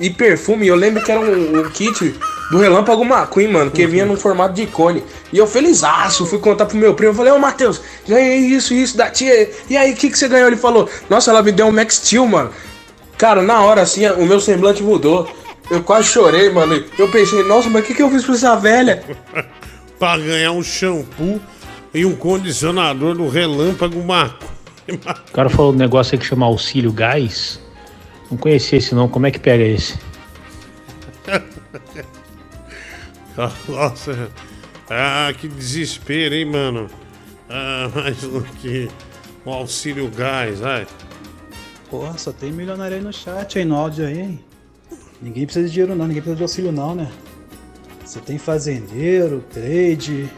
[0.00, 0.66] e perfume.
[0.66, 2.14] Eu lembro que era um, um kit
[2.50, 5.04] do Relâmpago McQueen, mano, que vinha no formato de cone.
[5.32, 7.12] E eu felizaço, fui contar pro meu primo.
[7.12, 9.50] Eu falei, ô Matheus, ganhei isso, isso da tia.
[9.68, 10.48] E aí, o que, que você ganhou?
[10.48, 12.50] Ele falou, nossa, ela me deu um Max Steel, mano.
[13.18, 15.30] Cara, na hora assim, o meu semblante mudou.
[15.70, 16.82] Eu quase chorei, mano.
[16.98, 19.04] Eu pensei, nossa, mas o que, que eu fiz pra essa velha?
[19.98, 21.40] pra ganhar um shampoo
[21.92, 24.46] e um condicionador do Relâmpago Marco.
[24.88, 27.60] O cara falou um negócio aí que chama auxílio gás.
[28.30, 29.98] Não conhecia esse não, como é que pega esse?
[33.68, 34.30] Nossa,
[34.88, 36.88] ah, que desespero, hein, mano?
[37.48, 38.88] Ah, mais um aqui.
[39.44, 40.86] O auxílio gás, vai.
[41.88, 44.44] Porra, só tem milionário aí no chat, aí no áudio aí, hein?
[45.20, 47.10] Ninguém precisa de dinheiro não, ninguém precisa de auxílio não, né?
[48.04, 50.28] Você tem fazendeiro, trade,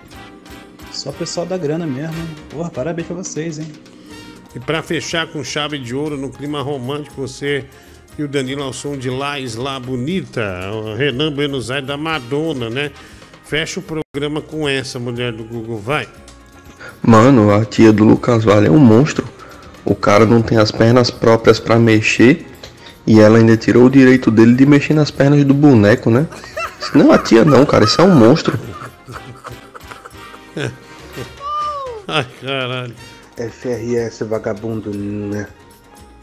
[0.93, 2.29] só pessoal da grana mesmo, hein?
[2.51, 3.71] Porra, parabéns pra vocês, hein?
[4.55, 7.65] E pra fechar com chave de ouro no clima romântico, você
[8.19, 12.69] e o Danilo ao som de La Isla Bonita, o Renan Buenos Aires da Madonna,
[12.69, 12.91] né?
[13.45, 16.07] Fecha o programa com essa mulher do Google, vai.
[17.03, 19.27] Mano, a tia do Lucas Vale é um monstro.
[19.85, 22.47] O cara não tem as pernas próprias pra mexer
[23.07, 26.27] e ela ainda tirou o direito dele de mexer nas pernas do boneco, né?
[26.95, 28.59] Não a tia não, cara, isso é um monstro.
[32.07, 32.95] Ai, caralho.
[33.37, 35.47] FRS vagabundo, né?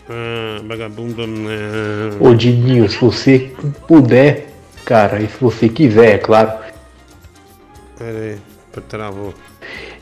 [0.09, 1.57] Ah, vagabundo, né?
[2.19, 3.51] Ô Diguinho, se você
[3.87, 4.47] puder,
[4.85, 6.51] cara, e se você quiser, é claro,
[7.97, 8.37] Pera aí,
[8.87, 9.33] travou.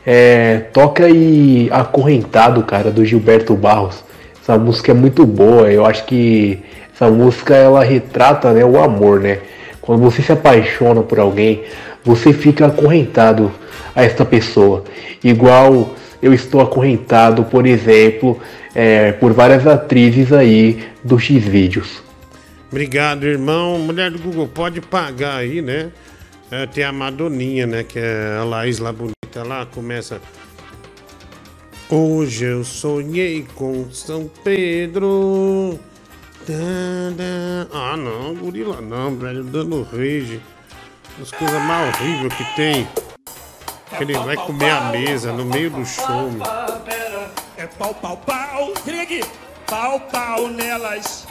[0.06, 4.04] é, toca aí Acorrentado, cara, do Gilberto Barros.
[4.40, 6.62] Essa música é muito boa, eu acho que
[6.94, 9.40] essa música ela retrata né, o amor, né?
[9.80, 11.64] Quando você se apaixona por alguém,
[12.04, 13.52] você fica acorrentado
[13.94, 14.84] a esta pessoa.
[15.22, 18.40] Igual eu estou acorrentado, por exemplo,
[18.74, 22.02] é, por várias atrizes aí do X-Vídeos.
[22.70, 23.78] Obrigado, irmão.
[23.78, 25.90] Mulher do Google, pode pagar aí, né?
[26.50, 27.82] É, tem a Madoninha, né?
[27.82, 30.20] Que é a Laís lá bonita lá, começa.
[31.90, 35.78] Hoje eu sonhei com São Pedro.
[37.72, 39.44] Ah, não, gorila não, velho.
[39.44, 40.40] Dando rage.
[41.20, 42.86] As coisas mais horríveis que tem.
[43.98, 46.30] Que ele vai comer a mesa no meio do show.
[47.56, 49.24] É pau, pau, pau, Trig,
[49.66, 51.26] pau, pau nelas.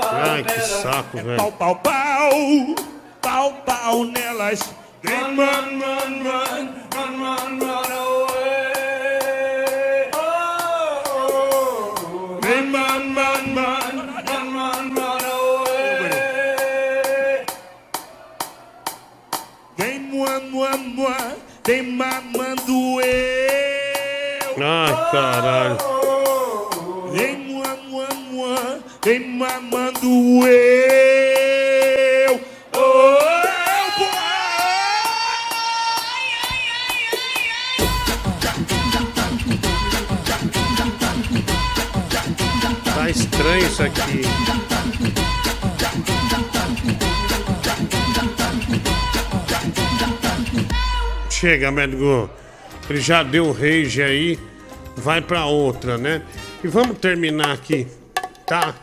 [0.00, 1.36] Ai, que saco, É velho.
[1.36, 2.30] pau, pau, pau,
[3.20, 4.60] pau, pau nelas.
[5.04, 8.67] Run, run, run, run, run, run, run away.
[20.76, 24.56] Mua, vem mamando eu.
[24.60, 25.78] Ai, caralho.
[27.46, 32.40] Mua, mua, mua, vem mamando eu.
[32.74, 33.18] Oh,
[42.94, 44.22] Tá estranho isso aqui.
[51.38, 52.28] Chega, médico.
[52.90, 54.36] Ele já deu rage aí.
[54.96, 56.20] Vai pra outra, né?
[56.64, 57.86] E vamos terminar aqui,
[58.44, 58.74] tá?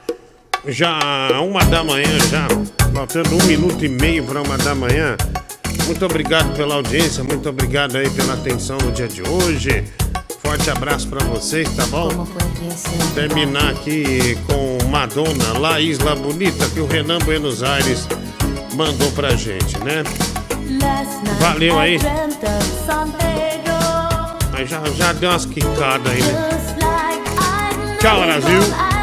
[0.65, 0.97] Já
[1.41, 2.47] uma da manhã, já.
[2.93, 5.17] Faltando um minuto e meio para uma da manhã.
[5.85, 9.83] Muito obrigado pela audiência, muito obrigado aí pela atenção no dia de hoje.
[10.41, 12.25] Forte abraço pra vocês, tá bom?
[13.13, 18.07] Terminar aqui com Madonna, La Isla Bonita, que o Renan Buenos Aires
[18.75, 20.03] mandou pra gente, né?
[21.39, 21.97] Valeu aí.
[24.53, 26.49] Aí já, já deu umas quicadas aí, né?
[27.99, 28.94] Tchau, Brasil.